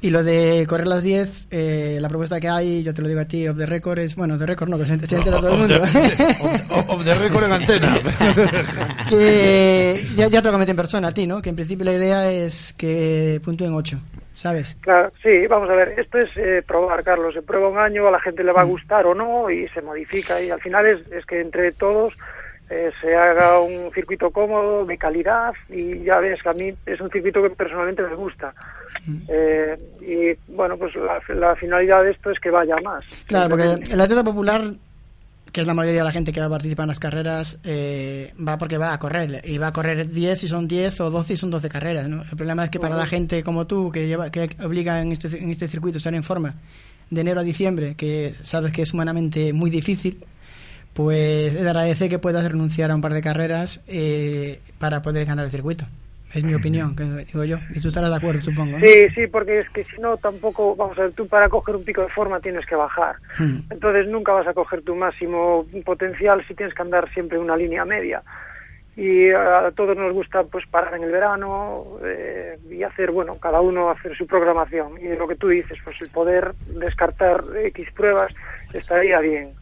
Y 0.00 0.10
lo 0.10 0.24
de 0.24 0.64
correr 0.68 0.88
las 0.88 1.02
10, 1.02 1.48
eh, 1.50 1.98
la 2.00 2.08
propuesta 2.08 2.40
que 2.40 2.48
hay, 2.48 2.82
yo 2.82 2.94
te 2.94 3.02
lo 3.02 3.08
digo 3.08 3.20
a 3.20 3.26
ti, 3.26 3.46
off 3.48 3.58
the 3.58 3.66
record, 3.66 3.98
es, 3.98 4.16
bueno, 4.16 4.34
off 4.34 4.40
the 4.40 4.46
record 4.46 4.68
no, 4.70 4.78
que 4.78 4.86
se 4.86 4.94
ent- 4.94 5.06
se 5.06 5.16
entera 5.16 5.38
todo 5.38 5.50
el 5.52 5.58
mundo. 5.58 5.74
Of 6.88 7.04
the 7.04 7.14
record 7.14 7.44
en 7.44 7.52
antena. 7.52 7.98
que 9.08 10.04
ya, 10.16 10.28
ya 10.28 10.40
te 10.40 10.48
lo 10.48 10.52
comenté 10.52 10.70
en 10.70 10.76
persona 10.76 11.08
a 11.08 11.12
ti, 11.12 11.26
¿no? 11.26 11.40
Que 11.42 11.50
en 11.50 11.56
principio 11.56 11.84
la 11.84 11.92
idea 11.92 12.30
es 12.32 12.72
que 12.76 13.40
puntúen 13.44 13.74
8, 13.74 13.98
¿sabes? 14.36 14.76
Claro, 14.82 15.10
sí, 15.22 15.46
vamos 15.48 15.68
a 15.68 15.74
ver, 15.74 15.98
esto 15.98 16.18
es 16.18 16.30
eh, 16.36 16.62
probar, 16.66 17.02
Carlos, 17.02 17.34
se 17.34 17.42
prueba 17.42 17.68
un 17.68 17.78
año, 17.78 18.06
a 18.06 18.10
la 18.12 18.20
gente 18.20 18.44
le 18.44 18.52
Mm. 18.52 18.56
va 18.56 18.60
a 18.60 18.64
gustar 18.64 19.06
o 19.06 19.14
no 19.14 19.50
y 19.50 19.66
se 19.68 19.82
modifica 19.82 20.40
y 20.40 20.50
al 20.50 20.60
final 20.60 20.86
es, 20.86 21.00
es 21.10 21.26
que 21.26 21.40
entre 21.40 21.72
todos 21.72 22.14
eh, 22.70 22.90
se 23.00 23.14
haga 23.16 23.60
un 23.60 23.90
circuito 23.92 24.30
cómodo, 24.30 24.84
de 24.84 24.98
calidad 24.98 25.54
y 25.68 26.02
ya 26.04 26.18
ves 26.20 26.42
que 26.42 26.48
a 26.48 26.52
mí 26.52 26.74
es 26.84 27.00
un 27.00 27.10
circuito 27.10 27.42
que 27.42 27.50
personalmente 27.50 28.02
me 28.02 28.14
gusta. 28.14 28.52
Mm. 29.06 29.18
Eh, 29.28 29.76
y 30.00 30.52
bueno, 30.52 30.76
pues 30.76 30.94
la, 30.96 31.20
la 31.34 31.54
finalidad 31.56 32.02
de 32.02 32.10
esto 32.10 32.30
es 32.30 32.40
que 32.40 32.50
vaya 32.50 32.76
más. 32.82 33.04
Claro, 33.26 33.50
porque 33.50 33.92
el 33.92 34.00
atleta 34.00 34.24
popular, 34.24 34.62
que 35.56 35.62
es 35.62 35.66
la 35.66 35.72
mayoría 35.72 36.00
de 36.00 36.04
la 36.04 36.12
gente 36.12 36.34
que 36.34 36.40
va 36.40 36.46
a 36.46 36.50
participar 36.50 36.84
en 36.84 36.88
las 36.88 36.98
carreras, 36.98 37.56
eh, 37.64 38.34
va 38.46 38.58
porque 38.58 38.76
va 38.76 38.92
a 38.92 38.98
correr. 38.98 39.42
Y 39.42 39.56
va 39.56 39.68
a 39.68 39.72
correr 39.72 40.06
10 40.06 40.38
si 40.38 40.48
son 40.48 40.68
10 40.68 41.00
o 41.00 41.10
12 41.10 41.28
si 41.28 41.40
son 41.40 41.50
12 41.50 41.70
carreras. 41.70 42.10
¿no? 42.10 42.24
El 42.24 42.36
problema 42.36 42.64
es 42.64 42.68
que 42.68 42.78
para 42.78 42.94
la 42.94 43.06
gente 43.06 43.42
como 43.42 43.66
tú, 43.66 43.90
que, 43.90 44.06
lleva, 44.06 44.28
que 44.28 44.50
obliga 44.62 45.00
en 45.00 45.12
este, 45.12 45.28
en 45.42 45.50
este 45.50 45.66
circuito 45.66 45.96
a 45.96 46.00
estar 46.00 46.12
en 46.12 46.24
forma 46.24 46.56
de 47.08 47.20
enero 47.22 47.40
a 47.40 47.42
diciembre, 47.42 47.94
que 47.94 48.34
sabes 48.42 48.70
que 48.70 48.82
es 48.82 48.92
humanamente 48.92 49.54
muy 49.54 49.70
difícil, 49.70 50.18
pues 50.92 51.54
es 51.54 51.62
de 51.62 51.70
agradecer 51.70 52.10
que 52.10 52.18
puedas 52.18 52.44
renunciar 52.44 52.90
a 52.90 52.94
un 52.94 53.00
par 53.00 53.14
de 53.14 53.22
carreras 53.22 53.80
eh, 53.86 54.60
para 54.78 55.00
poder 55.00 55.24
ganar 55.24 55.46
el 55.46 55.50
circuito. 55.50 55.86
Es 56.36 56.44
mi 56.44 56.54
opinión, 56.54 56.94
que 56.94 57.02
digo 57.04 57.44
yo. 57.44 57.56
Y 57.74 57.80
tú 57.80 57.88
estarás 57.88 58.10
de 58.10 58.16
acuerdo, 58.16 58.40
supongo. 58.40 58.72
¿no? 58.72 58.78
Sí, 58.78 59.08
sí, 59.14 59.26
porque 59.26 59.60
es 59.60 59.70
que 59.70 59.84
si 59.84 59.98
no 59.98 60.18
tampoco, 60.18 60.76
vamos 60.76 60.98
a 60.98 61.02
ver, 61.04 61.12
tú 61.12 61.26
para 61.26 61.48
coger 61.48 61.76
un 61.76 61.84
pico 61.84 62.02
de 62.02 62.08
forma 62.08 62.40
tienes 62.40 62.66
que 62.66 62.74
bajar. 62.74 63.16
Hmm. 63.38 63.60
Entonces 63.70 64.06
nunca 64.08 64.32
vas 64.32 64.46
a 64.46 64.52
coger 64.52 64.82
tu 64.82 64.94
máximo 64.94 65.64
potencial 65.82 66.44
si 66.46 66.54
tienes 66.54 66.74
que 66.74 66.82
andar 66.82 67.10
siempre 67.14 67.38
en 67.38 67.44
una 67.44 67.56
línea 67.56 67.86
media. 67.86 68.22
Y 68.96 69.30
a 69.30 69.72
todos 69.74 69.96
nos 69.96 70.12
gusta 70.12 70.42
pues 70.44 70.66
parar 70.66 70.94
en 70.96 71.04
el 71.04 71.10
verano 71.10 71.86
eh, 72.04 72.58
y 72.70 72.82
hacer, 72.82 73.12
bueno, 73.12 73.36
cada 73.36 73.62
uno 73.62 73.88
hacer 73.88 74.14
su 74.14 74.26
programación. 74.26 75.00
Y 75.00 75.16
lo 75.16 75.26
que 75.26 75.36
tú 75.36 75.48
dices, 75.48 75.78
pues 75.84 75.96
el 76.02 76.10
poder 76.10 76.54
descartar 76.78 77.44
X 77.64 77.88
pruebas 77.94 78.34
estaría 78.74 79.20
bien. 79.20 79.52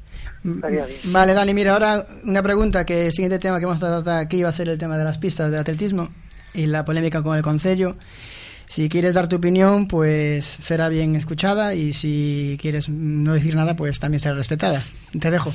Estaría 0.44 0.86
bien. 0.86 0.98
Vale, 1.12 1.34
Dani, 1.34 1.54
mira, 1.54 1.74
ahora 1.74 2.04
una 2.24 2.42
pregunta, 2.42 2.84
que 2.84 3.06
el 3.06 3.12
siguiente 3.12 3.38
tema 3.38 3.60
que 3.60 3.66
vamos 3.66 3.82
a 3.82 4.02
tratar 4.02 4.20
aquí 4.20 4.42
va 4.42 4.48
a 4.48 4.52
ser 4.52 4.68
el 4.68 4.78
tema 4.78 4.98
de 4.98 5.04
las 5.04 5.18
pistas 5.18 5.52
de 5.52 5.58
atletismo 5.58 6.08
y 6.54 6.66
la 6.66 6.84
polémica 6.84 7.22
con 7.22 7.36
el 7.36 7.42
Concello. 7.42 7.96
Si 8.66 8.88
quieres 8.88 9.14
dar 9.14 9.28
tu 9.28 9.36
opinión, 9.36 9.86
pues 9.86 10.46
será 10.46 10.88
bien 10.88 11.14
escuchada 11.16 11.74
y 11.74 11.92
si 11.92 12.58
quieres 12.60 12.88
no 12.88 13.34
decir 13.34 13.54
nada, 13.54 13.76
pues 13.76 14.00
también 14.00 14.20
será 14.20 14.34
respetada. 14.34 14.80
Te 15.20 15.30
dejo. 15.30 15.50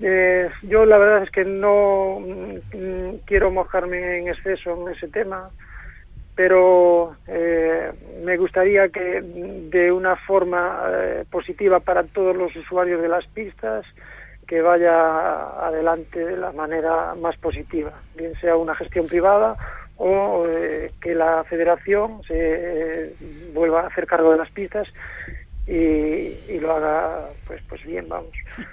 Eh, 0.00 0.50
yo 0.62 0.84
la 0.84 0.98
verdad 0.98 1.22
es 1.22 1.30
que 1.30 1.44
no 1.44 2.20
mm, 2.20 3.24
quiero 3.24 3.50
mojarme 3.50 4.18
en 4.18 4.28
exceso 4.28 4.78
en 4.80 4.94
ese 4.94 5.08
tema, 5.08 5.48
pero 6.34 7.16
eh, 7.26 7.92
me 8.22 8.36
gustaría 8.36 8.90
que 8.90 9.22
de 9.22 9.90
una 9.90 10.16
forma 10.16 10.82
eh, 10.88 11.24
positiva 11.30 11.80
para 11.80 12.04
todos 12.04 12.36
los 12.36 12.54
usuarios 12.54 13.00
de 13.00 13.08
las 13.08 13.26
pistas, 13.26 13.86
que 14.46 14.60
vaya 14.60 15.66
adelante 15.66 16.24
de 16.24 16.36
la 16.36 16.52
manera 16.52 17.16
más 17.16 17.36
positiva, 17.38 17.92
bien 18.14 18.34
sea 18.36 18.56
una 18.56 18.76
gestión 18.76 19.06
privada 19.06 19.56
o 19.96 20.46
eh, 20.48 20.92
que 21.00 21.14
la 21.14 21.44
federación 21.44 22.22
se 22.24 22.34
eh, 22.36 23.14
vuelva 23.52 23.82
a 23.82 23.86
hacer 23.86 24.06
cargo 24.06 24.30
de 24.32 24.38
las 24.38 24.50
pistas 24.50 24.88
y, 25.66 25.72
y 25.72 26.60
lo 26.60 26.72
haga 26.72 27.30
pues 27.46 27.60
pues 27.68 27.82
bien 27.84 28.08
vamos. 28.08 28.32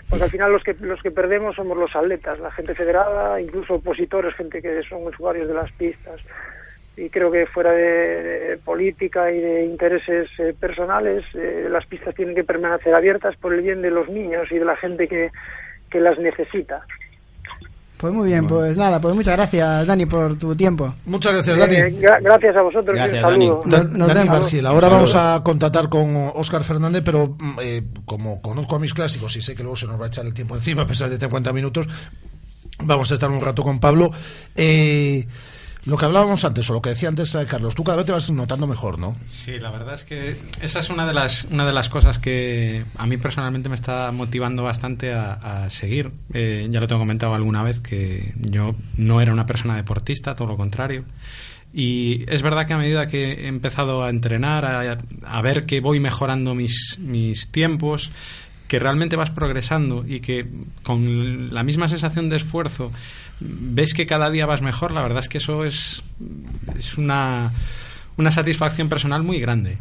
Porque 0.09 0.25
al 0.25 0.29
final 0.29 0.51
los 0.51 0.63
que 0.63 0.75
los 0.79 1.01
que 1.01 1.11
perdemos 1.11 1.55
somos 1.55 1.77
los 1.77 1.95
atletas 1.95 2.39
la 2.39 2.51
gente 2.51 2.75
federada 2.75 3.41
incluso 3.41 3.75
opositores 3.75 4.35
gente 4.35 4.61
que 4.61 4.83
son 4.83 5.05
usuarios 5.05 5.47
de 5.47 5.53
las 5.53 5.71
pistas. 5.71 6.21
Y 6.95 7.09
creo 7.09 7.31
que 7.31 7.47
fuera 7.47 7.71
de, 7.71 8.59
política 8.63 9.31
y 9.31 9.39
de 9.39 9.65
intereses 9.65 10.29
eh, 10.37 10.53
personales 10.53 11.25
eh, 11.33 11.67
las 11.67 11.87
pistas 11.87 12.13
tienen 12.13 12.35
que 12.35 12.43
permanecer 12.43 12.93
abiertas 12.93 13.35
por 13.35 13.51
el 13.51 13.61
bien 13.61 13.81
de 13.81 13.89
los 13.89 14.07
niños 14.09 14.51
y 14.51 14.59
de 14.59 14.65
la 14.65 14.75
gente 14.75 15.07
que, 15.07 15.31
que 15.89 15.99
las 15.99 16.19
necesita 16.19 16.85
Pues 18.03 18.13
muy 18.13 18.27
bien, 18.27 18.45
pues 18.47 18.75
nada, 18.75 18.99
pues 18.99 19.15
muchas 19.15 19.37
gracias, 19.37 19.87
Dani, 19.87 20.05
por 20.05 20.37
tu 20.37 20.53
tiempo. 20.57 20.93
Muchas 21.05 21.31
gracias, 21.35 21.57
Dani. 21.57 21.75
Eh, 21.77 22.01
gra- 22.01 22.21
gracias 22.21 22.53
a 22.57 22.61
vosotros 22.61 22.93
un 22.93 23.21
saludo 23.21 23.61
Da- 23.65 23.83
Nos 23.85 24.07
Dani 24.13 24.27
ahora 24.67 24.89
vamos 24.89 25.15
a 25.15 25.41
contactar 25.41 25.87
con 25.87 26.13
Óscar 26.35 26.65
Fernández, 26.65 27.01
pero 27.05 27.37
mm, 27.39 27.59
eh, 27.61 27.81
como 28.03 28.41
conozco 28.41 28.75
a 28.75 28.79
mis 28.79 28.93
clásicos 28.93 29.33
y 29.37 29.41
sé 29.41 29.55
que 29.55 29.63
luego 29.63 29.77
se 29.77 29.87
nos 29.87 29.97
va 30.01 30.03
a 30.03 30.07
echar 30.09 30.25
el 30.25 30.33
tiempo 30.33 30.53
encima 30.57 30.81
a 30.81 30.85
pesar 30.85 31.09
de 31.09 31.17
50 31.17 31.53
minutos, 31.53 31.87
vamos 32.79 33.09
a 33.09 33.13
estar 33.13 33.31
un 33.31 33.39
rato 33.39 33.63
con 33.63 33.79
Pablo. 33.79 34.11
Eh, 34.53 35.25
lo 35.85 35.97
que 35.97 36.05
hablábamos 36.05 36.45
antes, 36.45 36.69
o 36.69 36.73
lo 36.73 36.81
que 36.81 36.89
decía 36.89 37.09
antes 37.09 37.35
eh, 37.35 37.45
Carlos, 37.45 37.75
tú 37.75 37.83
cada 37.83 37.97
vez 37.97 38.05
te 38.05 38.11
vas 38.11 38.31
notando 38.31 38.67
mejor, 38.67 38.99
¿no? 38.99 39.15
Sí, 39.27 39.59
la 39.59 39.69
verdad 39.69 39.95
es 39.95 40.05
que 40.05 40.37
esa 40.61 40.79
es 40.79 40.89
una 40.89 41.05
de 41.05 41.13
las, 41.13 41.45
una 41.45 41.65
de 41.65 41.73
las 41.73 41.89
cosas 41.89 42.19
que 42.19 42.85
a 42.97 43.05
mí 43.05 43.17
personalmente 43.17 43.69
me 43.69 43.75
está 43.75 44.11
motivando 44.11 44.63
bastante 44.63 45.13
a, 45.13 45.33
a 45.65 45.69
seguir. 45.69 46.11
Eh, 46.33 46.67
ya 46.69 46.79
lo 46.79 46.87
tengo 46.87 46.99
comentado 47.01 47.33
alguna 47.33 47.63
vez 47.63 47.79
que 47.79 48.33
yo 48.37 48.75
no 48.97 49.21
era 49.21 49.33
una 49.33 49.45
persona 49.45 49.75
deportista, 49.75 50.35
todo 50.35 50.47
lo 50.47 50.57
contrario. 50.57 51.03
Y 51.73 52.31
es 52.31 52.43
verdad 52.43 52.67
que 52.67 52.73
a 52.73 52.77
medida 52.77 53.07
que 53.07 53.33
he 53.33 53.47
empezado 53.47 54.03
a 54.03 54.11
entrenar, 54.11 54.63
a, 54.63 54.99
a 55.25 55.41
ver 55.41 55.65
que 55.65 55.79
voy 55.79 55.99
mejorando 55.99 56.53
mis, 56.53 56.99
mis 56.99 57.51
tiempos, 57.51 58.11
que 58.73 58.79
realmente 58.79 59.15
vas 59.15 59.29
progresando 59.29 60.03
y 60.03 60.19
que 60.19 60.47
con 60.81 61.53
la 61.53 61.61
misma 61.61 61.87
sensación 61.87 62.27
de 62.29 62.37
esfuerzo 62.37 62.91
ves 63.39 63.93
que 63.93 64.07
cada 64.07 64.31
día 64.31 64.47
vas 64.47 64.63
mejor, 64.63 64.91
la 64.91 65.03
verdad 65.03 65.19
es 65.19 65.29
que 65.29 65.37
eso 65.37 65.63
es, 65.63 66.01
es 66.75 66.97
una, 66.97 67.51
una 68.17 68.31
satisfacción 68.31 68.89
personal 68.89 69.21
muy 69.21 69.39
grande. 69.39 69.77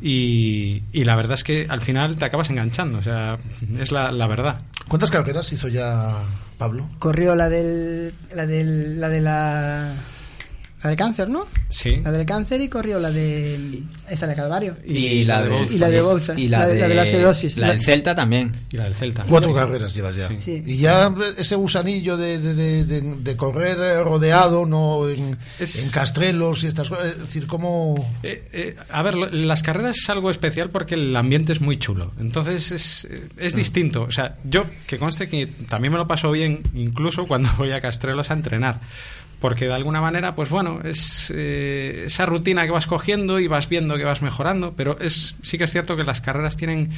Y, 0.00 0.84
y 0.92 1.02
la 1.02 1.16
verdad 1.16 1.34
es 1.34 1.42
que 1.42 1.66
al 1.68 1.80
final 1.80 2.14
te 2.14 2.24
acabas 2.24 2.50
enganchando, 2.50 2.98
o 2.98 3.02
sea, 3.02 3.36
es 3.80 3.90
la, 3.90 4.12
la 4.12 4.28
verdad. 4.28 4.60
¿Cuántas 4.86 5.10
carreras 5.10 5.52
hizo 5.52 5.66
ya 5.66 6.14
Pablo? 6.56 6.88
Corrió 7.00 7.34
la 7.34 7.48
del, 7.48 8.14
la 8.32 8.46
del, 8.46 9.00
la 9.00 9.08
de 9.08 9.20
la, 9.22 9.94
la 10.82 10.90
de 10.90 10.96
cáncer, 10.96 11.28
¿no? 11.28 11.46
Sí. 11.68 12.00
La 12.02 12.10
del 12.10 12.24
cáncer 12.26 12.60
y 12.60 12.68
corrió 12.68 12.98
la 12.98 13.10
de. 13.10 13.82
Esta 14.08 14.26
de 14.26 14.34
Calvario. 14.34 14.76
Y, 14.84 15.24
la 15.24 15.42
de 15.42 15.66
Y 15.70 15.78
la 15.78 15.88
de 15.90 16.00
Bolsa. 16.00 16.34
Y 16.36 16.48
la, 16.48 16.60
La 16.60 16.66
de- 16.68 16.80
la 16.80 16.88
de 16.88 16.94
la 16.94 17.02
esclerosis. 17.02 17.56
La 17.58 17.68
del 17.70 17.82
Celta 17.82 18.14
también. 18.14 18.52
Y 18.72 18.76
la 18.76 18.84
del 18.84 18.94
Celta. 18.94 19.24
Cuatro 19.28 19.54
carreras 19.54 19.94
llevas 19.94 20.16
ya. 20.16 20.28
Sí. 20.40 20.62
Y 20.66 20.78
ya 20.78 21.12
ese 21.36 21.54
gusanillo 21.56 22.16
de, 22.16 22.38
de, 22.38 22.54
de- 22.54 22.84
de- 22.84 23.16
de 23.16 23.36
correr 23.36 24.02
rodeado, 24.04 24.64
no 24.66 25.08
en, 25.08 25.36
en 25.58 25.90
castrelos 25.90 26.64
y 26.64 26.68
estas 26.68 26.88
cosas. 26.88 27.08
Es 27.08 27.18
decir, 27.18 27.46
como. 27.46 27.94
Eh, 28.22 28.48
eh, 28.52 28.76
a 28.90 29.02
ver, 29.02 29.14
las 29.34 29.62
carreras 29.62 29.98
es 29.98 30.08
algo 30.10 30.30
especial 30.30 30.70
porque 30.70 30.94
el 30.94 31.14
ambiente 31.14 31.52
es 31.52 31.60
muy 31.60 31.78
chulo. 31.78 32.12
Entonces 32.20 32.72
es, 32.72 33.04
eh, 33.10 33.28
es 33.36 33.54
distinto. 33.54 34.02
O 34.02 34.10
sea, 34.10 34.36
yo, 34.44 34.64
que 34.86 34.98
conste 34.98 35.28
que 35.28 35.46
también 35.68 35.92
me 35.92 35.98
lo 35.98 36.08
paso 36.08 36.30
bien, 36.30 36.62
incluso 36.74 37.26
cuando 37.26 37.50
voy 37.58 37.72
a 37.72 37.80
Castrelos 37.80 38.30
a 38.30 38.34
entrenar. 38.34 38.80
Porque 39.40 39.66
de 39.66 39.72
alguna 39.74 40.00
manera, 40.02 40.34
pues 40.34 40.50
bueno, 40.50 40.80
es 40.84 41.32
eh, 41.34 42.02
esa 42.06 42.26
rutina 42.26 42.64
que 42.66 42.70
vas 42.72 42.86
cogiendo 42.86 43.40
y 43.40 43.48
vas 43.48 43.68
viendo 43.68 43.96
que 43.96 44.04
vas 44.04 44.20
mejorando. 44.22 44.74
Pero 44.76 44.98
es 45.00 45.34
sí 45.42 45.56
que 45.58 45.64
es 45.64 45.72
cierto 45.72 45.96
que 45.96 46.04
las 46.04 46.20
carreras 46.20 46.56
tienen 46.58 46.90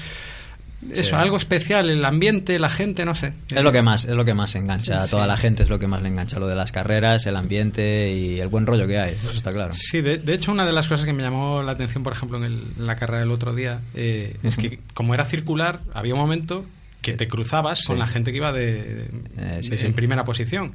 eso, 0.90 1.10
Sí. 1.10 1.14
algo 1.14 1.36
especial, 1.36 1.88
el 1.88 2.04
ambiente, 2.04 2.58
la 2.58 2.68
gente, 2.68 3.04
no 3.04 3.14
sé. 3.14 3.32
Es 3.54 3.62
lo 3.62 3.70
que 3.70 3.82
más, 3.82 4.04
es 4.04 4.16
lo 4.16 4.24
que 4.24 4.34
más 4.34 4.56
engancha 4.56 4.96
a 4.96 5.04
Sí. 5.04 5.12
toda 5.12 5.28
la 5.28 5.36
gente, 5.36 5.62
es 5.62 5.70
lo 5.70 5.78
que 5.78 5.86
más 5.86 6.02
le 6.02 6.08
engancha, 6.08 6.40
lo 6.40 6.48
de 6.48 6.56
las 6.56 6.72
carreras, 6.72 7.24
el 7.26 7.36
ambiente 7.36 8.10
y 8.12 8.40
el 8.40 8.48
buen 8.48 8.66
rollo 8.66 8.88
que 8.88 8.98
hay, 8.98 9.12
eso 9.14 9.30
está 9.30 9.52
claro. 9.52 9.72
Sí, 9.74 10.00
de, 10.00 10.18
de 10.18 10.34
hecho 10.34 10.50
una 10.50 10.66
de 10.66 10.72
las 10.72 10.88
cosas 10.88 11.06
que 11.06 11.12
me 11.12 11.22
llamó 11.22 11.62
la 11.62 11.70
atención, 11.70 12.02
por 12.02 12.12
ejemplo, 12.14 12.38
en, 12.38 12.44
el- 12.44 12.64
en 12.76 12.84
la 12.84 12.96
carrera 12.96 13.20
del 13.20 13.30
otro 13.30 13.54
día, 13.54 13.80
eh, 13.94 14.36
es 14.42 14.56
que 14.56 14.80
como 14.92 15.14
era 15.14 15.24
circular, 15.24 15.82
había 15.94 16.14
un 16.14 16.20
momento 16.20 16.64
que 17.00 17.12
te 17.14 17.26
cruzabas 17.28 17.84
con 17.84 17.98
la 17.98 18.06
gente 18.08 18.30
que 18.32 18.36
iba 18.38 18.52
de, 18.52 19.08
Eh, 19.38 19.60
en 19.70 19.92
primera 19.92 20.24
posición. 20.24 20.72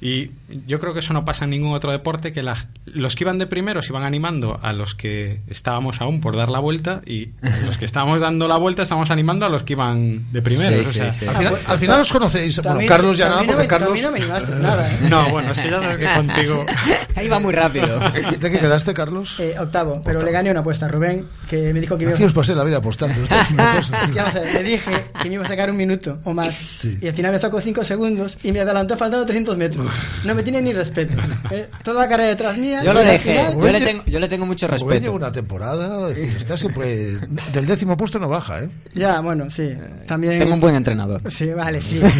Y 0.00 0.30
yo 0.66 0.78
creo 0.78 0.92
que 0.92 1.00
eso 1.00 1.12
no 1.12 1.24
pasa 1.24 1.44
en 1.44 1.50
ningún 1.50 1.74
otro 1.74 1.90
deporte, 1.90 2.32
que 2.32 2.42
la- 2.42 2.56
los 2.86 3.16
que 3.16 3.24
iban 3.24 3.38
de 3.38 3.46
primeros 3.46 3.88
iban 3.88 4.04
animando 4.04 4.58
a 4.62 4.72
los 4.72 4.94
que 4.94 5.40
estábamos 5.48 6.00
aún 6.00 6.20
por 6.20 6.36
dar 6.36 6.50
la 6.50 6.58
vuelta 6.58 7.00
y 7.06 7.30
los 7.64 7.78
que 7.78 7.84
estábamos 7.86 8.20
dando 8.20 8.46
la 8.48 8.56
vuelta 8.58 8.82
estábamos 8.82 9.10
animando 9.10 9.46
a 9.46 9.48
los 9.48 9.62
que 9.62 9.72
iban 9.72 10.30
de 10.32 10.42
primeros. 10.42 10.86
Sí, 10.88 10.90
o 10.90 10.92
sea, 10.92 11.12
sí, 11.12 11.20
sí. 11.20 11.26
Al 11.26 11.36
final, 11.36 11.58
al 11.66 11.78
final 11.78 12.00
os 12.00 12.12
conocéis. 12.12 12.60
Bueno, 12.62 12.80
Carlos 12.86 13.16
ya 13.16 13.28
nada, 13.28 13.40
no 13.40 13.46
porque 13.46 13.62
me- 13.62 13.68
Carlos. 13.68 14.02
no 14.02 14.10
me 14.12 14.18
animaste 14.18 14.52
nada, 14.56 14.90
¿eh? 14.90 14.98
No, 15.08 15.30
bueno, 15.30 15.52
es 15.52 15.60
que 15.60 15.70
ya 15.70 15.80
sabes 15.80 15.96
que 15.98 16.06
contigo... 16.14 16.66
Ahí 17.16 17.28
va 17.28 17.38
muy 17.38 17.52
rápido. 17.54 17.98
¿De 18.38 18.50
qué 18.50 18.58
quedaste, 18.58 18.92
Carlos? 18.92 19.40
Eh, 19.40 19.54
octavo, 19.58 20.02
pero 20.04 20.20
le 20.22 20.30
gané 20.30 20.50
una 20.50 20.60
apuesta 20.60 20.86
a 20.86 20.88
Rubén, 20.88 21.26
que 21.48 21.72
me 21.72 21.80
dijo 21.80 21.96
que 21.96 22.04
me 22.06 22.12
Aquí 22.12 22.22
iba 22.22 22.28
os 22.28 22.34
pasé 22.34 22.54
la 22.54 22.64
vida 22.64 22.76
apostando. 22.78 23.14
Es 23.22 23.90
le 24.54 24.62
dije 24.62 24.90
que 25.22 25.28
me 25.28 25.34
iba 25.36 25.44
a 25.44 25.48
sacar 25.48 25.70
un 25.70 25.76
minuto 25.76 26.18
o 26.24 26.34
más. 26.34 26.54
Sí. 26.78 26.98
Y 27.00 27.08
al 27.08 27.14
final 27.14 27.32
me 27.32 27.38
sacó 27.38 27.60
5 27.60 27.84
segundos 27.84 28.36
y 28.42 28.52
me 28.52 28.60
adelantó 28.60 28.96
faltando 28.96 29.24
300 29.24 29.56
metros. 29.56 29.85
No 30.24 30.34
me 30.34 30.42
tiene 30.42 30.60
ni 30.62 30.72
respeto. 30.72 31.16
Eh, 31.50 31.68
Toda 31.82 32.02
la 32.02 32.08
carrera 32.08 32.28
detrás 32.30 32.56
mía. 32.58 32.82
Yo 32.84 32.92
lo 32.92 33.00
dejé, 33.00 33.18
final- 33.32 33.54
yo 33.58 33.66
le 33.72 33.80
tengo, 33.80 34.02
yo 34.06 34.20
le 34.20 34.28
tengo 34.28 34.46
mucho 34.46 34.66
Rubén 34.66 34.80
respeto. 34.80 35.00
lleva 35.00 35.14
una 35.16 35.32
temporada, 35.32 36.10
está 36.10 36.56
siempre. 36.56 37.18
Del 37.52 37.66
décimo 37.66 37.96
puesto 37.96 38.18
no 38.18 38.28
baja, 38.28 38.60
¿eh? 38.62 38.68
Ya, 38.94 39.20
bueno, 39.20 39.48
sí. 39.50 39.76
También. 40.06 40.38
Tengo 40.38 40.54
un 40.54 40.60
buen 40.60 40.74
entrenador. 40.76 41.20
Sí, 41.30 41.46
vale, 41.52 41.80
sí. 41.80 42.00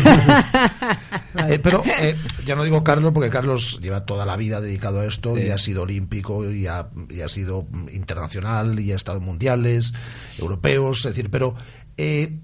Eh, 1.49 1.59
pero 1.63 1.83
eh, 2.01 2.17
ya 2.47 2.57
no 2.57 2.65
digo 2.65 2.83
Carlos, 2.83 3.13
porque 3.13 3.29
Carlos 3.29 3.79
lleva 3.83 4.07
toda 4.07 4.25
la 4.25 4.37
vida 4.39 4.59
dedicado 4.61 5.01
a 5.01 5.05
esto 5.05 5.37
y 5.39 5.51
ha 5.51 5.59
sido 5.59 5.83
olímpico 5.83 6.51
y 6.51 6.67
ha, 6.67 6.89
y 7.11 7.21
ha 7.21 7.29
sido 7.29 7.67
internacional 7.93 8.81
y 8.81 8.93
ha 8.93 8.97
estado 8.97 9.19
en 9.19 9.25
mundiales, 9.25 9.93
europeos, 10.39 10.99
es 11.05 11.15
decir, 11.15 11.31
pero 11.31 11.55
eh, 11.99 12.39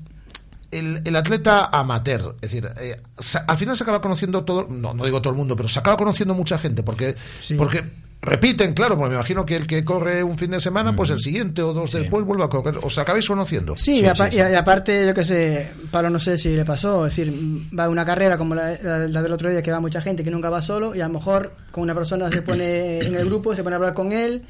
el, 0.72 1.02
el 1.04 1.16
atleta 1.16 1.66
amateur, 1.66 2.34
es 2.40 2.50
decir, 2.50 2.68
eh, 2.80 3.00
sa- 3.18 3.44
al 3.46 3.56
final 3.58 3.76
se 3.76 3.84
acaba 3.84 4.00
conociendo 4.00 4.44
todo, 4.44 4.66
no, 4.68 4.92
no 4.94 5.04
digo 5.04 5.20
todo 5.22 5.30
el 5.32 5.36
mundo, 5.36 5.54
pero 5.54 5.68
se 5.68 5.78
acaba 5.78 5.96
conociendo 5.96 6.34
mucha 6.34 6.58
gente, 6.58 6.82
porque, 6.82 7.14
porque 7.58 7.84
repiten, 8.24 8.72
claro, 8.72 8.96
porque 8.96 9.10
me 9.10 9.14
imagino 9.16 9.44
que 9.44 9.56
el 9.56 9.66
que 9.66 9.84
corre 9.84 10.22
un 10.22 10.38
fin 10.38 10.52
de 10.52 10.60
semana, 10.60 10.94
pues 10.94 11.10
el 11.10 11.18
siguiente 11.18 11.60
o 11.62 11.72
dos 11.72 11.90
después 11.92 12.24
vuelve 12.24 12.44
a 12.44 12.48
correr, 12.48 12.78
os 12.82 12.96
acabáis 12.98 13.26
conociendo. 13.26 13.76
Sí, 13.76 14.00
y, 14.00 14.06
apa- 14.06 14.32
y 14.32 14.38
aparte, 14.54 15.06
yo 15.06 15.12
que 15.12 15.24
sé, 15.24 15.70
Pablo 15.90 16.08
no 16.10 16.18
sé 16.20 16.38
si 16.38 16.54
le 16.54 16.64
pasó, 16.64 17.04
es 17.06 17.16
decir, 17.16 17.34
va 17.78 17.84
a 17.84 17.88
una 17.88 18.04
carrera 18.04 18.38
como 18.38 18.54
la, 18.54 18.78
la- 18.82 19.08
la 19.08 19.22
del 19.22 19.32
otro 19.32 19.50
día 19.50 19.62
que 19.62 19.72
va 19.72 19.80
mucha 19.80 20.00
gente 20.00 20.22
que 20.24 20.30
nunca 20.30 20.50
va 20.50 20.62
solo 20.62 20.94
y 20.94 21.00
a 21.00 21.08
lo 21.08 21.14
mejor 21.14 21.52
con 21.72 21.82
una 21.82 21.94
persona 21.94 22.30
se 22.30 22.42
pone 22.42 22.98
en 23.00 23.14
el 23.14 23.24
grupo, 23.26 23.54
se 23.56 23.62
pone 23.64 23.74
a 23.74 23.78
hablar 23.78 23.94
con 23.94 24.12
él 24.12 24.44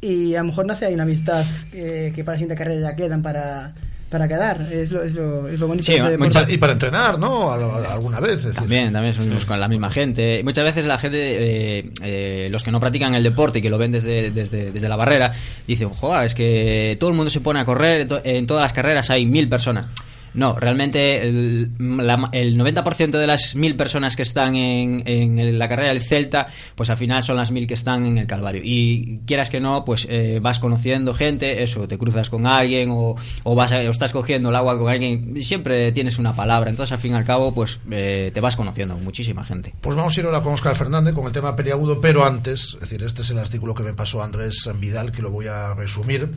y 0.00 0.34
a 0.34 0.40
lo 0.40 0.48
mejor 0.48 0.66
nace 0.66 0.86
ahí 0.86 0.94
una 0.94 1.04
amistad 1.04 1.44
eh, 1.72 2.12
que 2.14 2.24
para 2.24 2.34
la 2.34 2.38
siguiente 2.40 2.56
carrera 2.62 2.90
ya 2.90 2.96
quedan 2.96 3.22
para, 3.22 3.72
para 4.12 4.28
quedar. 4.28 4.68
Es 4.70 4.92
lo, 4.92 5.02
es 5.02 5.14
lo, 5.14 5.48
es 5.48 5.58
lo 5.58 5.66
bonito 5.66 5.84
Sí, 5.86 5.92
de 5.92 5.98
ese 5.98 6.10
deporte. 6.10 6.38
mucha- 6.38 6.52
Y 6.52 6.58
para 6.58 6.74
entrenar, 6.74 7.18
¿no? 7.18 7.50
A- 7.50 7.56
a- 7.88 7.92
alguna 7.94 8.20
vez. 8.20 8.34
es 8.36 8.44
decir. 8.44 8.60
También, 8.60 8.92
también 8.92 9.14
somos 9.14 9.44
con 9.44 9.58
la 9.58 9.66
misma 9.66 9.90
gente. 9.90 10.42
Muchas 10.44 10.64
veces 10.64 10.86
la 10.86 10.98
gente, 10.98 11.78
eh, 11.78 11.90
eh, 12.02 12.48
los 12.50 12.62
que 12.62 12.70
no 12.70 12.78
practican 12.78 13.14
el 13.16 13.22
deporte 13.24 13.58
y 13.58 13.62
que 13.62 13.70
lo 13.70 13.78
ven 13.78 13.90
desde, 13.90 14.30
desde, 14.30 14.70
desde 14.70 14.88
la 14.88 14.94
barrera, 14.96 15.32
dicen, 15.66 15.88
joder, 15.88 16.26
es 16.26 16.34
que 16.36 16.96
todo 17.00 17.10
el 17.10 17.16
mundo 17.16 17.30
se 17.30 17.40
pone 17.40 17.58
a 17.58 17.64
correr, 17.64 18.06
en 18.24 18.46
todas 18.46 18.62
las 18.62 18.72
carreras 18.72 19.10
hay 19.10 19.26
mil 19.26 19.48
personas. 19.48 19.86
No, 20.34 20.54
realmente 20.58 21.22
el, 21.22 21.72
la- 21.78 22.30
el 22.32 22.56
90% 22.58 23.10
de 23.10 23.26
las 23.26 23.54
mil 23.54 23.76
personas 23.76 24.16
que 24.16 24.22
están 24.22 24.56
en, 24.56 25.02
en 25.06 25.58
la 25.58 25.68
carrera 25.68 25.90
del 25.90 26.00
Celta, 26.00 26.46
pues 26.74 26.90
al 26.90 26.96
final 26.96 27.22
son 27.22 27.36
las 27.36 27.50
mil 27.50 27.66
que 27.66 27.74
están 27.74 28.06
en 28.06 28.18
el 28.18 28.26
Calvario. 28.26 28.62
Y 28.64 29.20
quieras 29.26 29.50
que 29.50 29.60
no, 29.60 29.84
pues 29.84 30.06
eh, 30.10 30.38
vas 30.40 30.58
conociendo 30.58 31.14
gente, 31.14 31.62
eso, 31.62 31.86
te 31.86 31.98
cruzas 31.98 32.30
con 32.30 32.46
alguien 32.46 32.90
o, 32.90 33.14
o 33.42 33.54
vas 33.54 33.72
a- 33.72 33.78
o 33.78 33.90
estás 33.90 34.12
cogiendo 34.12 34.48
el 34.48 34.56
agua 34.56 34.78
con 34.78 34.88
alguien, 34.90 35.42
siempre 35.42 35.92
tienes 35.92 36.18
una 36.18 36.34
palabra. 36.34 36.70
Entonces 36.70 36.92
al 36.92 36.98
fin 36.98 37.12
y 37.12 37.16
al 37.16 37.24
cabo, 37.24 37.52
pues 37.54 37.78
eh, 37.90 38.30
te 38.32 38.40
vas 38.40 38.56
conociendo 38.56 38.94
con 38.94 39.04
muchísima 39.04 39.44
gente. 39.44 39.74
Pues 39.80 39.96
vamos 39.96 40.16
a 40.16 40.20
ir 40.20 40.26
ahora 40.26 40.40
con 40.40 40.54
Oscar 40.54 40.74
Fernández 40.76 41.14
con 41.14 41.26
el 41.26 41.32
tema 41.32 41.54
peliagudo, 41.54 42.00
pero 42.00 42.24
antes, 42.24 42.74
es 42.74 42.80
decir, 42.80 43.02
este 43.02 43.22
es 43.22 43.30
el 43.30 43.38
artículo 43.38 43.74
que 43.74 43.82
me 43.82 43.92
pasó 43.92 44.22
Andrés 44.22 44.68
Vidal, 44.78 45.12
que 45.12 45.20
lo 45.22 45.30
voy 45.30 45.46
a 45.48 45.74
resumir. 45.74 46.28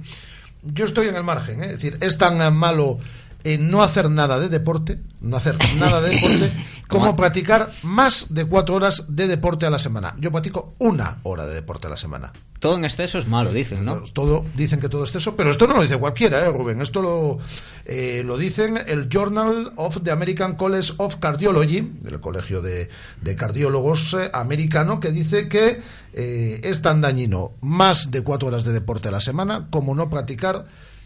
Yo 0.64 0.86
estoy 0.86 1.08
en 1.08 1.16
el 1.16 1.24
margen, 1.24 1.62
¿eh? 1.62 1.66
es 1.68 1.72
decir, 1.74 1.98
es 2.02 2.18
tan 2.18 2.56
malo 2.56 2.98
eh, 3.46 3.58
no 3.58 3.82
hacer 3.84 4.10
nada 4.10 4.40
de 4.40 4.50
deporte, 4.50 5.00
no 5.22 5.38
hacer 5.38 5.56
nada 5.78 6.02
de 6.02 6.10
deporte, 6.10 6.52
como 6.90 7.06
Como- 7.06 7.16
practicar 7.16 7.72
más 7.84 8.28
de 8.30 8.44
cuatro 8.46 8.76
horas 8.76 9.06
de 9.08 9.28
deporte 9.28 9.66
a 9.66 9.70
la 9.70 9.80
semana. 9.80 10.16
Yo 10.20 10.32
practico 10.32 10.74
una 10.80 11.20
hora 11.24 11.46
de 11.46 11.54
deporte 11.56 11.88
a 11.88 11.90
la 11.92 11.98
semana. 11.98 12.34
Todo 12.60 12.76
en 12.78 12.86
exceso 12.86 13.20
es 13.20 13.28
malo, 13.28 13.54
dicen, 13.54 13.86
¿no? 13.86 13.98
Todo, 14.02 14.46
dicen 14.56 14.80
que 14.80 14.90
todo 14.90 15.04
es 15.04 15.16
eso, 15.16 15.36
pero 15.36 15.52
esto 15.52 15.68
no 15.68 15.76
lo 15.76 15.84
dice 15.84 15.98
cualquiera, 15.98 16.40
¿eh, 16.46 16.52
Rubén? 16.52 16.82
Esto 16.82 17.02
lo, 17.02 17.38
eh, 17.86 18.24
lo 18.26 18.38
dicen 18.38 18.80
el 18.88 19.08
Journal 19.10 19.74
of 19.76 20.00
the 20.04 20.10
American 20.12 20.56
College 20.56 20.94
of 20.98 21.18
Cardiology, 21.18 21.82
del 22.02 22.20
Colegio 22.20 22.62
de, 22.64 22.90
de 23.22 23.36
Cardiólogos 23.36 24.14
eh, 24.16 24.30
americano, 24.34 25.00
que 25.00 25.12
dice 25.12 25.48
que 25.48 25.80
eh, 26.14 26.62
es 26.64 26.82
tan 26.82 27.02
dañino 27.02 27.52
más 27.62 28.10
de 28.10 28.22
cuatro 28.22 28.48
horas 28.48 28.64
de 28.64 28.74
deporte 28.74 29.10
a 29.10 29.12
la 29.12 29.22
semana 29.22 29.68
como 29.70 29.94
no 29.94 30.10
practicar 30.10 30.66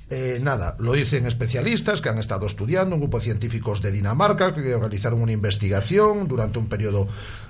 eh, 0.09 0.39
nada. 0.41 0.75
Lo 0.79 0.93
dicen 0.93 1.25
especialistas 1.27 2.01
que 2.01 2.09
han 2.09 2.17
estado 2.17 2.45
estudiando, 2.47 2.95
un 2.95 3.01
grupo 3.01 3.19
de 3.19 3.25
científicos 3.25 3.81
de 3.81 3.91
Dinamarca 3.91 4.53
que 4.55 4.61
realizaron 4.77 5.21
una 5.21 5.31
investigación 5.31 6.27
durante 6.27 6.59
un 6.59 6.67
periodo 6.67 7.07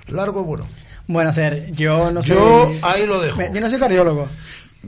largo. 0.08 0.44
Bueno, 0.44 0.66
Bueno, 1.06 1.30
hacer, 1.30 1.72
yo 1.72 2.10
no 2.10 2.22
sé. 2.22 2.34
Yo 2.34 2.70
ahí 2.82 3.06
lo 3.06 3.20
dejo. 3.20 3.38
Me- 3.38 3.50
Yo 3.52 3.60
no 3.60 3.68
soy 3.70 3.78
cardiólogo. 3.78 4.28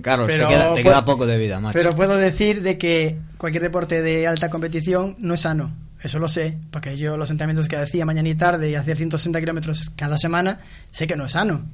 Carlos, 0.00 0.26
Pero 0.26 0.48
te, 0.48 0.54
queda, 0.54 0.74
te 0.74 0.80
pu- 0.80 0.84
queda 0.84 1.04
poco 1.04 1.26
de 1.26 1.36
vida, 1.36 1.60
macho. 1.60 1.76
Pero 1.78 1.94
puedo 1.94 2.16
decir 2.16 2.62
de 2.62 2.78
que 2.78 3.18
cualquier 3.36 3.62
deporte 3.62 4.00
de 4.00 4.26
alta 4.26 4.48
competición 4.48 5.16
no 5.18 5.34
es 5.34 5.40
sano. 5.40 5.74
Eso 6.02 6.18
lo 6.18 6.28
sé, 6.28 6.58
porque 6.70 6.96
yo 6.96 7.16
los 7.16 7.30
entrenamientos 7.30 7.68
que 7.68 7.76
hacía 7.76 8.04
mañana 8.04 8.28
y 8.28 8.34
tarde 8.34 8.70
y 8.70 8.74
hacer 8.74 8.96
160 8.96 9.38
kilómetros 9.40 9.90
cada 9.94 10.18
semana, 10.18 10.58
sé 10.90 11.06
que 11.06 11.14
no 11.14 11.26
es 11.26 11.32
sano. 11.32 11.66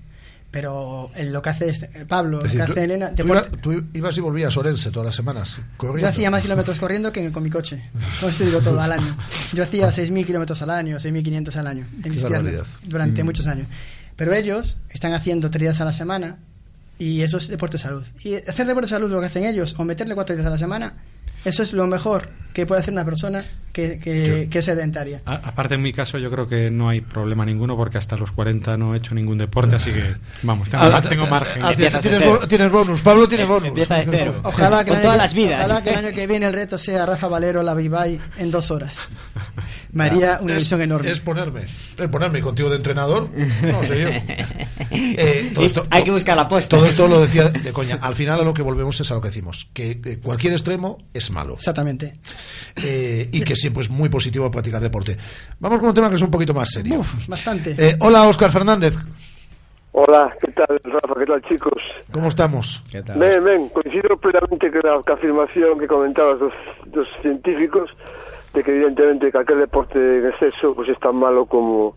Pero 0.50 1.10
el- 1.14 1.30
lo 1.32 1.42
que 1.42 1.50
hace 1.50 1.68
este- 1.68 2.06
Pablo, 2.06 2.38
Es 2.38 2.44
decir, 2.44 2.60
lo 2.60 2.64
que 2.66 2.72
tú- 2.72 2.72
hace 2.78 2.84
Elena, 2.84 3.10
tú, 3.10 3.16
deporte- 3.22 3.48
iba- 3.52 3.60
tú 3.60 3.84
ibas 3.92 4.16
y 4.16 4.20
volvías 4.22 4.56
a 4.56 4.60
Orense 4.60 4.90
todas 4.90 5.06
las 5.06 5.14
semanas. 5.14 5.58
corriendo. 5.76 6.00
yo 6.02 6.08
hacía 6.08 6.30
más 6.30 6.40
kilómetros 6.42 6.78
corriendo 6.78 7.12
que 7.12 7.30
con 7.30 7.42
mi 7.42 7.50
coche. 7.50 7.90
Con 8.20 8.30
esto 8.30 8.44
digo 8.44 8.60
todo, 8.62 8.80
al 8.80 8.92
año. 8.92 9.16
Yo 9.52 9.62
hacía 9.62 9.88
6.000 9.92 10.24
kilómetros 10.24 10.62
al 10.62 10.70
año, 10.70 10.98
6.500 10.98 11.56
al 11.56 11.66
año 11.66 11.86
en 12.02 12.10
mis 12.10 12.24
piernas 12.24 12.64
durante 12.82 13.22
Mm. 13.22 13.26
muchos 13.26 13.46
años. 13.46 13.68
Pero 14.16 14.32
ellos 14.32 14.78
están 14.88 15.12
haciendo 15.12 15.50
tres 15.50 15.60
días 15.62 15.80
a 15.82 15.84
la 15.84 15.92
semana 15.92 16.38
y 16.98 17.20
eso 17.20 17.36
es 17.36 17.48
deporte 17.48 17.76
de 17.76 17.82
salud. 17.82 18.06
Y 18.24 18.34
hacer 18.36 18.66
deporte 18.66 18.86
de 18.86 18.90
salud 18.90 19.10
lo 19.10 19.20
que 19.20 19.26
hacen 19.26 19.44
ellos, 19.44 19.74
o 19.78 19.84
meterle 19.84 20.14
cuatro 20.14 20.34
días 20.34 20.46
a 20.46 20.50
la 20.50 20.58
semana, 20.58 20.94
eso 21.44 21.62
es 21.62 21.74
lo 21.74 21.86
mejor 21.86 22.30
que 22.54 22.64
puede 22.64 22.80
hacer 22.80 22.92
una 22.94 23.04
persona 23.04 23.44
que, 23.78 23.98
que, 24.00 24.48
que 24.50 24.58
es 24.58 24.64
sedentaria. 24.64 25.22
A- 25.24 25.34
aparte, 25.34 25.76
en 25.76 25.82
mi 25.82 25.92
caso, 25.92 26.18
yo 26.18 26.30
creo 26.30 26.48
que 26.48 26.68
no 26.70 26.88
hay 26.88 27.00
problema 27.00 27.44
ninguno 27.46 27.76
porque 27.76 27.96
hasta 27.98 28.16
los 28.16 28.32
40 28.32 28.76
no 28.76 28.94
he 28.94 28.98
hecho 28.98 29.14
ningún 29.14 29.38
deporte, 29.38 29.76
así 29.76 29.92
que, 29.92 30.16
vamos, 30.42 30.68
tengo, 30.68 30.84
Ah, 30.84 31.00
tengo 31.00 31.24
ah, 31.24 31.30
margen. 31.30 31.62
ah, 31.64 31.72
tienes, 31.74 32.24
bo- 32.26 32.38
tienes 32.48 32.70
bonus, 32.72 33.00
Pablo 33.02 33.28
tiene 33.28 33.44
bonus. 33.44 33.68
Empieza 33.68 33.96
de 33.98 34.06
cero. 34.10 34.40
Ojalá 34.44 34.84
que, 34.84 34.90
Con 34.90 35.00
todas 35.00 35.12
año- 35.14 35.22
las 35.22 35.34
vidas. 35.34 35.64
ojalá 35.64 35.82
que 35.84 35.90
el 35.90 35.96
año 35.96 36.12
que 36.12 36.26
viene 36.26 36.46
el 36.46 36.52
reto 36.52 36.76
sea 36.78 37.06
Rafa 37.06 37.28
Valero, 37.28 37.62
la 37.62 37.74
Vivai 37.74 38.18
en 38.36 38.50
dos 38.50 38.70
horas. 38.72 38.98
Me 39.92 40.04
haría 40.04 40.38
una 40.42 40.52
es, 40.52 40.58
ilusión 40.58 40.82
enorme. 40.82 41.10
Es 41.10 41.20
ponerme, 41.20 41.62
es 41.62 42.08
ponerme 42.08 42.40
contigo 42.40 42.68
de 42.70 42.76
entrenador. 42.76 43.30
No 43.62 43.82
sé 43.84 44.02
yo. 44.02 44.08
Eh, 44.90 45.50
todo 45.54 45.64
esto- 45.66 45.86
hay 45.90 46.02
que 46.02 46.10
buscar 46.10 46.34
la 46.36 46.42
apuesta. 46.44 46.76
Todo 46.76 46.86
esto 46.86 47.06
lo 47.08 47.20
decía 47.20 47.50
de 47.50 47.72
coña. 47.72 47.98
Al 48.00 48.14
final 48.14 48.40
a 48.40 48.44
lo 48.44 48.54
que 48.54 48.62
volvemos 48.62 48.98
es 49.00 49.10
a 49.10 49.14
lo 49.14 49.20
que 49.20 49.28
decimos, 49.28 49.68
que 49.72 50.00
eh, 50.02 50.18
cualquier 50.22 50.54
extremo 50.54 50.98
es 51.12 51.30
malo. 51.30 51.54
Exactamente. 51.54 52.14
Eh, 52.76 53.28
y 53.30 53.40
que 53.42 53.54
siempre 53.68 53.82
es 53.82 53.90
muy 53.90 54.08
positivo 54.08 54.50
practicar 54.50 54.80
deporte. 54.80 55.16
Vamos 55.60 55.80
con 55.80 55.90
un 55.90 55.94
tema 55.94 56.08
que 56.08 56.16
es 56.16 56.22
un 56.22 56.30
poquito 56.30 56.54
más 56.54 56.70
serio. 56.70 57.00
Uf, 57.00 57.28
bastante. 57.28 57.74
Eh, 57.76 57.96
hola, 58.00 58.26
Óscar 58.26 58.50
Fernández. 58.50 58.96
Hola, 59.92 60.34
¿qué 60.40 60.52
tal, 60.52 60.80
Rafa? 60.84 61.14
¿Qué 61.18 61.26
tal, 61.26 61.42
chicos? 61.42 61.82
¿Cómo 62.10 62.28
estamos? 62.28 62.82
Ben, 62.92 63.44
ben, 63.44 63.68
coincido 63.68 64.16
plenamente 64.16 64.70
con 64.70 64.80
la, 64.84 65.14
afirmación 65.14 65.78
que 65.78 65.86
comentabas 65.86 66.38
dos, 66.38 66.52
dos 66.86 67.08
científicos 67.20 67.90
de 68.54 68.62
que 68.62 68.70
evidentemente 68.70 69.30
cualquier 69.30 69.58
deporte 69.58 69.98
en 69.98 70.26
exceso 70.26 70.74
pues 70.74 70.88
es 70.88 70.98
tan 71.00 71.16
malo 71.16 71.44
como 71.46 71.96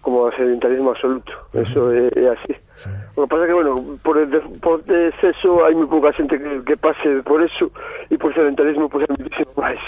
como 0.00 0.26
el 0.28 0.36
sedentarismo 0.36 0.90
absoluto. 0.90 1.32
Eso 1.54 1.92
é 1.92 2.28
así. 2.28 2.56
O 3.14 3.22
que 3.22 3.28
pasa 3.28 3.46
que, 3.46 3.52
bueno, 3.52 3.98
por 4.02 4.16
el 4.16 4.30
deporte 4.30 4.92
de 4.92 5.08
exceso 5.12 5.60
hai 5.68 5.76
moi 5.76 5.84
pouca 5.84 6.16
xente 6.16 6.40
que, 6.40 6.64
que 6.64 6.76
pase 6.80 7.20
por 7.20 7.44
eso 7.44 7.68
e 8.08 8.16
por 8.16 8.32
sedentarismo 8.32 8.88
pues 8.88 9.04
é 9.04 9.12
muchísimo 9.12 9.52
máis. 9.52 9.80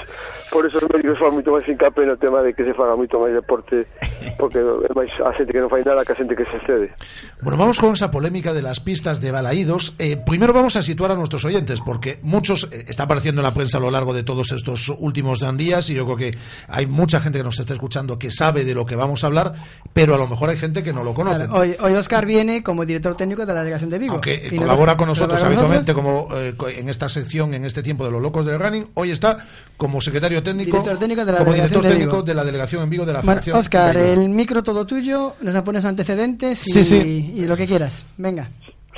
Por 0.53 0.69
eso 0.69 0.77
os 0.77 0.85
médicos 0.93 1.17
fan 1.17 1.33
moito 1.33 1.49
máis 1.49 1.65
hincapié 1.65 2.05
no 2.05 2.21
tema 2.21 2.45
de 2.45 2.53
que 2.53 2.69
se 2.69 2.77
faga 2.77 2.93
moito 2.93 3.17
máis 3.17 3.33
deporte 3.33 3.89
porque 4.37 4.61
é 4.89 4.93
máis 4.93 5.09
a 5.25 5.33
xente 5.33 5.57
que 5.57 5.61
non 5.65 5.73
fai 5.73 5.81
nada 5.81 6.05
que 6.05 6.13
a 6.13 6.19
xente 6.21 6.37
que 6.37 6.45
se 6.45 6.61
excede. 6.61 6.93
Bueno, 7.41 7.57
vamos 7.57 7.81
con 7.81 7.97
esa 7.97 8.13
polémica 8.13 8.53
de 8.53 8.61
las 8.61 8.85
pistas 8.85 9.25
de 9.25 9.33
balaídos. 9.33 9.97
Eh, 9.97 10.21
primero 10.21 10.53
vamos 10.53 10.77
a 10.77 10.85
situar 10.85 11.09
a 11.13 11.17
nuestros 11.17 11.49
oyentes, 11.49 11.81
porque 11.81 12.21
muchos 12.21 12.69
eh, 12.69 12.85
está 12.93 13.09
apareciendo 13.09 13.41
en 13.41 13.49
la 13.49 13.57
prensa 13.57 13.81
a 13.81 13.81
lo 13.81 13.89
largo 13.89 14.13
de 14.13 14.21
todos 14.21 14.53
estos 14.53 14.93
últimos 15.01 15.41
días 15.57 15.89
y 15.91 15.95
yo 15.95 16.05
creo 16.05 16.17
que 16.17 16.31
hay 16.69 16.87
mucha 16.87 17.21
gente 17.21 17.39
que 17.39 17.45
nos 17.45 17.59
está 17.59 17.73
escuchando 17.73 18.19
que 18.19 18.31
sabe 18.31 18.65
de 18.65 18.75
lo 18.75 18.85
que 18.85 18.97
vamos 18.97 19.25
a 19.25 19.29
hablar, 19.29 19.55
pero 19.93 20.15
a 20.15 20.19
lo 20.19 20.27
mejor 20.27 20.51
hay 20.51 20.57
gente 20.57 20.83
que 20.83 20.93
no 20.93 21.05
lo 21.05 21.15
conoce. 21.15 21.47
Claro, 21.47 21.61
hoy, 21.61 21.77
hoy 21.81 21.95
Oscar 21.95 22.27
viene 22.27 22.63
como 22.63 22.85
director 22.85 23.14
técnico 23.17 23.45
de 23.47 23.53
la 23.53 23.61
delegación 23.61 23.91
de 23.91 23.99
Vigo. 23.99 24.13
Aunque 24.15 24.49
Y 24.51 24.57
colabora 24.57 24.97
con 24.97 25.09
nosotros 25.09 25.43
habitualmente 25.43 25.95
como 25.95 26.29
eh, 26.35 26.55
en 26.77 26.89
esta 26.89 27.09
sección, 27.09 27.55
en 27.55 27.65
este 27.65 27.83
tiempo 27.83 28.05
de 28.05 28.11
los 28.11 28.21
locos 28.23 28.47
del 28.47 28.59
running, 28.59 28.87
hoy 28.95 29.11
está 29.11 29.37
como 29.77 30.01
secretario 30.01 30.43
técnico, 30.43 30.79
Director 30.79 30.99
técnico 30.99 31.25
de 31.25 31.33
la 31.33 31.39
como 31.39 31.53
director 31.53 31.83
de 31.83 31.89
técnico 31.91 32.23
de 32.23 32.35
la 32.35 32.45
delegación 32.45 32.83
en 32.83 32.91
Vigo 32.91 33.05
de 33.07 33.13
la 33.13 33.21
Federación. 33.23 33.57
Oscar, 33.59 33.97
el 33.97 34.29
micro 34.29 34.63
todo 34.63 34.87
tuyo, 34.87 35.35
nos 35.41 35.63
pones 35.63 35.85
antecedentes 35.85 36.67
y, 36.67 36.73
Sí, 36.73 36.85
sí. 36.85 37.33
y 37.37 37.45
lo 37.45 37.57
que 37.57 37.67
quieras. 37.67 38.05
Venga. 38.17 38.49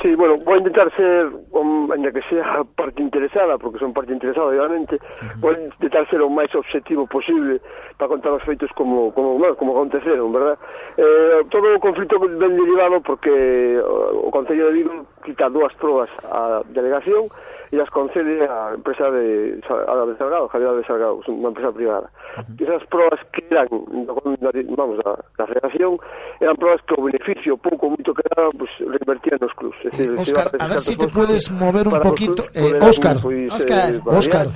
Sí, 0.03 0.14
bueno, 0.14 0.36
vou 0.44 0.57
intentar 0.57 0.92
ser, 0.94 1.26
um, 1.53 1.90
ainda 1.90 2.12
que 2.12 2.20
sea 2.28 2.64
parte 2.76 3.03
interesada, 3.03 3.57
porque 3.57 3.78
son 3.78 3.94
parte 3.94 4.12
interesada, 4.12 4.49
obviamente, 4.49 4.97
uh 4.97 4.99
-huh. 5.01 5.40
vou 5.40 5.53
intentar 5.53 6.07
ser 6.11 6.20
o 6.20 6.28
máis 6.28 6.55
objetivo 6.55 7.07
posible 7.07 7.61
para 7.97 8.09
contar 8.09 8.32
os 8.32 8.42
feitos 8.44 8.70
como, 8.72 9.11
como, 9.12 9.38
bueno, 9.38 9.57
como 9.57 9.72
aconteceron, 9.72 10.32
verdad? 10.32 10.59
Eh, 10.99 11.44
todo 11.49 11.74
o 11.74 11.80
conflito 11.80 12.20
ben 12.20 12.57
derivado 12.61 13.01
porque 13.01 13.32
eh, 13.32 13.80
o, 13.80 14.28
o 14.28 14.30
Concello 14.30 14.66
de 14.68 14.72
Vigo 14.72 15.07
quita 15.24 15.49
dúas 15.49 15.72
probas 15.80 16.11
á 16.28 16.61
delegación, 16.68 17.32
e 17.77 17.81
as 17.81 17.91
concede 17.91 18.41
a 18.49 18.72
empresa 18.72 19.11
de 19.11 19.61
Árabe 19.68 20.16
Salgado, 20.16 20.49
Javier 20.49 20.72
de 20.81 20.85
Salgado, 20.89 21.20
unha 21.29 21.53
empresa 21.53 21.68
privada. 21.77 22.09
E 22.57 22.64
esas 22.64 22.81
provas 22.89 23.20
que 23.37 23.45
eran, 23.53 23.68
vamos, 23.68 24.97
da, 25.05 25.12
da 25.37 25.45
federación, 25.45 26.01
eran 26.41 26.57
provas 26.57 26.81
que 26.89 26.97
o 26.97 27.05
beneficio 27.05 27.61
pouco 27.61 27.93
moito 27.93 28.16
que 28.16 28.24
daban, 28.33 28.57
pues, 28.57 28.72
revertían 28.81 29.37
nos 29.45 29.53
clubs. 29.53 29.77
Eh, 29.85 29.93
decir, 29.93 30.16
Óscar, 30.16 30.49
a 30.57 30.66
ver 30.72 30.81
se 30.81 30.93
si 30.93 30.97
te 30.97 31.09
puedes 31.12 31.53
mover 31.53 31.85
un 31.85 32.01
poquito. 32.01 32.49
Eh, 32.57 32.81
Óscar, 32.81 33.20
pues, 33.20 33.53
Óscar, 33.53 33.93
eh, 33.93 34.01
Óscar. 34.09 34.47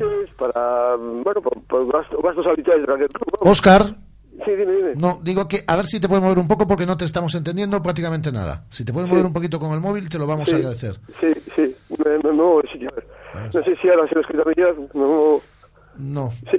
Para, 0.41 0.97
bueno, 0.97 1.41
para, 1.45 1.61
para 1.68 1.85
gastos, 1.93 2.16
gastos 2.25 2.45
de 2.57 2.62
do 2.64 3.21
club. 3.21 3.45
Óscar. 3.45 3.83
Sí, 4.45 4.51
dime, 4.53 4.72
dime. 4.72 4.95
No, 4.97 5.20
digo 5.22 5.47
que 5.49 5.64
a 5.66 5.76
ver 5.76 5.86
si 5.86 6.01
te 6.01 6.09
puedes 6.09 6.22
mover 6.22 6.38
un 6.38 6.49
poco 6.49 6.66
porque 6.66 6.86
no 6.86 6.97
te 6.97 7.05
estamos 7.05 7.34
entendiendo 7.34 7.82
prácticamente 7.82 8.32
nada. 8.32 8.64
Si 8.70 8.84
te 8.84 8.93
puedes 8.93 9.09
Sí. 9.09 9.12
mover 9.12 9.26
un 9.26 9.32
poquito 9.32 9.59
con 9.59 9.72
el 9.72 9.80
móvil, 9.80 10.09
te 10.09 10.18
lo 10.18 10.26
vamos 10.26 10.49
Sí. 10.49 10.55
a 10.55 10.59
agradecer. 10.59 10.97
Sí, 11.20 11.32
sí, 11.55 11.76
me, 12.05 12.18
me 12.18 12.32
muevo 12.32 12.62
de 12.62 12.68
sitio. 12.68 12.91
No 13.55 13.62
sé 13.64 13.76
si 13.76 13.88
ahora 13.88 14.09
se 14.09 14.14
lo 14.14 14.22
mejor, 14.22 14.76
me 14.95 15.01
muevo... 15.01 15.43
No. 15.97 16.30
Sí. 16.51 16.57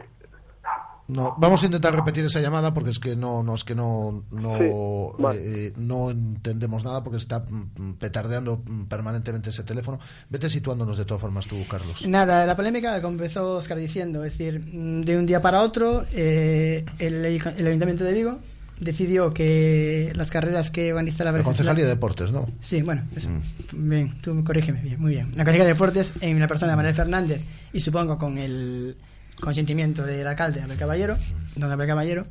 No, 1.07 1.35
vamos 1.37 1.61
a 1.63 1.65
intentar 1.65 1.93
repetir 1.93 2.25
esa 2.25 2.39
llamada 2.39 2.73
porque 2.73 2.91
es 2.91 2.99
que 2.99 3.15
no, 3.15 3.43
no 3.43 3.55
es 3.55 3.63
que 3.63 3.75
no, 3.75 4.23
no, 4.31 4.57
Sí, 4.57 5.37
eh, 5.37 5.73
no 5.75 6.11
entendemos 6.11 6.83
nada 6.83 7.03
porque 7.03 7.17
está 7.17 7.39
mm, 7.39 7.93
petardeando 7.93 8.63
mm, 8.65 8.85
permanentemente 8.85 9.49
ese 9.49 9.63
teléfono. 9.63 9.99
Vete 10.29 10.49
situándonos 10.49 10.97
de 10.97 11.05
todas 11.05 11.21
formas 11.21 11.47
tú, 11.47 11.57
Carlos. 11.69 12.07
Nada, 12.07 12.45
la 12.45 12.55
polémica 12.55 13.01
comenzó 13.01 13.57
Oscar 13.57 13.77
diciendo, 13.77 14.23
es 14.23 14.37
decir, 14.37 14.59
mm, 14.59 15.01
de 15.01 15.17
un 15.17 15.25
día 15.25 15.41
para 15.41 15.61
otro, 15.61 16.05
eh, 16.13 16.85
el, 16.99 17.25
el 17.25 17.67
Ayuntamiento 17.67 18.03
de 18.03 18.13
Vigo 18.13 18.39
decidió 18.81 19.33
que 19.33 20.11
las 20.15 20.31
carreras 20.31 20.71
que 20.71 20.91
organiza 20.91 21.23
la 21.23 21.31
La 21.31 21.43
Concejalía 21.43 21.83
de 21.83 21.91
Deportes, 21.91 22.31
¿no? 22.31 22.49
Sí, 22.59 22.81
bueno, 22.81 23.03
eso. 23.15 23.29
bien, 23.73 24.19
tú 24.21 24.43
corrígeme, 24.43 24.81
bien, 24.81 24.99
muy 24.99 25.11
bien. 25.11 25.29
La 25.35 25.43
Concejalía 25.45 25.65
de 25.65 25.73
Deportes, 25.73 26.13
en 26.19 26.39
la 26.39 26.47
persona 26.47 26.71
de 26.71 26.75
Manuel 26.77 26.95
Fernández, 26.95 27.41
y 27.71 27.79
supongo 27.79 28.17
con 28.17 28.37
el 28.39 28.97
consentimiento 29.39 30.03
del 30.03 30.25
alcalde, 30.27 30.61
Abel 30.61 30.77
Caballero, 30.77 31.17
don 31.55 31.71
Abel 31.71 31.87
Caballero, 31.87 32.23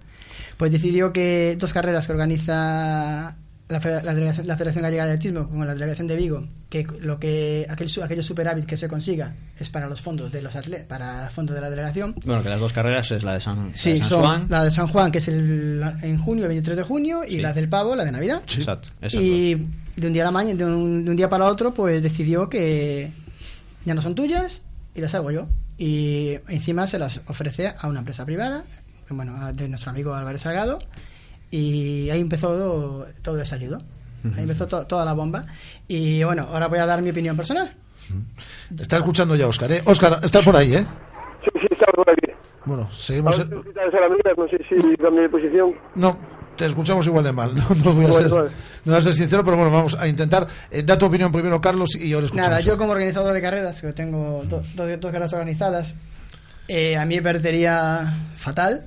pues 0.56 0.70
decidió 0.72 1.12
que 1.12 1.56
dos 1.58 1.72
carreras 1.72 2.06
que 2.06 2.12
organiza 2.12 3.36
la, 3.68 3.80
fe- 3.80 4.02
la 4.02 4.56
Federación 4.56 4.82
Gallega 4.82 5.06
de 5.06 5.12
Atletismo 5.12 5.48
con 5.48 5.64
la 5.66 5.74
delegación 5.74 6.08
de 6.08 6.16
Vigo, 6.16 6.44
que 6.68 6.84
lo 7.00 7.18
que 7.20 7.66
aquel, 7.70 7.88
aquello 8.02 8.22
superávit 8.22 8.64
que 8.66 8.76
se 8.76 8.88
consiga 8.88 9.34
es 9.58 9.70
para 9.70 9.86
los 9.88 10.00
fondos 10.02 10.30
de 10.32 10.42
los 10.42 10.54
atletas, 10.56 10.86
para 10.86 11.26
el 11.26 11.30
fondo 11.30 11.54
de 11.54 11.60
la 11.60 11.70
delegación. 11.70 12.14
Bueno, 12.24 12.42
que 12.42 12.48
las 12.48 12.58
dos 12.60 12.72
carreras 12.72 13.10
es 13.12 13.22
la 13.22 13.34
de 13.34 13.40
San, 13.40 13.68
la 13.70 13.76
Sí, 13.76 13.92
de 13.94 13.98
San 14.00 14.08
son 14.08 14.20
Juan. 14.22 14.46
la 14.48 14.64
de 14.64 14.70
San 14.72 14.86
Juan, 14.88 15.12
que 15.12 15.18
es 15.18 15.28
el, 15.28 15.82
en 16.02 16.18
junio, 16.18 16.44
el 16.44 16.48
23 16.48 16.76
de 16.78 16.82
junio, 16.82 17.22
y 17.24 17.36
Sí. 17.36 17.40
la 17.40 17.52
del 17.52 17.68
Pavo, 17.68 17.94
la 17.94 18.04
de 18.04 18.12
Navidad. 18.12 18.42
Exacto, 18.56 18.88
esas 19.00 19.20
Y 19.22 19.66
de 19.96 20.06
un 20.06 20.12
día 20.12 20.22
a 20.22 20.26
la 20.26 20.30
mañana, 20.32 20.56
de 20.58 20.64
un, 20.64 21.04
de 21.04 21.10
un 21.10 21.16
día 21.16 21.28
para 21.28 21.46
otro, 21.46 21.72
pues 21.72 22.02
decidió 22.02 22.48
que 22.48 23.12
ya 23.84 23.94
no 23.94 24.02
son 24.02 24.14
tuyas 24.16 24.62
y 24.96 25.00
las 25.00 25.14
hago 25.14 25.30
yo. 25.30 25.46
Y 25.82 26.38
encima 26.48 26.86
se 26.86 26.98
las 26.98 27.22
ofrece 27.26 27.72
a 27.80 27.88
una 27.88 28.00
empresa 28.00 28.26
privada, 28.26 28.64
bueno, 29.08 29.34
a- 29.42 29.54
de 29.54 29.66
nuestro 29.66 29.90
amigo 29.92 30.12
Álvarez 30.14 30.42
Salgado, 30.42 30.78
y 31.50 32.10
ahí 32.10 32.20
empezó 32.20 32.48
todo, 32.48 33.06
todo 33.22 33.40
ese 33.40 33.54
ayudo. 33.54 33.78
Ahí 34.36 34.42
empezó 34.42 34.66
to- 34.66 34.86
toda 34.86 35.06
la 35.06 35.14
bomba. 35.14 35.42
Y 35.88 36.22
bueno, 36.22 36.46
ahora 36.52 36.68
voy 36.68 36.78
a 36.80 36.84
dar 36.84 37.00
mi 37.00 37.08
opinión 37.08 37.34
personal. 37.34 37.74
Está 38.78 38.98
escuchando 38.98 39.34
ya 39.34 39.46
Óscar, 39.48 39.72
¿eh? 39.72 39.82
Óscar, 39.86 40.18
está 40.22 40.42
por 40.42 40.54
ahí, 40.54 40.74
¿eh? 40.74 40.86
Sí, 41.42 41.50
sí, 41.58 41.66
estaba 41.70 41.92
por 41.92 42.10
aquí. 42.10 42.30
Bueno, 42.66 42.92
seguimos. 42.92 43.38
Que 43.40 43.44
quitar 43.62 43.88
esa 43.88 44.00
lamina, 44.00 44.32
no 44.36 44.46
sé 44.48 44.58
si 44.68 44.96
cambié 44.98 45.22
de 45.22 45.28
posición. 45.30 45.74
No, 45.94 46.18
te 46.60 46.66
escuchamos 46.66 47.06
igual 47.06 47.24
de 47.24 47.32
mal. 47.32 47.52
No, 47.56 47.74
no 47.74 47.92
voy 47.94 48.04
a 48.04 48.08
Vale, 48.08 48.18
ser, 48.22 48.28
vale. 48.30 48.50
no 48.84 48.92
voy 48.92 49.00
a 49.00 49.02
ser 49.02 49.14
sincero, 49.14 49.44
pero 49.44 49.56
bueno, 49.56 49.72
vamos 49.72 49.94
a 49.98 50.06
intentar. 50.06 50.46
Eh, 50.70 50.82
da 50.82 50.96
tu 50.98 51.06
opinión 51.06 51.32
primero, 51.32 51.60
Carlos, 51.60 51.94
y 51.96 52.12
ahora 52.12 52.26
escuchamos. 52.26 52.50
Nada, 52.50 52.60
yo 52.62 52.76
como 52.78 52.92
organizador 52.92 53.32
de 53.32 53.40
carreras, 53.40 53.80
que 53.80 53.92
tengo 53.92 54.44
do- 54.44 54.62
do- 54.74 54.96
dos 54.98 55.10
carreras 55.12 55.32
organizadas, 55.32 55.94
eh, 56.68 56.96
a 56.96 57.04
mí 57.04 57.16
me 57.16 57.22
parecería 57.22 58.14
fatal 58.36 58.86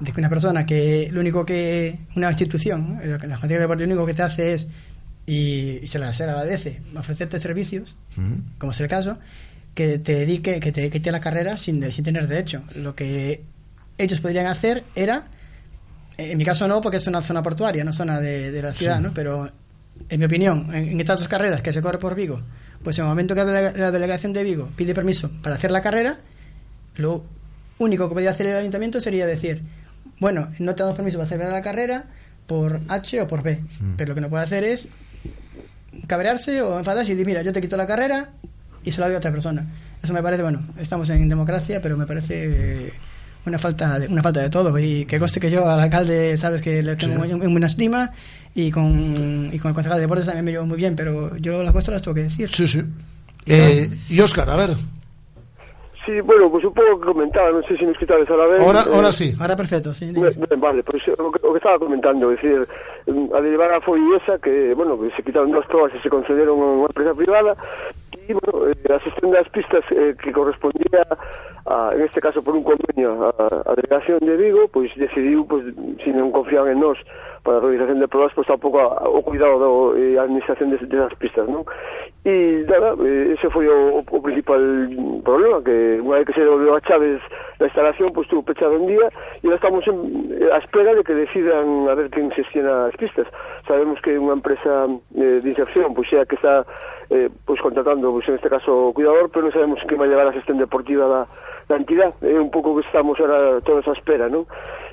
de 0.00 0.12
que 0.12 0.20
una 0.20 0.28
persona 0.28 0.64
que 0.64 1.08
lo 1.10 1.20
único 1.20 1.44
que 1.44 1.98
una 2.14 2.28
institución, 2.30 3.00
la 3.02 3.16
Agencia 3.34 3.56
de 3.56 3.60
Deporte, 3.62 3.82
lo 3.84 3.92
único 3.94 4.06
que 4.06 4.14
te 4.14 4.22
hace 4.22 4.54
es 4.54 4.68
y, 5.26 5.80
y 5.82 5.86
se, 5.88 5.98
la, 5.98 6.12
se 6.12 6.22
agradece 6.22 6.80
ofrecerte 6.96 7.38
servicios, 7.40 7.96
como 8.58 8.70
es 8.72 8.80
el 8.80 8.88
caso, 8.88 9.18
que 9.74 9.98
te 9.98 10.14
dedique, 10.14 10.60
que 10.60 10.70
te 10.72 10.82
dedique 10.82 11.08
a 11.08 11.12
la 11.12 11.20
carrera 11.20 11.56
sin, 11.56 11.90
sin 11.90 12.04
tener 12.04 12.28
derecho. 12.28 12.62
Lo 12.74 12.94
que 12.94 13.42
ellos 13.98 14.20
podrían 14.20 14.46
hacer 14.46 14.84
era, 14.94 15.24
en 16.18 16.36
mi 16.36 16.44
caso 16.44 16.66
no, 16.68 16.80
porque 16.80 16.98
es 16.98 17.06
una 17.06 17.22
zona 17.22 17.42
portuaria, 17.42 17.84
no 17.84 17.92
zona 17.92 18.20
de, 18.20 18.50
de 18.52 18.62
la 18.62 18.72
ciudad, 18.72 18.96
Sí. 18.98 19.02
¿no? 19.04 19.14
Pero 19.14 19.50
en 20.08 20.18
mi 20.20 20.26
opinión, 20.26 20.68
en, 20.74 20.88
en 20.90 21.00
estas 21.00 21.20
dos 21.20 21.28
carreras 21.28 21.62
que 21.62 21.72
se 21.72 21.80
corre 21.80 21.98
por 21.98 22.14
Vigo, 22.14 22.40
pues 22.82 22.98
en 22.98 23.04
el 23.04 23.08
momento 23.08 23.34
que 23.34 23.44
la, 23.44 23.46
delega- 23.46 23.72
la 23.76 23.90
delegación 23.90 24.32
de 24.32 24.44
Vigo 24.44 24.68
pide 24.76 24.94
permiso 24.94 25.30
para 25.42 25.54
hacer 25.56 25.70
la 25.70 25.80
carrera, 25.80 26.18
lo 26.96 27.24
único 27.78 28.08
que 28.08 28.12
podría 28.14 28.30
hacer 28.30 28.46
el 28.46 28.56
ayuntamiento 28.56 29.00
sería 29.00 29.26
decir, 29.26 29.62
bueno, 30.20 30.48
no 30.58 30.74
te 30.74 30.82
damos 30.82 30.96
permiso 30.96 31.18
para 31.18 31.26
hacer 31.26 31.40
la 31.40 31.62
carrera 31.62 32.04
por 32.46 32.80
H 32.88 33.20
o 33.22 33.26
por 33.26 33.42
B, 33.42 33.60
pero 33.96 34.08
lo 34.10 34.14
que 34.14 34.20
no 34.20 34.28
puede 34.28 34.42
hacer 34.44 34.64
es 34.64 34.88
cabrearse 36.06 36.62
o 36.62 36.78
enfadarse 36.78 37.12
y 37.12 37.14
decir, 37.14 37.26
mira, 37.26 37.42
yo 37.42 37.52
te 37.52 37.60
quito 37.60 37.76
la 37.76 37.86
carrera 37.86 38.30
y 38.84 38.92
se 38.92 39.00
la 39.00 39.06
doy 39.06 39.14
a 39.16 39.18
otra 39.18 39.30
persona. 39.30 39.66
Eso 40.02 40.12
me 40.12 40.22
parece, 40.22 40.42
bueno, 40.42 40.62
estamos 40.78 41.10
en 41.10 41.28
democracia, 41.28 41.80
pero 41.82 41.96
me 41.96 42.06
parece 42.06 42.86
eh, 42.88 42.92
una 43.48 43.58
falta 43.58 43.98
de, 43.98 44.06
una 44.08 44.22
falta 44.22 44.40
de 44.40 44.50
todo. 44.50 44.76
Y 44.78 45.04
que 45.06 45.18
conste 45.18 45.40
que 45.40 45.50
yo 45.50 45.68
al 45.68 45.80
alcalde, 45.80 46.36
sabes 46.36 46.62
que 46.62 46.82
le 46.82 46.96
tengo 46.96 47.24
Sí. 47.24 47.30
en 47.32 47.42
en 47.42 47.50
buena 47.50 47.66
estima 47.66 48.12
y 48.54 48.70
con, 48.70 49.50
y 49.52 49.58
con 49.58 49.70
el 49.70 49.74
concejal 49.74 49.98
de 49.98 50.02
deportes 50.06 50.26
también 50.26 50.44
me 50.44 50.52
llevo 50.52 50.66
muy 50.66 50.76
bien, 50.78 50.94
pero 50.94 51.36
yo 51.36 51.62
las 51.62 51.72
cosas 51.72 51.94
las 51.94 52.02
tengo 52.02 52.14
que 52.14 52.22
decir. 52.28 52.48
Sí, 52.50 52.68
sí. 52.68 52.82
Eh, 53.46 53.88
y 54.08 54.20
Óscar, 54.20 54.48
a 54.50 54.56
ver. 54.56 54.70
Sí, 56.04 56.20
bueno, 56.22 56.50
pues 56.50 56.64
un 56.64 56.72
pouco 56.72 57.00
que 57.00 57.04
comentaba, 57.04 57.52
non 57.52 57.60
sei 57.68 57.76
se 57.76 57.84
me 57.84 57.92
escutabes 57.92 58.24
a 58.32 58.36
la 58.40 58.48
vez. 58.48 58.64
Ahora, 58.64 58.80
eh, 58.80 58.96
ahora 58.96 59.12
sí. 59.12 59.36
Ahora 59.36 59.52
perfecto, 59.60 59.92
sí. 59.92 60.08
Ben, 60.08 60.32
ben, 60.40 60.56
vale, 60.56 60.80
pois 60.80 61.04
o 61.04 61.28
que, 61.28 61.40
o 61.44 61.52
que 61.52 61.60
estaba 61.60 61.76
comentando, 61.76 62.32
é 62.32 62.36
dicir, 62.40 62.64
mm, 63.04 63.28
a 63.36 63.44
derivada 63.44 63.76
foi 63.84 64.00
esa 64.16 64.40
que, 64.40 64.72
bueno, 64.72 64.96
que 64.96 65.12
se 65.12 65.20
quitaron 65.20 65.52
dos 65.52 65.68
probas 65.68 65.92
e 65.92 66.00
se 66.00 66.08
concederon 66.08 66.56
a 66.56 66.68
unha 66.80 66.88
empresa 66.88 67.12
privada 67.12 67.52
y 68.28 68.34
bueno, 68.34 68.68
eh, 68.68 68.92
asisten 68.92 69.30
das 69.30 69.48
pistas 69.48 69.82
eh, 69.90 70.14
que 70.22 70.32
correspondía, 70.32 71.06
a, 71.64 71.92
en 71.94 72.02
este 72.02 72.20
caso 72.20 72.42
por 72.42 72.54
un 72.54 72.62
convenio, 72.62 73.32
a, 73.32 73.72
a 73.72 73.74
delegación 73.74 74.20
de 74.20 74.36
Vigo, 74.36 74.68
pois 74.68 74.92
decidiu, 74.96 75.48
pois, 75.48 75.64
se 76.04 76.12
non 76.12 76.28
confiaban 76.28 76.76
en 76.76 76.84
nós 76.84 77.00
para 77.40 77.56
a 77.56 77.64
realización 77.64 78.04
de 78.04 78.08
pruebas, 78.08 78.36
pois 78.36 78.44
tampouco 78.44 78.84
a, 78.84 79.08
o 79.08 79.24
cuidado 79.24 79.56
da 79.56 79.68
eh, 79.96 80.20
administración 80.20 80.76
de, 80.76 80.76
de 80.76 81.16
pistas, 81.16 81.48
non? 81.48 81.64
E, 82.28 82.68
nada, 82.68 82.92
eh, 83.00 83.32
ese 83.32 83.48
foi 83.48 83.64
o, 83.64 84.04
o 84.04 84.20
principal 84.20 84.60
problema, 85.24 85.64
que 85.64 85.96
unha 86.04 86.20
vez 86.20 86.28
que 86.28 86.36
se 86.36 86.44
devolveu 86.44 86.76
a 86.76 86.84
Chaves 86.84 87.24
da 87.56 87.64
instalación, 87.64 88.12
pois 88.12 88.28
estuvo 88.28 88.44
pechado 88.44 88.76
un 88.76 88.92
día, 88.92 89.08
e 89.40 89.48
ahora 89.48 89.56
estamos 89.56 89.88
en, 89.88 90.36
eh, 90.36 90.52
a 90.52 90.60
espera 90.60 90.92
de 90.92 91.00
que 91.00 91.16
decidan 91.16 91.88
a 91.88 91.96
ver 91.96 92.12
quen 92.12 92.28
xestiona 92.36 92.92
as 92.92 92.96
pistas. 93.00 93.24
Sabemos 93.64 93.96
que 94.04 94.20
unha 94.20 94.36
empresa 94.36 94.84
eh, 95.16 95.40
de 95.40 95.48
inserción, 95.48 95.96
pois 95.96 96.12
xa 96.12 96.28
que 96.28 96.36
está 96.36 96.68
eh, 97.10 97.30
pois 97.44 97.60
contratando, 97.60 98.12
pois, 98.12 98.28
en 98.28 98.36
este 98.36 98.48
caso, 98.48 98.90
o 98.90 98.92
cuidador, 98.92 99.30
pero 99.32 99.48
non 99.48 99.54
sabemos 99.54 99.80
que 99.88 99.96
vai 99.96 100.08
levar 100.08 100.28
a 100.28 100.36
gestión 100.36 100.60
deportiva 100.60 101.08
da, 101.08 101.22
da 101.68 101.76
entidade, 101.80 102.14
é 102.22 102.36
eh, 102.36 102.40
un 102.40 102.52
pouco 102.52 102.76
que 102.76 102.84
estamos 102.84 103.16
ahora 103.20 103.60
todos 103.64 103.86
a 103.88 103.96
espera, 103.96 104.28
non? 104.28 104.44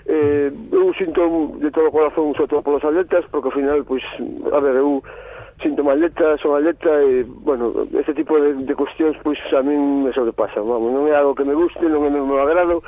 Eh, 0.07 0.53
eu 0.72 0.93
sinto 0.95 1.57
de 1.59 1.72
todo 1.72 1.89
o 1.89 1.95
corazón, 1.95 2.32
sobre 2.38 2.55
todo 2.55 2.63
polos 2.63 2.84
atletas, 2.84 3.26
porque 3.28 3.51
ao 3.51 3.57
final, 3.57 3.84
pois, 3.84 4.03
a 4.51 4.59
ver, 4.63 4.80
eu 4.80 5.03
síntoma 5.61 5.93
atleta, 5.93 6.38
son 6.38 6.55
atleta 6.55 7.03
e, 7.03 7.24
bueno, 7.24 7.88
este 7.93 8.13
tipo 8.13 8.39
de, 8.39 8.53
de 8.53 8.76
cuestións 8.76 9.16
pois 9.24 9.39
a 9.55 9.63
min 9.63 10.03
me 10.03 10.11
sobrepasa, 10.11 10.59
vamos, 10.59 10.91
non 10.91 11.07
é 11.07 11.16
algo 11.16 11.36
que 11.36 11.47
me 11.47 11.55
guste, 11.55 11.84
non 11.88 12.03
é 12.03 12.11
meu 12.11 12.39
agrado 12.39 12.84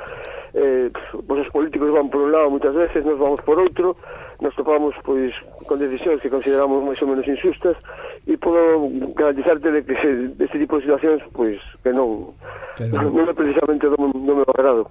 eh, 0.57 0.89
pois 1.29 1.45
os 1.45 1.51
políticos 1.53 1.93
van 1.93 2.09
por 2.09 2.25
un 2.25 2.31
lado 2.33 2.49
moitas 2.49 2.73
veces, 2.73 3.05
nos 3.05 3.21
vamos 3.21 3.37
por 3.45 3.61
outro, 3.61 3.93
nos 4.41 4.53
topamos 4.57 4.97
pois 5.05 5.29
con 5.69 5.77
decisións 5.77 6.17
que 6.17 6.33
consideramos 6.33 6.81
máis 6.81 6.97
ou 7.05 7.07
menos 7.13 7.25
injustas 7.29 7.77
e 8.25 8.33
podo 8.41 8.89
garantizarte 9.13 9.69
de 9.69 9.81
que 9.85 9.95
se, 10.01 10.09
este 10.41 10.57
tipo 10.57 10.81
de 10.81 10.89
situacións 10.89 11.21
pois 11.29 11.61
que 11.85 11.93
non 11.93 12.33
Pero- 12.73 13.05
non 13.13 13.29
é 13.29 13.33
precisamente 13.37 13.85
do, 13.85 13.97
do 13.97 14.33
meu 14.33 14.45
agrado. 14.49 14.89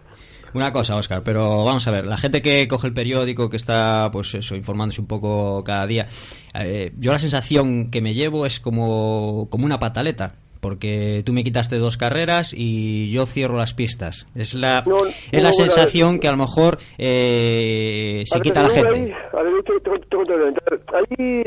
Una 0.55 0.73
cosa, 0.73 0.97
Oscar, 0.97 1.21
pero 1.21 1.67
vamos 1.69 1.85
a 1.87 1.91
ver, 1.91 2.07
la 2.07 2.17
gente 2.17 2.41
que 2.41 2.64
coge 2.67 2.87
el 2.87 2.95
periódico, 2.95 3.51
que 3.51 3.59
está, 3.61 4.09
pues 4.11 4.33
eso, 4.35 4.57
informándose 4.57 5.03
un 5.03 5.07
poco 5.07 5.61
cada 5.62 5.85
día, 5.87 6.07
eh, 6.55 6.93
yo 6.97 7.12
la 7.12 7.19
sensación 7.19 7.91
que 7.91 8.01
me 8.01 8.14
llevo 8.14 8.47
es 8.47 8.59
como, 8.59 9.49
como 9.51 9.67
una 9.67 9.79
pataleta. 9.79 10.33
Porque 10.67 11.23
tú 11.25 11.33
me 11.33 11.45
quitaste 11.45 11.79
dos 11.79 11.97
carreras 11.97 12.53
y 12.53 13.09
yo 13.12 13.25
cierro 13.25 13.57
las 13.57 13.73
pistas. 13.73 14.27
Es 14.35 14.53
la, 14.53 14.81
es 14.81 14.87
no, 14.89 14.97
la 14.97 15.07
bueno, 15.31 15.53
sensación 15.53 16.19
que 16.19 16.27
a 16.27 16.33
lo 16.33 16.39
mejor 16.39 16.79
eh, 16.99 18.25
se 18.25 18.37
A 18.37 18.43
quita 18.43 18.64
la 18.64 18.71
gente. 18.71 18.97
Aí, 18.97 19.12
a 19.33 19.43
ver, 19.43 19.62
te, 19.62 19.73
te, 19.79 19.91
te 19.91 20.17
conto 20.17 20.35
brevemente. 20.35 20.61
A 20.67 20.71
ver, 20.71 20.81
Aí 20.97 21.45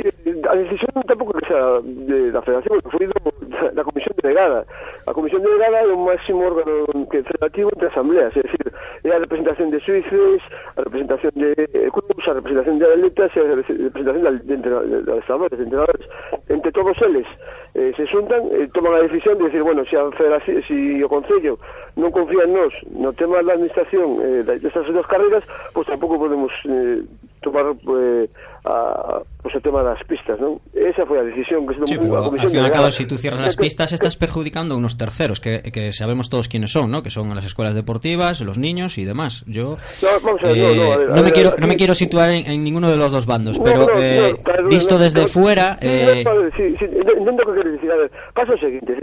a 0.50 0.56
decisión 0.56 1.04
tampouco 1.06 1.34
que 1.38 1.48
sea 1.48 1.82
de, 1.84 2.32
da 2.32 2.42
Federación, 2.42 2.80
da, 2.80 3.72
da 3.72 3.84
Comisión 3.84 4.16
Delegada. 4.24 4.66
A 5.06 5.14
Comisión 5.14 5.42
Delegada 5.42 5.80
é 5.80 5.92
o 5.92 5.98
máximo 5.98 6.46
órgano 6.48 6.88
federativo 7.12 7.70
entre 7.76 7.88
asambleas, 7.88 8.32
é 8.38 8.42
dicir, 8.42 8.72
é 9.04 9.12
a 9.12 9.20
representación 9.20 9.70
de 9.72 9.80
suíces, 9.82 10.42
a 10.78 10.82
representación 10.88 11.34
de 11.36 11.52
eh, 11.58 11.90
clubs, 11.92 12.26
a 12.28 12.34
representación 12.40 12.80
de 12.80 12.86
atletas 12.86 13.36
e 13.36 13.40
a 13.40 13.44
representación 13.44 14.24
de, 14.24 14.32
de, 14.48 14.58
de, 14.64 15.50
de, 15.50 15.64
entrenadores. 15.66 16.06
Entre 16.48 16.72
todos 16.72 16.96
eles 17.02 17.28
eh, 17.76 17.92
se 17.98 18.06
xuntan 18.08 18.54
e 18.54 18.70
toman 18.70 18.96
a 18.96 19.06
decisión 19.10 19.38
de 19.38 19.46
decir, 19.46 19.64
bueno, 19.64 19.84
se 19.86 19.98
a 19.98 20.10
Federación, 20.12 20.62
si 20.64 21.02
o 21.04 21.10
Concello 21.10 21.58
non 21.98 22.14
confía 22.14 22.46
en 22.46 22.54
nós 22.54 22.72
no 22.94 23.12
tema 23.12 23.42
da 23.42 23.58
administración 23.58 24.22
eh, 24.22 24.46
destas 24.46 24.88
dúas 24.88 25.10
carreras, 25.10 25.44
pois 25.74 25.84
pues, 25.84 25.86
tampouco 25.90 26.22
podemos 26.22 26.54
eh, 26.70 27.04
tomar 27.42 27.74
eh, 27.74 28.30
a, 28.66 29.22
pues, 29.42 29.56
o 29.56 29.62
tema 29.62 29.82
das 29.84 30.04
pistas, 30.04 30.40
non? 30.40 30.60
Esa 30.76 31.08
foi 31.08 31.20
a 31.20 31.26
decisión 31.26 31.64
que 31.64 31.74
se 31.76 31.82
Sí, 31.88 31.96
tomou 31.96 32.20
pero 32.20 32.24
a 32.24 32.30
Comisión 32.30 32.64
cabo, 32.70 32.92
si 32.92 33.06
tú 33.08 33.16
cierras 33.18 33.42
las 33.42 33.56
pistas, 33.56 33.94
estás 33.94 34.18
perjudicando 34.18 34.76
a 34.76 34.78
unos 34.78 34.98
terceros, 34.98 35.40
que, 35.40 35.64
que 35.72 35.92
sabemos 35.94 36.30
todos 36.30 36.48
quiénes 36.48 36.72
son, 36.72 36.92
¿no? 36.92 37.02
Que 37.02 37.10
son 37.10 37.34
las 37.34 37.46
escuelas 37.46 37.76
deportivas, 37.76 38.42
los 38.42 38.58
niños 38.58 38.98
y 38.98 39.06
demás. 39.06 39.44
Yo 39.48 39.78
No, 40.04 40.10
vamos 40.24 40.44
a 40.44 40.48
ver, 40.48 40.58
eh, 40.58 40.76
no, 40.76 40.84
no, 40.84 40.94
a 40.94 40.98
ver, 40.98 41.10
a 41.10 41.16
me 41.16 41.22
ver, 41.24 41.34
quiero, 41.34 41.50
no 41.58 41.68
me 41.68 41.76
quiero 41.76 41.96
situar 41.96 42.30
en, 42.32 42.52
en 42.52 42.64
ninguno 42.64 42.90
de 42.90 42.98
los 42.98 43.12
dos 43.12 43.26
bandos, 43.26 43.58
No, 43.58 43.64
pero 43.64 43.80
no, 43.88 43.94
no, 43.96 44.02
eh, 44.02 44.36
claro, 44.44 44.64
no, 44.64 44.70
visto 44.70 44.96
no, 44.96 45.04
desde 45.04 45.22
no, 45.22 45.28
fuera, 45.28 45.78
sí, 45.80 45.88
eh, 45.88 46.24
no, 46.26 46.32
sí, 46.58 46.76
sí, 46.78 46.86
entendo 46.86 47.44
que 47.46 47.54
queres 47.54 47.74
dicir, 47.74 47.92
a 47.92 47.96
ver, 47.96 48.12
pasa 48.34 48.54
o 48.54 48.58
seguinte, 48.58 48.94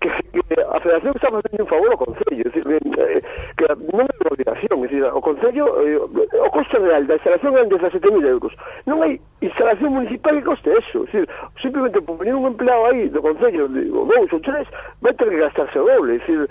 que, 0.00 0.08
que 0.08 0.54
a 0.60 0.80
Federación 0.80 1.12
está 1.14 1.30
facendo 1.30 1.64
un 1.64 1.68
favor 1.68 1.88
ao 1.92 1.98
Concello, 1.98 2.44
decir, 2.44 2.62
que, 2.64 2.76
eh, 2.76 3.22
que 3.56 3.64
non 3.92 4.04
é 4.04 4.16
obligación, 4.28 4.76
decir, 4.84 5.00
o 5.06 5.20
Concello, 5.24 5.64
eh, 5.80 5.96
o 5.96 6.50
coste 6.52 6.76
real 6.76 7.06
da 7.06 7.16
instalación 7.16 7.56
é 7.56 7.64
de 7.64 7.72
17.000 7.72 8.20
euros, 8.28 8.52
non 8.84 8.91
non 8.92 9.00
hai 9.00 9.16
instalación 9.40 9.96
municipal 9.96 10.36
que 10.36 10.44
coste 10.44 10.68
eso. 10.68 11.08
Es 11.08 11.12
decir, 11.12 11.24
simplemente 11.64 12.04
por 12.04 12.20
poner 12.20 12.36
un 12.36 12.44
empleado 12.52 12.92
aí 12.92 13.08
do 13.08 13.24
Concello, 13.24 13.64
digo, 13.72 14.04
dous 14.04 14.28
ou 14.28 14.40
tres, 14.44 14.68
vai 15.00 15.16
ter 15.16 15.32
que 15.32 15.40
gastarse 15.40 15.80
o 15.80 15.88
doble. 15.88 16.20
Es 16.20 16.20
decir, 16.20 16.44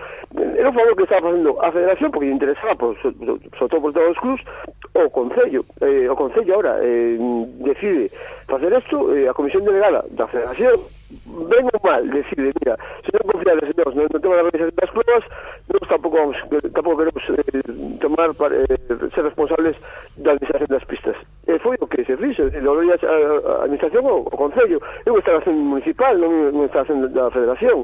era 0.57 0.73
un 0.73 0.75
favor 0.75 0.97
que 0.97 1.05
estaba 1.05 1.29
facendo 1.29 1.53
a 1.61 1.71
Federación, 1.71 2.09
porque 2.09 2.33
interesaba, 2.33 2.73
por, 2.73 2.97
so, 2.97 3.13
sobre 3.13 3.69
todo 3.69 3.81
por 3.81 3.93
todos 3.93 4.09
os 4.09 4.19
clubs, 4.19 4.43
o 4.97 5.05
Concello. 5.13 5.61
Eh, 5.85 6.09
o 6.09 6.15
Concello 6.17 6.51
ahora 6.57 6.81
eh, 6.81 7.21
decide 7.61 8.09
facer 8.49 8.73
isto, 8.73 9.13
eh, 9.13 9.29
a 9.29 9.33
Comisión 9.37 9.63
Delegada 9.63 10.03
da 10.09 10.25
Federación, 10.25 10.81
ben 11.47 11.63
ou 11.69 11.79
mal, 11.83 12.01
decide, 12.09 12.51
mira, 12.59 12.75
se 13.05 13.11
non 13.13 13.29
confiades 13.29 13.69
en 13.69 13.77
nós, 13.77 13.93
no, 13.95 14.03
no 14.07 14.19
tema 14.19 14.35
da 14.35 14.47
organización 14.47 14.79
das 14.79 14.91
pruebas, 14.91 15.23
nós 15.69 15.87
tampouco, 15.87 16.17
vamos, 16.17 16.37
eh, 16.39 16.69
tampouco 16.73 16.97
queremos 17.03 17.23
eh, 17.29 17.99
tomar, 17.99 18.33
para, 18.33 18.55
eh, 18.55 19.09
ser 19.13 19.23
responsables 19.27 19.75
da 20.17 20.33
administración 20.33 20.71
das 20.71 20.85
pistas 20.87 21.17
dixo, 22.31 22.47
Logroño 22.63 22.93
a, 22.93 22.97
a, 22.97 23.61
a 23.61 23.63
administración 23.67 24.05
ou 24.07 24.23
o 24.23 24.37
Concello. 24.37 24.81
Eu 25.05 25.19
está 25.19 25.31
na 25.31 25.37
acción 25.37 25.55
municipal, 25.59 26.15
non, 26.17 26.55
non 26.55 26.65
está 26.65 26.87
na 26.87 27.29
federación 27.29 27.83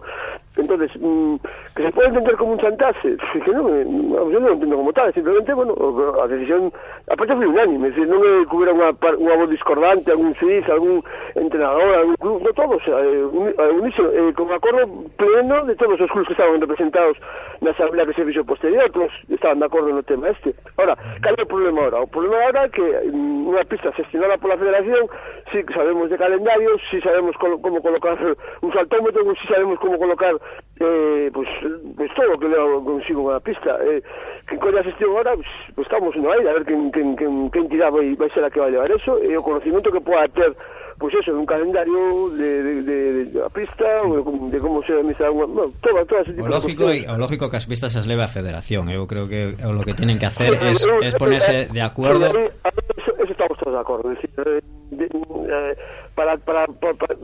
entonces 0.68 0.92
mmm, 1.00 1.36
que 1.76 1.84
se 1.84 1.92
puede 1.92 2.10
entender 2.10 2.36
como 2.36 2.52
un 2.52 2.60
chantaxe 2.60 3.16
que 3.46 3.52
non, 3.56 3.72
eu 3.72 4.28
eh, 4.28 4.40
non 4.44 4.60
entendo 4.60 4.76
como 4.76 4.92
tal 4.92 5.14
simplemente, 5.16 5.56
bueno, 5.56 5.72
a 6.20 6.28
decisión 6.28 6.68
aparte 7.08 7.40
foi 7.40 7.48
unánime, 7.48 7.96
se 7.96 8.04
non 8.04 8.20
é 8.20 8.44
que 8.44 8.52
hubiera 8.52 8.76
unha, 8.76 8.92
unha 8.92 9.36
voz 9.40 9.50
discordante, 9.50 10.12
algún 10.12 10.36
suiz 10.36 10.68
algún 10.68 11.00
entrenador, 11.40 11.88
algún 11.96 12.20
club 12.20 12.38
no 12.44 12.52
todos, 12.52 12.84
eh, 12.84 12.92
eh, 12.92 13.24
un, 13.24 13.56
unísono, 13.80 14.12
eh, 14.12 14.36
con 14.36 14.52
acordo 14.52 14.84
pleno 15.16 15.64
de 15.64 15.76
todos 15.80 15.96
os 15.96 16.12
clubes 16.12 16.28
que 16.28 16.36
estaban 16.36 16.60
representados 16.60 17.16
na 17.64 17.72
asamblea 17.72 18.06
que 18.06 18.14
se 18.14 18.28
fixo 18.28 18.44
posterior 18.44 18.92
todos 18.92 19.14
estaban 19.30 19.60
de 19.60 19.66
acordo 19.66 19.90
no 19.96 20.04
tema 20.04 20.30
este 20.30 20.54
ahora, 20.76 21.00
cal 21.24 21.34
é 21.38 21.44
o 21.44 21.48
problema 21.48 21.88
ahora? 21.88 22.04
o 22.04 22.08
problema 22.12 22.38
ahora 22.44 22.68
é 22.68 22.70
que 22.70 22.84
mm, 22.84 23.50
unha 23.50 23.64
pista 23.66 23.96
gestionada 23.96 24.38
pola 24.38 24.60
federación 24.60 25.08
si 25.52 25.64
sabemos 25.74 26.10
de 26.10 26.18
calendarios, 26.18 26.82
si 26.92 27.00
sabemos 27.02 27.36
como 27.38 27.82
colocar 27.82 28.18
un 28.62 28.74
saltómetro, 28.74 29.24
si 29.36 29.48
sabemos 29.48 29.80
como 29.80 29.98
colocar 29.98 30.36
eh, 30.80 31.32
pues, 31.34 31.50
pues 31.96 32.14
todo 32.14 32.34
o 32.34 32.40
que 32.40 32.48
leva 32.48 32.84
consigo 32.84 33.26
unha 33.26 33.42
pista. 33.42 33.78
Eh, 33.82 34.02
que 34.46 34.56
colla 34.62 34.86
xestión 34.86 35.12
ahora 35.18 35.34
pues, 35.36 35.50
pues 35.76 35.86
estamos 35.90 36.16
no 36.16 36.32
aire 36.32 36.50
a 36.50 36.56
ver 36.56 36.66
quen, 36.66 36.92
quen, 36.92 37.18
quen, 37.18 37.50
quen 37.50 37.66
tirá 37.68 37.90
vai, 37.90 38.14
vai 38.16 38.30
ser 38.30 38.46
a 38.46 38.50
que 38.50 38.62
vai 38.62 38.72
levar 38.72 38.92
eso. 38.92 39.18
E 39.20 39.34
o 39.36 39.44
conocimiento 39.44 39.92
que 39.92 40.02
poda 40.02 40.30
ter 40.30 40.54
pois 40.98 41.14
eso, 41.14 41.32
un 41.38 41.46
calendario 41.46 42.30
de, 42.32 42.64
de, 42.64 42.82
de, 42.82 43.26
de 43.26 43.44
a 43.44 43.50
pista 43.50 43.86
de, 43.86 44.50
de 44.50 44.58
como 44.60 44.82
se 44.82 44.94
administra 44.94 45.30
unha, 45.30 45.46
bueno, 45.46 45.70
todo, 45.78 46.02
todo 46.10 46.20
ese 46.26 46.34
tipo 46.34 46.46
o 46.46 46.50
lógico, 46.50 46.90
de 46.90 47.06
o 47.06 47.16
lógico 47.22 47.50
que 47.54 47.58
as 47.58 47.70
pistas 47.70 47.94
as 47.94 48.10
leva 48.10 48.26
a 48.26 48.32
federación. 48.32 48.90
Eu 48.90 49.06
creo 49.06 49.30
que 49.30 49.54
o 49.62 49.72
lo 49.74 49.86
que 49.86 49.94
tienen 49.94 50.18
que 50.18 50.26
hacer 50.26 50.58
es, 50.58 50.82
es 50.82 51.14
ponerse 51.16 51.70
de 51.70 51.82
acuerdo. 51.82 52.34
eso, 52.34 53.14
eso 53.14 53.32
estamos 53.32 53.58
todos 53.62 53.74
de 53.78 53.82
acordo 53.82 54.10
decir, 54.10 54.30
eh, 54.42 54.62
de, 54.90 55.06
de, 55.06 55.06
de, 55.06 55.78
para, 56.18 56.36
para, 56.38 56.66
para, 56.66 56.96
para 56.96 57.16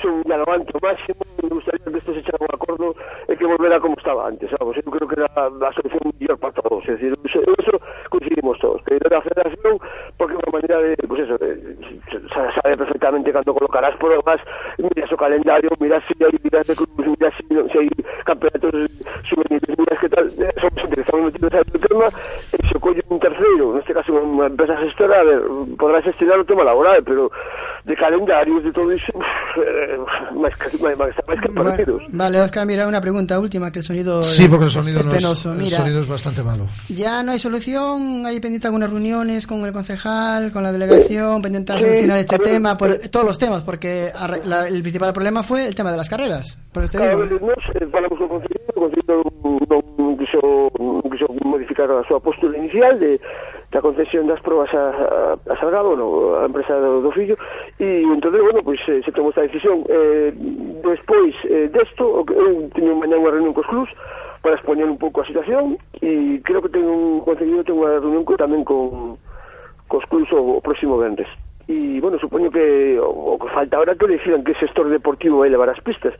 son 0.00 0.22
un 0.24 0.32
anto 0.32 0.78
máximo 0.80 1.18
me 1.42 1.48
gustaría 1.48 1.84
que 1.86 1.98
este 1.98 2.22
se 2.22 2.30
un 2.38 2.54
acordo 2.54 2.94
e 3.26 3.32
eh, 3.32 3.36
que 3.36 3.44
volvera 3.44 3.80
como 3.80 3.96
estaba 3.98 4.28
antes 4.28 4.48
sabes? 4.50 4.78
eu 4.78 4.92
creo 4.94 5.08
que 5.08 5.18
era 5.18 5.26
a 5.34 5.72
solución 5.74 6.14
mellor 6.14 6.38
para 6.38 6.54
todos 6.54 6.86
es 6.86 7.00
decir, 7.00 7.18
eso, 7.24 7.42
eso 7.58 7.80
coincidimos 8.08 8.58
todos 8.60 8.80
que 8.86 8.94
era 8.94 9.18
a 9.18 9.26
federación 9.26 9.82
porque 10.14 10.38
unha 10.38 10.54
maneira 10.54 10.78
de 10.86 10.94
pues 11.02 11.26
eso, 11.26 11.34
sabe 12.30 12.78
perfectamente 12.78 13.34
cando 13.34 13.50
colocarás 13.50 13.98
pruebas 13.98 14.38
miras 14.78 15.10
o 15.10 15.18
calendario 15.18 15.74
miras 15.82 16.06
si 16.06 16.14
hai 16.22 16.38
vidas 16.38 16.62
de 16.62 16.78
clubes 16.78 17.10
miras 17.10 17.34
si, 17.34 17.44
no, 17.50 17.66
si 17.74 17.76
hai 17.82 17.90
campeonatos 18.22 18.86
juveniles 19.26 19.74
miras 19.74 19.98
que 19.98 20.08
tal 20.14 20.30
eh, 20.30 20.54
son 20.62 20.70
xente 20.78 20.94
que 20.94 21.02
estamos 21.02 21.26
metidos 21.26 21.50
no 21.50 21.78
tema 21.82 22.06
e 22.54 22.56
se 22.70 22.78
colle 22.78 23.02
un 23.10 23.18
terceiro 23.18 23.74
neste 23.74 23.90
caso 23.90 24.14
unha 24.14 24.46
empresa 24.46 24.78
gestora 24.78 25.18
a 25.18 25.26
ver, 25.26 25.42
podrá 25.74 25.98
gestionar 26.06 26.38
o 26.38 26.46
tema 26.46 26.62
laboral 26.62 27.02
pero 27.02 27.34
de 27.86 27.95
calendarios, 27.96 28.62
de 28.64 28.72
todo 28.72 28.92
iso, 28.92 29.12
eh, 29.56 29.98
máis 30.36 30.54
que, 30.56 30.78
máis 30.78 31.40
que 31.40 31.48
partidos. 31.52 32.02
Vale, 32.12 32.40
Oscar, 32.40 32.66
mira, 32.66 32.86
una 32.86 33.00
pregunta 33.00 33.38
última, 33.40 33.70
que 33.72 33.80
el 33.80 33.84
sonido 33.84 34.22
Sí, 34.22 34.46
porque 34.48 34.66
el 34.66 34.70
sonido, 34.70 35.00
es 35.00 35.06
no 35.06 35.12
es, 35.12 35.18
penoso. 35.22 35.52
el 35.52 35.58
Mira, 35.58 35.76
sonido 35.78 36.00
es 36.00 36.08
bastante 36.08 36.42
malo. 36.42 36.66
ya 36.88 37.22
no 37.22 37.32
hay 37.32 37.38
solución, 37.38 38.24
hay 38.26 38.40
pendiente 38.40 38.66
algunas 38.68 38.90
reuniones 38.90 39.46
con 39.46 39.64
el 39.64 39.72
concejal, 39.72 40.52
con 40.52 40.62
la 40.62 40.72
delegación, 40.72 41.42
para 41.42 41.48
intentar 41.48 41.78
Sí, 41.78 41.84
solucionar 41.84 42.18
este 42.18 42.34
a 42.34 42.38
ver, 42.38 42.46
tema, 42.48 42.76
por, 42.76 42.92
sí. 42.94 43.08
todos 43.08 43.26
los 43.26 43.38
temas, 43.38 43.62
porque 43.62 44.12
la- 44.44 44.68
el 44.68 44.82
principal 44.82 45.12
problema 45.12 45.42
fue 45.42 45.66
el 45.66 45.74
tema 45.74 45.90
de 45.90 45.96
las 45.96 46.08
carreras. 46.08 46.58
Por 46.72 46.84
eso 46.84 46.92
te 46.92 46.98
digo. 47.08 47.18
vez 47.20 47.30
nos 47.40 47.50
eh, 47.74 47.86
falamos 47.90 48.18
co 48.18 48.28
Concello, 48.28 48.60
o 48.74 48.80
Concello 48.80 49.22
incluso 51.04 51.26
modificar 51.44 51.90
a 51.90 52.04
súa 52.04 52.20
postura 52.20 52.58
inicial 52.58 52.98
de 52.98 53.20
da 53.72 53.82
concesión 53.82 54.30
das 54.30 54.40
probas 54.40 54.72
a, 54.74 54.84
a, 54.94 55.52
a 55.52 55.54
Salgado, 55.58 55.96
no, 55.98 56.38
a 56.38 56.46
empresa 56.46 56.78
do, 56.78 57.02
do 57.02 57.10
fillo, 57.10 57.34
e 57.82 58.06
entón, 58.06 58.32
bueno, 58.32 58.62
pois 58.62 58.78
se, 58.86 59.02
se 59.02 59.10
tomou 59.10 59.34
esta 59.34 59.42
decisión. 59.42 59.82
Eh, 59.90 60.30
despois 60.86 61.34
eh, 61.50 61.66
desto, 61.68 62.22
eu 62.30 62.70
teño 62.72 62.94
mañá 62.94 63.18
unha 63.18 63.34
reunión 63.34 63.52
cos 63.52 63.66
clubs, 63.66 63.90
para 64.40 64.54
expoñer 64.54 64.86
un 64.86 64.96
pouco 64.96 65.20
a 65.20 65.28
situación, 65.28 65.74
e 65.98 66.38
creo 66.46 66.62
que 66.62 66.70
tengo 66.70 66.94
un 66.94 67.20
conseguido, 67.26 67.66
tengo 67.66 67.82
unha 67.82 67.98
reunión 67.98 68.22
co, 68.22 68.38
tamén 68.38 68.62
con, 68.62 69.18
cos 69.90 70.06
clubs 70.06 70.30
o, 70.30 70.58
o 70.58 70.62
próximo 70.62 70.98
venres. 70.98 71.28
E, 71.66 71.98
bueno, 72.00 72.18
supoño 72.18 72.50
que 72.50 72.98
o, 73.02 73.34
o 73.34 73.38
que 73.38 73.50
falta 73.50 73.76
ahora 73.76 73.98
que 73.98 74.06
le 74.06 74.18
dixiran 74.18 74.44
que 74.44 74.54
sector 74.54 74.86
deportivo 74.88 75.42
vai 75.42 75.50
levar 75.50 75.66
as 75.68 75.82
pistas, 75.82 76.14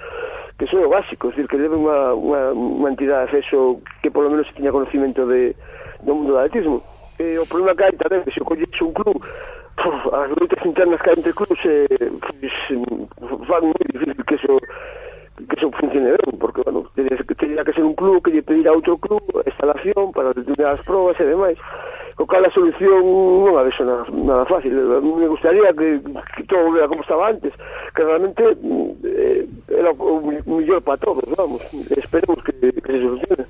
que 0.58 0.66
son 0.66 0.82
o 0.82 0.90
básico, 0.90 1.30
es 1.30 1.36
decir, 1.36 1.46
que 1.46 1.62
debe 1.62 1.78
unha, 1.78 2.14
unha, 2.18 2.50
unha 2.50 2.90
entidade 2.90 3.38
eso 3.38 3.78
que 4.02 4.10
polo 4.10 4.26
menos 4.26 4.50
tiña 4.58 4.74
conocimiento 4.74 5.22
de, 5.26 5.54
do 6.02 6.12
mundo 6.18 6.34
do 6.34 6.42
atletismo. 6.42 6.82
E, 7.22 7.38
o 7.38 7.46
problema 7.46 7.78
que 7.78 7.84
hai 7.86 7.94
tamén, 7.94 8.26
que 8.26 8.34
se 8.34 8.42
colles 8.42 8.66
un 8.82 8.92
club 8.92 9.22
Puf, 9.76 10.08
as 10.14 10.30
lutas 10.30 10.64
internas 10.64 11.00
que 11.02 11.10
hai 11.10 11.16
entre 11.20 11.36
clubes 11.36 11.60
eh, 11.68 11.86
pues, 12.24 12.52
fan 13.44 13.60
moi 13.60 13.84
difícil 13.92 14.24
que 14.24 14.34
eso 14.40 14.56
que 15.36 15.54
eso 15.56 15.70
funcione 15.70 16.16
ben, 16.16 16.38
porque, 16.40 16.62
bueno, 16.64 16.88
tendría 16.94 17.62
que 17.62 17.72
ser 17.74 17.84
un 17.84 17.94
club 17.94 18.24
que 18.24 18.32
lle 18.32 18.42
pedir 18.42 18.68
a 18.68 18.72
outro 18.72 18.96
club 18.96 19.20
instalación 19.44 20.16
para 20.16 20.32
determinadas 20.32 20.80
probas 20.88 21.20
e 21.20 21.28
demais. 21.28 21.60
Co 22.16 22.24
cal 22.26 22.40
a 22.44 22.50
solución 22.50 23.04
non 23.44 23.60
a 23.60 23.62
vexo 23.62 23.84
nada, 23.84 24.08
nada 24.08 24.48
fácil. 24.48 24.72
Me 24.72 25.28
gustaría 25.28 25.68
que, 25.76 26.00
que 26.00 26.42
todo 26.48 26.64
volvera 26.72 26.88
como 26.88 27.04
estaba 27.04 27.28
antes, 27.28 27.52
que 27.92 28.02
realmente 28.02 28.40
eh, 29.04 29.44
era 29.68 29.90
o 29.92 30.24
mellor 30.48 30.80
para 30.80 30.96
todos, 30.96 31.20
vamos. 31.36 31.60
Esperemos 31.92 32.40
que, 32.42 32.72
que 32.72 32.92
se 32.92 33.00
solucione. 33.04 33.44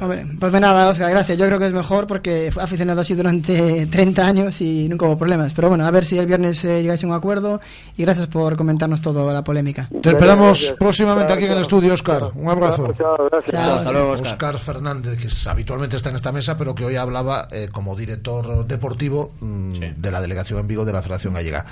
Hombre, 0.00 0.26
pues 0.38 0.52
de 0.52 0.60
nada, 0.60 0.90
Oscar, 0.90 1.10
gracias. 1.10 1.36
Yo 1.38 1.46
creo 1.46 1.58
que 1.58 1.66
es 1.66 1.72
mejor 1.72 2.06
porque 2.06 2.50
fue 2.52 2.62
aficionado 2.62 3.00
así 3.00 3.14
durante 3.14 3.86
30 3.90 4.22
años 4.24 4.60
y 4.60 4.86
nunca 4.88 5.06
hubo 5.06 5.18
problemas. 5.18 5.52
Pero 5.54 5.70
bueno, 5.70 5.84
a 5.84 5.90
ver 5.90 6.04
si 6.04 6.16
el 6.16 6.26
viernes 6.26 6.64
eh, 6.64 6.82
llegáis 6.82 7.02
a 7.02 7.06
un 7.08 7.14
acuerdo 7.14 7.60
y 7.96 8.04
gracias 8.04 8.28
por 8.28 8.54
comentarnos 8.56 9.00
todo 9.02 9.32
la 9.32 9.42
polémica. 9.42 9.88
Te 10.02 10.10
esperamos 10.10 10.74
próximamente 10.78 11.32
aquí 11.32 11.46
en 11.46 11.52
el 11.52 11.62
estudio, 11.62 11.94
Oscar. 11.94 12.30
Un 12.36 12.48
abrazo. 12.48 12.92
Chao, 12.96 13.28
gracias. 13.30 13.50
Chao. 13.60 13.74
Hasta 13.76 13.90
luego, 13.90 14.10
Oscar. 14.12 14.32
Oscar. 14.54 14.58
Fernández, 14.58 15.18
que 15.18 15.26
es- 15.26 15.46
habitualmente 15.48 15.96
está 15.96 16.10
en 16.10 16.16
esta 16.16 16.30
mesa, 16.30 16.56
pero 16.56 16.74
que 16.76 16.84
hoy 16.84 16.96
hablaba 16.96 17.48
eh, 17.50 17.68
como 17.72 17.96
director 18.06 18.66
deportivo 18.66 19.32
mm, 19.40 19.70
de 19.96 20.10
la 20.10 20.20
delegación 20.20 20.60
en 20.60 20.68
Vigo 20.68 20.84
de 20.84 20.92
la 20.92 21.02
Federación 21.02 21.34
Gallega. 21.34 21.64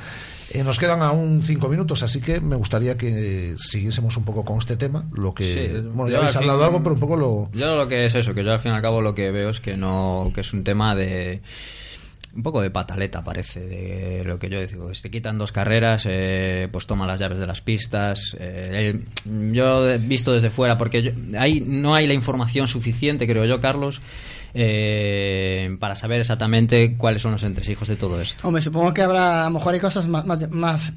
Eh, 0.51 0.63
nos 0.65 0.79
quedan 0.79 1.01
aún 1.03 1.43
cinco 1.43 1.69
minutos, 1.69 2.03
así 2.03 2.21
que 2.21 2.41
me 2.41 2.57
gustaría 2.57 2.97
que 2.97 3.55
siguiésemos 3.59 4.17
un 4.17 4.25
poco 4.25 4.45
con 4.45 4.59
este 4.59 4.77
tema. 4.77 5.05
Lo 5.15 5.33
que, 5.35 5.45
Sí, 5.45 5.89
bueno, 5.95 6.09
ya 6.11 6.19
habéis 6.19 6.37
hablado 6.37 6.59
fin- 6.59 6.67
algo, 6.67 6.83
pero 6.83 6.95
un 6.95 7.01
poco 7.01 7.17
lo. 7.17 7.51
Yo 7.53 7.77
lo 7.77 7.89
que 7.89 8.05
es 8.07 8.15
eso, 8.15 8.35
que 8.35 8.45
yo 8.45 8.51
al 8.53 8.61
fin 8.61 8.73
y 8.73 8.75
al 8.75 8.83
cabo 8.83 9.01
lo 9.01 9.15
que 9.15 9.31
veo 9.31 9.49
es 9.51 9.61
que 9.61 9.77
no, 9.77 10.31
que 10.35 10.43
es 10.43 10.53
un 10.53 10.63
tema 10.65 10.95
de 10.95 11.41
un 12.35 12.43
poco 12.43 12.63
de 12.63 12.71
pataleta 12.71 13.23
parece, 13.23 13.61
de 13.61 14.25
lo 14.25 14.39
que 14.39 14.49
yo 14.49 14.59
digo, 14.67 14.95
si 14.95 15.03
te 15.03 15.11
quitan 15.11 15.37
dos 15.37 15.53
carreras, 15.53 16.07
eh, 16.09 16.67
pues 16.73 16.87
toma 16.87 17.07
las 17.07 17.21
llaves 17.21 17.37
de 17.39 17.47
las 17.47 17.61
pistas. 17.61 18.35
eh, 18.41 18.93
el- 19.27 19.53
yo 19.55 19.87
he 19.89 19.99
visto 19.99 20.33
desde 20.33 20.49
fuera, 20.49 20.79
porque 20.79 21.03
yo- 21.03 21.13
ahí 21.39 21.61
no 21.61 21.95
hay 21.95 22.07
la 22.07 22.15
información 22.15 22.69
suficiente, 22.69 23.27
creo 23.27 23.45
yo, 23.45 23.61
Carlos, 23.61 24.01
eh, 24.55 25.77
para 25.81 25.97
saber 25.97 26.21
exactamente 26.21 26.97
cuáles 26.97 27.23
son 27.23 27.33
los 27.33 27.43
entresijos 27.43 27.89
de 27.89 27.97
todo 27.97 28.21
esto. 28.21 28.47
Hombre, 28.47 28.63
supongo 28.63 28.93
que 28.95 29.03
habrá, 29.03 29.43
a 29.43 29.49
lo 29.51 29.55
mejor 29.59 29.75
hay 29.75 29.81
cosas 29.81 30.07
más, 30.07 30.27
más, 30.27 30.51
más 30.51 30.93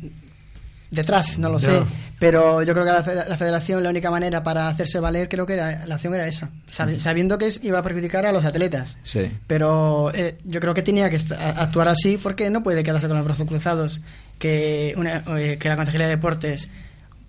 detrás, 0.92 1.38
no 1.38 1.50
lo 1.50 1.60
sé. 1.60 1.82
Pero 2.20 2.64
yo 2.64 2.74
creo 2.74 2.86
que 2.86 2.92
la, 2.92 3.04
fe- 3.04 3.16
la 3.28 3.38
federación, 3.38 3.84
la 3.84 3.90
única 3.90 4.10
manera 4.10 4.44
para 4.44 4.70
hacerse 4.70 5.00
valer, 5.00 5.28
creo 5.28 5.46
que 5.46 5.54
era, 5.54 5.86
la 5.86 5.96
acción 5.96 6.14
era 6.16 6.28
esa. 6.28 6.50
Sabi- 6.68 7.00
Sabiendo 7.00 7.38
que 7.38 7.50
iba 7.64 7.80
a 7.80 7.84
perjudicar 7.84 8.26
a 8.26 8.32
los 8.32 8.46
atletas. 8.46 8.98
Sí. 9.04 9.30
Pero 9.48 10.14
eh, 10.14 10.38
yo 10.46 10.60
creo 10.62 10.74
que 10.74 10.84
tenía 10.84 11.10
que 11.10 11.20
actuar 11.58 11.90
así 11.90 12.18
porque 12.22 12.50
no 12.50 12.64
puede 12.64 12.84
quedarse 12.84 13.08
con 13.08 13.18
los 13.18 13.26
brazos 13.26 13.48
cruzados. 13.48 14.02
Que, 14.40 14.94
una, 14.98 15.24
eh, 15.38 15.58
que 15.60 15.70
la 15.70 15.76
Consejería 15.78 16.08
de 16.08 16.16
Deportes, 16.18 16.68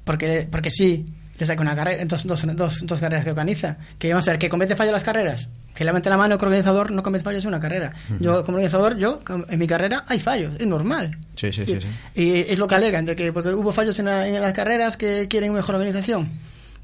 porque, 0.04 0.46
porque 0.50 0.70
sí, 0.72 1.04
le 1.38 1.46
saca 1.46 1.60
una 1.62 1.74
carrera, 1.76 2.04
dos, 2.06 2.26
dos, 2.26 2.44
dos, 2.56 2.86
dos 2.86 3.00
carreras 3.00 3.24
que 3.24 3.30
organiza. 3.30 3.76
Que 3.98 4.08
vamos 4.10 4.26
a 4.28 4.32
ver, 4.32 4.38
que 4.38 4.48
comete 4.48 4.74
fallo 4.76 4.92
las 4.92 5.04
carreras. 5.04 5.48
Que 5.74 5.84
levante 5.84 6.08
la 6.08 6.16
mano 6.16 6.38
que 6.38 6.44
el 6.44 6.48
organizador 6.48 6.90
no 6.90 7.02
comete 7.02 7.22
fallos 7.24 7.44
en 7.44 7.48
una 7.48 7.60
carrera. 7.60 7.92
Yo, 8.20 8.42
como 8.44 8.56
organizador, 8.56 8.96
yo, 8.96 9.20
en 9.48 9.58
mi 9.58 9.66
carrera 9.66 10.04
hay 10.08 10.18
fallos, 10.20 10.52
es 10.58 10.66
normal. 10.66 11.16
Sí, 11.36 11.52
sí, 11.52 11.66
sí. 11.66 11.78
sí. 11.80 11.88
Y 12.22 12.34
es 12.50 12.58
lo 12.58 12.66
que 12.66 12.76
alegan, 12.76 13.04
de 13.04 13.14
que 13.14 13.32
porque 13.32 13.50
hubo 13.50 13.72
fallos 13.72 13.98
en, 13.98 14.06
la- 14.06 14.26
en 14.26 14.40
las 14.40 14.54
carreras 14.54 14.96
que 14.96 15.28
quieren 15.28 15.52
mejor 15.52 15.74
organización. 15.74 16.30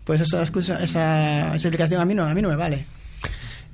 Pues 0.05 0.20
esa 0.20 0.40
excusa, 0.40 0.74
esa, 0.82 1.55
esa 1.55 1.68
explicación 1.68 2.00
a 2.03 2.05
mí 2.05 2.14
no, 2.14 2.24
a 2.24 2.34
mí 2.34 2.42
no 2.42 2.48
me 2.50 2.57
vale. 2.57 2.84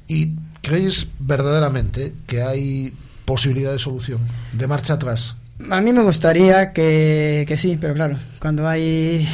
¿Y 0.06 0.34
creéis 0.62 1.08
verdaderamente 1.18 2.12
que 2.26 2.42
hay 2.42 2.92
posibilidad 3.24 3.72
de 3.72 3.78
solución, 3.78 4.20
de 4.52 4.66
marcha 4.66 4.94
atrás? 4.94 5.34
A 5.70 5.80
mí 5.80 5.92
me 5.92 6.02
gustaría 6.02 6.72
que, 6.72 7.44
que 7.48 7.56
sí, 7.56 7.76
pero 7.80 7.94
claro, 7.94 8.16
cuando 8.40 8.68
hay 8.68 9.26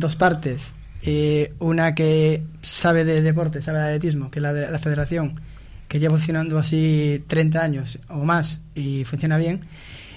dos 0.00 0.16
partes, 0.16 0.74
eh, 1.02 1.52
una 1.58 1.94
que 1.94 2.42
sabe 2.62 3.04
de 3.04 3.22
deporte, 3.22 3.62
sabe 3.62 3.78
de 3.78 3.84
atletismo, 3.84 4.30
que 4.30 4.38
es 4.38 4.42
la 4.42 4.52
de 4.52 4.70
la 4.70 4.78
federación, 4.78 5.40
que 5.88 5.98
lleva 5.98 6.14
funcionando 6.14 6.58
así 6.58 7.22
30 7.26 7.62
años 7.62 7.98
o 8.08 8.24
más 8.24 8.60
y 8.74 9.04
funciona 9.04 9.36
bien, 9.36 9.60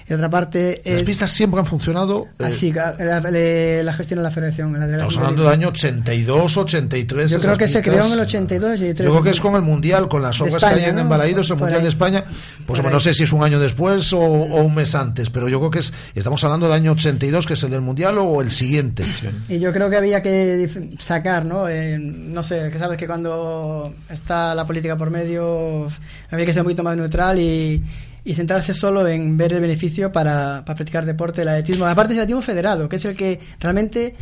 y 0.08 0.14
otra 0.14 0.30
parte 0.30 0.80
Las 0.84 0.94
es... 0.94 1.02
pistas 1.04 1.30
siempre 1.30 1.60
han 1.60 1.66
funcionado. 1.66 2.26
eh, 2.38 2.44
Así, 2.44 2.72
la, 2.72 2.94
la, 2.98 3.20
la 3.20 3.92
gestión 3.92 4.18
de 4.18 4.22
la 4.22 4.30
federación. 4.30 4.72
La 4.78 4.86
de 4.86 4.92
estamos 4.94 5.16
hablando 5.18 5.42
del 5.44 5.52
año 5.52 5.68
82, 5.68 6.56
83. 6.56 7.30
Yo 7.30 7.38
creo 7.40 7.56
que 7.56 7.68
se 7.68 7.78
pistas. 7.80 7.94
creó 7.94 8.06
en 8.06 8.12
el 8.14 8.20
82 8.20 8.70
y 8.70 8.74
83. 8.74 9.06
Yo 9.06 9.12
creo 9.12 9.22
que 9.22 9.30
es 9.30 9.40
con 9.40 9.54
el 9.54 9.62
Mundial, 9.62 10.08
con 10.08 10.22
las 10.22 10.40
obras 10.40 10.54
España, 10.56 10.74
que 10.76 10.80
hay 10.84 10.88
en 10.90 10.94
¿no? 10.96 11.00
Embalaídos, 11.02 11.50
el 11.50 11.56
Mundial 11.56 11.78
ahí. 11.78 11.82
de 11.84 11.88
España. 11.90 12.24
Pues 12.66 12.80
Por 12.80 12.90
no 12.90 13.00
sé 13.00 13.14
si 13.14 13.24
es 13.24 13.32
un 13.32 13.42
año 13.42 13.58
después 13.60 14.12
o, 14.12 14.18
o 14.18 14.62
un 14.62 14.74
mes 14.74 14.94
antes, 14.94 15.30
pero 15.30 15.48
yo 15.48 15.58
creo 15.58 15.70
que 15.70 15.78
es 15.80 15.92
estamos 16.14 16.42
hablando 16.44 16.66
del 16.66 16.74
año 16.76 16.92
82, 16.92 17.46
que 17.46 17.52
es 17.54 17.62
el 17.62 17.70
del 17.70 17.80
Mundial, 17.80 18.16
o 18.18 18.40
el 18.40 18.50
siguiente. 18.50 19.04
Y 19.48 19.58
yo 19.58 19.72
creo 19.72 19.90
que 19.90 19.96
había 19.96 20.22
que 20.22 20.68
sacar, 20.98 21.44
¿no? 21.44 21.68
Eh, 21.68 21.98
no 21.98 22.42
sé, 22.42 22.70
que 22.70 22.78
sabes 22.78 22.96
que 22.96 23.06
cuando 23.06 23.92
está 24.08 24.54
la 24.54 24.66
política 24.66 24.96
por 24.96 25.10
medio 25.10 25.88
había 26.30 26.46
que 26.46 26.52
ser 26.52 26.62
un 26.62 26.66
poquito 26.66 26.82
más 26.82 26.96
neutral 26.96 27.38
y, 27.38 27.82
y 28.28 28.34
centrarse 28.34 28.74
solo 28.74 29.06
en 29.08 29.36
ver 29.38 29.54
el 29.54 29.60
beneficio 29.60 30.12
para, 30.12 30.62
para 30.64 30.76
practicar 30.76 31.06
deporte, 31.06 31.42
el 31.42 31.48
atletismo. 31.48 31.86
Aparte 31.86 32.12
es 32.12 32.18
el 32.18 32.22
atletismo 32.24 32.42
federado, 32.42 32.88
que 32.88 32.96
es 32.96 33.04
el 33.06 33.16
que 33.16 33.40
realmente 33.58 34.12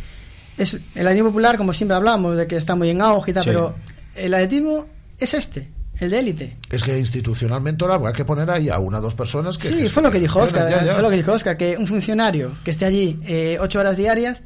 es 0.57 0.75
el 0.95 1.05
atletismo 1.05 1.29
popular, 1.29 1.57
como 1.57 1.73
siempre 1.73 1.95
hablamos, 1.97 2.37
de 2.37 2.47
que 2.47 2.55
está 2.55 2.75
muy 2.75 2.89
en 2.89 3.01
auge 3.01 3.31
y 3.31 3.33
tal, 3.33 3.43
Sí. 3.43 3.49
pero 3.49 3.75
el 4.15 4.33
atletismo 4.33 4.85
es 5.19 5.33
este, 5.33 5.69
el 5.99 6.09
de 6.09 6.19
élite. 6.19 6.57
Es 6.69 6.83
que 6.83 6.97
institucionalmente 6.97 7.83
ahora 7.83 7.95
habrá 7.95 8.13
que 8.13 8.23
poner 8.23 8.49
ahí 8.49 8.69
a 8.69 8.79
una 8.79 8.99
o 8.99 9.01
dos 9.01 9.13
personas 9.13 9.57
que. 9.57 9.67
Sí, 9.69 9.87
fue 9.89 10.01
lo 10.03 10.09
que 10.11 10.19
dijo 10.19 10.39
Oscar, 10.39 10.69
Ya, 10.69 10.85
ya. 10.85 10.93
fue 10.93 11.03
lo 11.03 11.09
que 11.09 11.17
dijo 11.17 11.31
Oscar, 11.33 11.57
que 11.57 11.75
un 11.77 11.85
funcionario 11.85 12.57
que 12.63 12.71
esté 12.71 12.85
allí 12.85 13.19
eh, 13.27 13.57
ocho 13.59 13.79
horas 13.79 13.97
diarias 13.97 14.41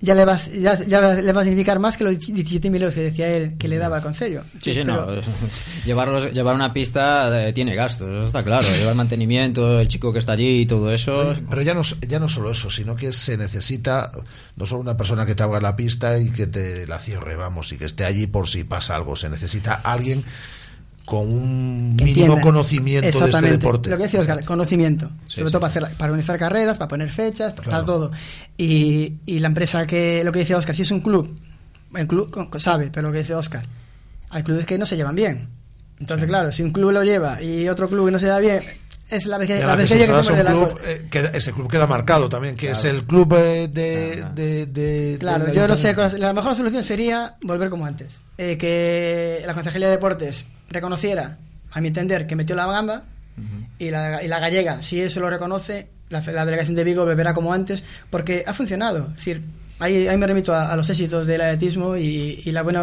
ya 0.00 0.14
le, 0.14 0.24
vas, 0.24 0.52
ya, 0.52 0.74
ya 0.86 1.14
le 1.14 1.32
va 1.32 1.40
a 1.40 1.44
significar 1.44 1.78
más 1.78 1.96
que 1.96 2.04
los 2.04 2.14
17.000 2.14 2.74
euros 2.76 2.94
que 2.94 3.00
decía 3.00 3.28
él 3.28 3.54
que 3.58 3.66
le 3.68 3.78
daba 3.78 3.96
al 3.96 4.02
consejo. 4.02 4.42
Sí, 4.62 4.74
sí, 4.74 4.80
pero- 4.84 5.06
no. 5.16 5.22
Llevarlos, 5.86 6.32
llevar 6.32 6.54
una 6.54 6.72
pista 6.72 7.48
eh, 7.48 7.52
tiene 7.52 7.74
gastos, 7.74 8.08
eso 8.14 8.26
está 8.26 8.42
claro. 8.44 8.68
Llevar 8.68 8.94
mantenimiento, 8.94 9.80
el 9.80 9.88
chico 9.88 10.12
que 10.12 10.18
está 10.18 10.32
allí 10.32 10.60
y 10.60 10.66
todo 10.66 10.90
eso. 10.92 11.34
Pero 11.48 11.62
ya 11.62 11.74
no, 11.74 11.82
ya 12.06 12.18
no 12.18 12.28
solo 12.28 12.50
eso, 12.50 12.70
sino 12.70 12.94
que 12.96 13.12
se 13.12 13.36
necesita 13.36 14.12
no 14.56 14.66
solo 14.66 14.82
una 14.82 14.96
persona 14.96 15.24
que 15.24 15.34
te 15.34 15.42
abra 15.42 15.60
la 15.60 15.76
pista 15.76 16.18
y 16.18 16.30
que 16.30 16.46
te 16.46 16.86
la 16.86 16.98
cierre, 16.98 17.36
vamos, 17.36 17.72
y 17.72 17.78
que 17.78 17.84
esté 17.86 18.04
allí 18.04 18.26
por 18.26 18.48
si 18.48 18.64
pasa 18.64 18.96
algo. 18.96 19.16
Se 19.16 19.28
necesita 19.28 19.74
alguien 19.74 20.24
con 21.06 21.30
un 21.32 21.90
mínimo 21.96 22.04
entienda. 22.34 22.40
conocimiento 22.42 23.20
de 23.20 23.30
este 23.30 23.40
deporte. 23.50 23.88
Lo 23.88 23.96
que 23.96 24.02
decía 24.02 24.20
Oscar, 24.20 24.44
conocimiento. 24.44 25.08
Sí, 25.28 25.36
sobre 25.36 25.46
sí. 25.46 25.52
todo 25.52 25.60
para, 25.60 25.70
hacer, 25.70 25.82
para 25.96 26.10
organizar 26.12 26.38
carreras, 26.38 26.76
para 26.76 26.88
poner 26.88 27.08
fechas, 27.10 27.54
para 27.54 27.68
Claro. 27.68 27.84
todo. 27.86 28.10
Y, 28.58 29.14
y 29.24 29.38
la 29.38 29.46
empresa 29.48 29.86
que, 29.86 30.22
lo 30.24 30.32
que 30.32 30.40
dice 30.40 30.54
Oscar, 30.54 30.74
si 30.76 30.82
es 30.82 30.90
un 30.90 31.00
club, 31.00 31.34
el 31.94 32.06
club 32.06 32.30
sabe, 32.58 32.90
pero 32.92 33.06
lo 33.08 33.12
que 33.12 33.18
dice 33.20 33.34
Oscar, 33.34 33.64
hay 34.30 34.42
clubes 34.42 34.66
que 34.66 34.76
no 34.76 34.84
se 34.84 34.96
llevan 34.96 35.14
bien. 35.14 35.48
Entonces, 35.98 36.26
claro, 36.28 36.52
si 36.52 36.62
un 36.62 36.72
club 36.72 36.90
lo 36.90 37.02
lleva 37.02 37.40
y 37.40 37.68
otro 37.68 37.88
club 37.88 38.10
no 38.10 38.18
se 38.18 38.26
lleva 38.26 38.40
bien, 38.40 38.62
es 39.08 39.24
la 39.26 39.38
vez 39.38 39.46
que, 39.48 39.60
la 39.60 39.66
la 39.68 39.76
vez 39.76 39.90
que 39.90 39.98
que 39.98 40.04
se 40.22 40.32
un 40.32 40.42
club, 40.44 40.78
la 40.82 40.90
eh, 40.90 41.06
queda- 41.08 41.30
ese 41.32 41.52
club 41.52 41.70
queda 41.70 41.86
marcado 41.86 42.28
también, 42.28 42.54
que 42.56 42.72
es 42.72 42.80
Claro. 42.80 42.96
el 42.96 43.04
club 43.04 43.32
eh, 43.38 43.68
de, 43.72 44.24
de, 44.34 44.66
de- 44.66 45.16
Claro, 45.18 45.50
yo 45.54 45.66
no 45.68 45.76
sé, 45.76 45.94
la 46.18 46.32
mejor 46.34 46.54
solución 46.56 46.82
sería 46.82 47.36
volver 47.42 47.70
como 47.70 47.86
antes. 47.86 48.18
Eh, 48.36 48.58
que 48.58 49.42
la 49.46 49.54
Concejalía 49.54 49.86
de 49.86 49.92
Deportes 49.94 50.44
reconociera, 50.68 51.38
a 51.72 51.80
mi 51.80 51.88
entender, 51.88 52.26
que 52.26 52.36
metió 52.36 52.56
la 52.56 52.66
gamba 52.66 53.02
y, 53.78 53.90
la, 53.90 54.22
y 54.22 54.28
la 54.28 54.38
gallega, 54.38 54.80
si 54.82 55.00
eso 55.00 55.20
lo 55.20 55.28
reconoce, 55.28 55.88
la, 56.08 56.22
fe- 56.22 56.32
la 56.32 56.44
delegación 56.46 56.74
de 56.74 56.84
Vigo 56.84 57.04
beberá 57.04 57.34
como 57.34 57.52
antes, 57.52 57.84
porque 58.10 58.44
ha 58.46 58.54
funcionado. 58.54 59.08
Es 59.10 59.16
decir, 59.16 59.42
ahí, 59.78 60.08
ahí 60.08 60.16
me 60.16 60.26
remito 60.26 60.54
a, 60.54 60.72
a 60.72 60.76
los 60.76 60.88
éxitos 60.88 61.26
del 61.26 61.40
atletismo 61.42 61.96
y, 61.96 62.40
y 62.44 62.52
la 62.52 62.62
buena 62.62 62.82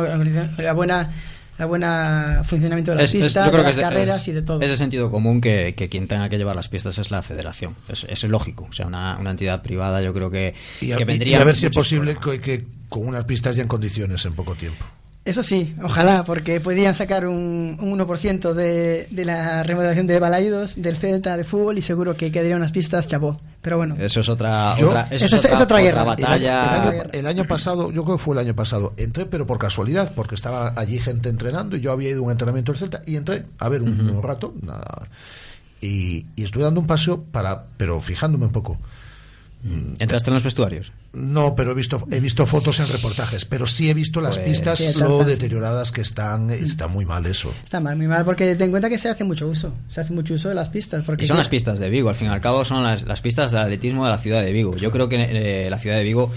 la 0.57 0.73
buena 0.73 1.11
la 1.57 1.65
buena 1.67 2.41
funcionamiento 2.43 2.91
de 2.91 2.97
las 2.97 3.13
Es- 3.13 3.23
pistas, 3.23 3.51
de 3.51 3.57
las 3.59 3.77
carreras 3.77 4.21
es- 4.21 4.27
y 4.27 4.31
de 4.31 4.41
todo. 4.41 4.59
Es 4.61 4.69
de 4.71 4.77
sentido 4.77 5.09
común 5.11 5.39
que, 5.39 5.73
que 5.75 5.87
quien 5.89 6.07
tenga 6.07 6.27
que 6.29 6.37
llevar 6.37 6.55
las 6.55 6.67
pistas 6.67 6.97
es 6.97 7.11
la 7.11 7.21
federación. 7.21 7.75
Es, 7.87 8.05
es 8.09 8.23
lógico. 8.23 8.67
O 8.69 8.73
sea, 8.73 8.87
una, 8.87 9.17
una 9.19 9.31
entidad 9.31 9.61
privada 9.61 10.01
yo 10.01 10.13
creo 10.13 10.29
que, 10.31 10.53
Y 10.81 10.91
a, 10.91 10.97
que 10.97 11.03
y- 11.03 11.05
vendría 11.05 11.37
y 11.37 11.41
a 11.41 11.43
ver 11.43 11.55
si 11.55 11.67
es 11.67 11.71
posible 11.71 12.17
que, 12.23 12.39
que 12.39 12.65
con 12.89 13.07
unas 13.07 13.25
pistas 13.25 13.55
ya 13.55 13.61
en 13.63 13.67
condiciones 13.67 14.25
en 14.25 14.33
poco 14.33 14.55
tiempo. 14.55 14.83
Eso 15.25 15.41
sí, 15.41 15.73
ojalá, 15.81 16.25
porque 16.25 16.59
podrían 16.59 16.93
sacar 16.93 17.25
un, 17.27 17.77
un 17.79 17.97
1% 17.97 18.53
de, 18.53 19.07
de 19.09 19.23
la 19.25 19.63
remodelación 19.63 20.05
de 20.05 20.19
Balaidos, 20.19 20.73
del 20.75 20.97
Celta, 20.97 21.37
de 21.37 21.45
fútbol, 21.45 21.77
y 21.77 21.81
seguro 21.81 22.17
que 22.17 22.29
quedarían 22.29 22.57
unas 22.57 22.73
pistas 22.73 23.07
chapó. 23.07 23.39
Pero 23.61 23.77
bueno, 23.77 23.95
Eso 23.97 24.19
es 24.19 24.27
otra, 24.27 24.73
otra, 24.73 25.07
eso 25.11 25.25
Eso 25.25 25.37
es- 25.37 25.45
es 25.45 25.61
otra 25.61 25.79
guerra. 25.79 26.03
batalla. 26.03 26.35
El 26.35 26.89
año, 26.91 27.03
el 27.13 27.27
año 27.27 27.45
pasado, 27.45 27.89
yo 27.93 28.03
creo 28.03 28.17
que 28.17 28.21
fue 28.23 28.35
el 28.35 28.39
año 28.39 28.53
pasado, 28.53 28.93
entré 28.97 29.25
pero 29.25 29.47
por 29.47 29.59
casualidad, 29.59 30.11
porque 30.13 30.35
estaba 30.35 30.73
allí 30.75 30.99
gente 30.99 31.29
entrenando 31.29 31.77
y 31.77 31.79
yo 31.79 31.93
había 31.93 32.09
ido 32.09 32.19
a 32.19 32.23
un 32.23 32.31
entrenamiento 32.31 32.73
del 32.73 32.79
Celta 32.79 33.01
y 33.05 33.15
entré 33.15 33.45
a 33.59 33.69
ver 33.69 33.81
un, 33.81 33.97
un 34.09 34.21
rato, 34.21 34.53
nada. 34.61 35.07
y, 35.79 36.25
y 36.35 36.43
estuve 36.43 36.63
dando 36.63 36.81
un 36.81 36.87
paseo 36.87 37.23
para, 37.23 37.63
pero 37.77 38.01
fijándome 38.01 38.45
un 38.47 38.51
poco. 38.51 38.77
¿Entraste 39.99 40.29
en 40.29 40.33
los 40.33 40.43
vestuarios? 40.43 40.91
No, 41.13 41.55
pero 41.55 41.71
he 41.71 41.75
visto, 41.75 42.05
he 42.09 42.19
visto 42.19 42.45
fotos 42.47 42.79
en 42.79 42.87
reportajes, 42.87 43.45
pero 43.45 43.67
sí 43.67 43.87
he 43.89 43.93
visto 43.93 44.19
las 44.19 44.37
Pues- 44.39 44.49
pistas, 44.49 44.95
lo 44.97 45.23
deterioradas 45.23 45.91
que 45.91 46.01
están, 46.01 46.49
está 46.49 46.87
muy 46.87 47.05
mal 47.05 47.23
eso. 47.27 47.53
Está 47.63 47.79
mal, 47.79 47.95
muy 47.95 48.07
mal, 48.07 48.25
porque 48.25 48.55
ten 48.55 48.65
en 48.65 48.71
cuenta 48.71 48.89
que 48.89 48.97
se 48.97 49.09
hace 49.09 49.23
mucho 49.23 49.47
uso. 49.47 49.71
Se 49.89 50.01
hace 50.01 50.11
mucho 50.11 50.33
uso 50.33 50.49
de 50.49 50.55
las 50.55 50.69
pistas. 50.69 51.03
Porque 51.05 51.25
Y 51.25 51.27
son 51.27 51.37
las 51.37 51.49
pistas 51.49 51.77
de 51.77 51.89
Vigo, 51.89 52.09
al 52.09 52.15
fin 52.15 52.29
y 52.29 52.31
al 52.31 52.41
cabo 52.41 52.65
son 52.65 52.81
las, 52.83 53.03
las 53.03 53.21
pistas 53.21 53.51
de 53.51 53.59
atletismo 53.59 54.05
de 54.05 54.09
la 54.11 54.17
ciudad 54.17 54.41
de 54.41 54.51
Vigo. 54.51 54.75
Yo 54.75 54.89
creo 54.91 55.07
que 55.07 55.17
eh, 55.21 55.69
la 55.69 55.77
ciudad 55.77 55.97
de 55.97 56.03
Vigo, 56.03 56.31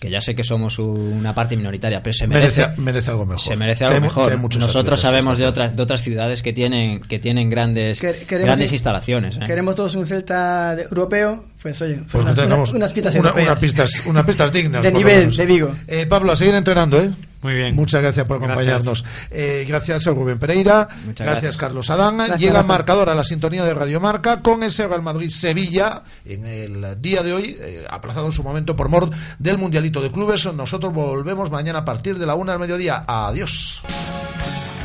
que 0.00 0.10
ya 0.10 0.20
sé 0.20 0.34
que 0.34 0.42
somos 0.42 0.78
una 0.80 1.32
parte 1.34 1.54
minoritaria, 1.56 2.02
pero 2.02 2.12
se 2.14 2.26
merece, 2.26 2.62
Merece, 2.62 2.80
merece 2.80 3.10
algo 3.10 3.26
mejor. 3.26 3.40
se 3.44 3.54
merece 3.56 3.84
algo 3.84 3.94
hay 3.96 4.00
mejor. 4.00 4.38
Nosotros 4.58 4.98
sabemos 4.98 5.38
de 5.38 5.46
otras, 5.46 5.76
de 5.76 5.82
otras 5.82 6.00
ciudades 6.00 6.42
que 6.42 6.52
tienen, 6.54 7.02
que 7.02 7.18
tienen 7.20 7.50
grandes, 7.50 8.00
queremos 8.00 8.26
grandes 8.46 8.70
ir- 8.70 8.74
instalaciones. 8.74 9.36
¿eh? 9.36 9.40
Queremos 9.46 9.74
todos 9.76 9.94
un 9.94 10.04
Celta 10.06 10.74
de- 10.74 10.82
europeo, 10.84 11.44
pues 11.62 11.80
oye, 11.82 11.94
pues 11.98 12.06
Pues 12.10 12.24
una- 12.24 12.34
tenemos 12.34 12.70
una- 12.70 12.78
unas 12.78 12.92
pistas 12.92 13.14
una, 13.14 13.28
europeas. 13.28 13.46
una 13.46 13.60
pistas, 13.60 14.02
unas 14.22 14.26
pistas 14.26 14.52
dignas. 14.52 14.82
De 14.82 14.92
nivel, 14.92 15.34
de 15.34 15.46
Vigo. 15.46 15.74
Eh, 15.86 16.06
Pablo, 16.06 16.32
a 16.32 16.36
seguir 16.36 16.54
entrenando, 16.54 16.98
¿eh? 16.98 17.10
Muy 17.42 17.54
bien. 17.54 17.74
Muchas 17.74 18.00
gracias 18.00 18.24
por 18.24 18.38
Gracias. 18.38 18.56
acompañarnos. 18.56 19.04
Eh, 19.30 19.64
gracias 19.66 20.06
a 20.06 20.10
Rubén 20.10 20.38
Pereira. 20.38 20.88
Muchas 21.04 21.26
gracias, 21.26 21.26
gracias. 21.26 21.56
Carlos 21.56 21.90
Adán. 21.90 22.16
Gracias, 22.18 22.40
Llega 22.40 22.62
marcador 22.62 23.10
a 23.10 23.16
la 23.16 23.24
sintonía 23.24 23.64
de 23.64 23.74
Radio 23.74 23.98
Marca 24.00 24.40
con 24.42 24.62
ese 24.62 24.86
Real 24.86 25.02
Madrid-Sevilla 25.02 26.02
en 26.24 26.44
el 26.44 27.02
día 27.02 27.22
de 27.22 27.32
hoy, 27.32 27.56
eh, 27.60 27.84
aplazado 27.90 28.26
en 28.26 28.32
su 28.32 28.44
momento 28.44 28.76
por 28.76 28.88
mor 28.88 29.10
del 29.40 29.58
Mundialito 29.58 30.00
de 30.00 30.12
Clubes. 30.12 30.52
Nosotros 30.54 30.94
volvemos 30.94 31.50
mañana 31.50 31.80
a 31.80 31.84
partir 31.84 32.16
de 32.16 32.26
la 32.26 32.36
una 32.36 32.52
del 32.52 32.60
mediodía. 32.60 33.04
Adiós. 33.08 33.82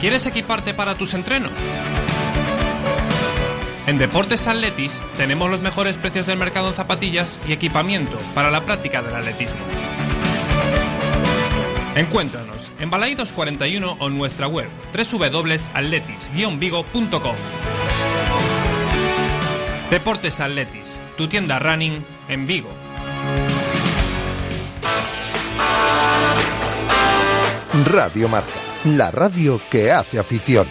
¿Quieres 0.01 0.25
equiparte 0.25 0.73
para 0.73 0.97
tus 0.97 1.13
entrenos? 1.13 1.51
En 3.87 3.97
Deportes 3.97 4.47
Atletis 4.47 5.01
tenemos 5.15 5.49
los 5.49 5.61
mejores 5.61 5.95
precios 5.95 6.27
del 6.27 6.37
mercado 6.37 6.67
en 6.67 6.73
zapatillas 6.73 7.39
y 7.47 7.53
equipamiento 7.53 8.17
para 8.35 8.51
la 8.51 8.65
práctica 8.65 9.01
del 9.01 9.15
atletismo. 9.15 9.61
Encuéntranos 11.95 12.69
en 12.79 12.89
Balaídos 12.89 13.31
41 13.31 13.95
o 13.97 14.07
en 14.07 14.17
nuestra 14.17 14.49
web 14.49 14.67
www.atletis-vigo.com. 14.93 17.35
Deportes 19.89 20.41
Atletis, 20.41 20.99
tu 21.15 21.29
tienda 21.29 21.57
running 21.57 22.03
en 22.27 22.45
Vigo. 22.45 22.67
Radio 27.89 28.27
Marca, 28.27 28.51
la 28.83 29.11
radio 29.11 29.61
que 29.71 29.93
hace 29.93 30.19
afición. 30.19 30.67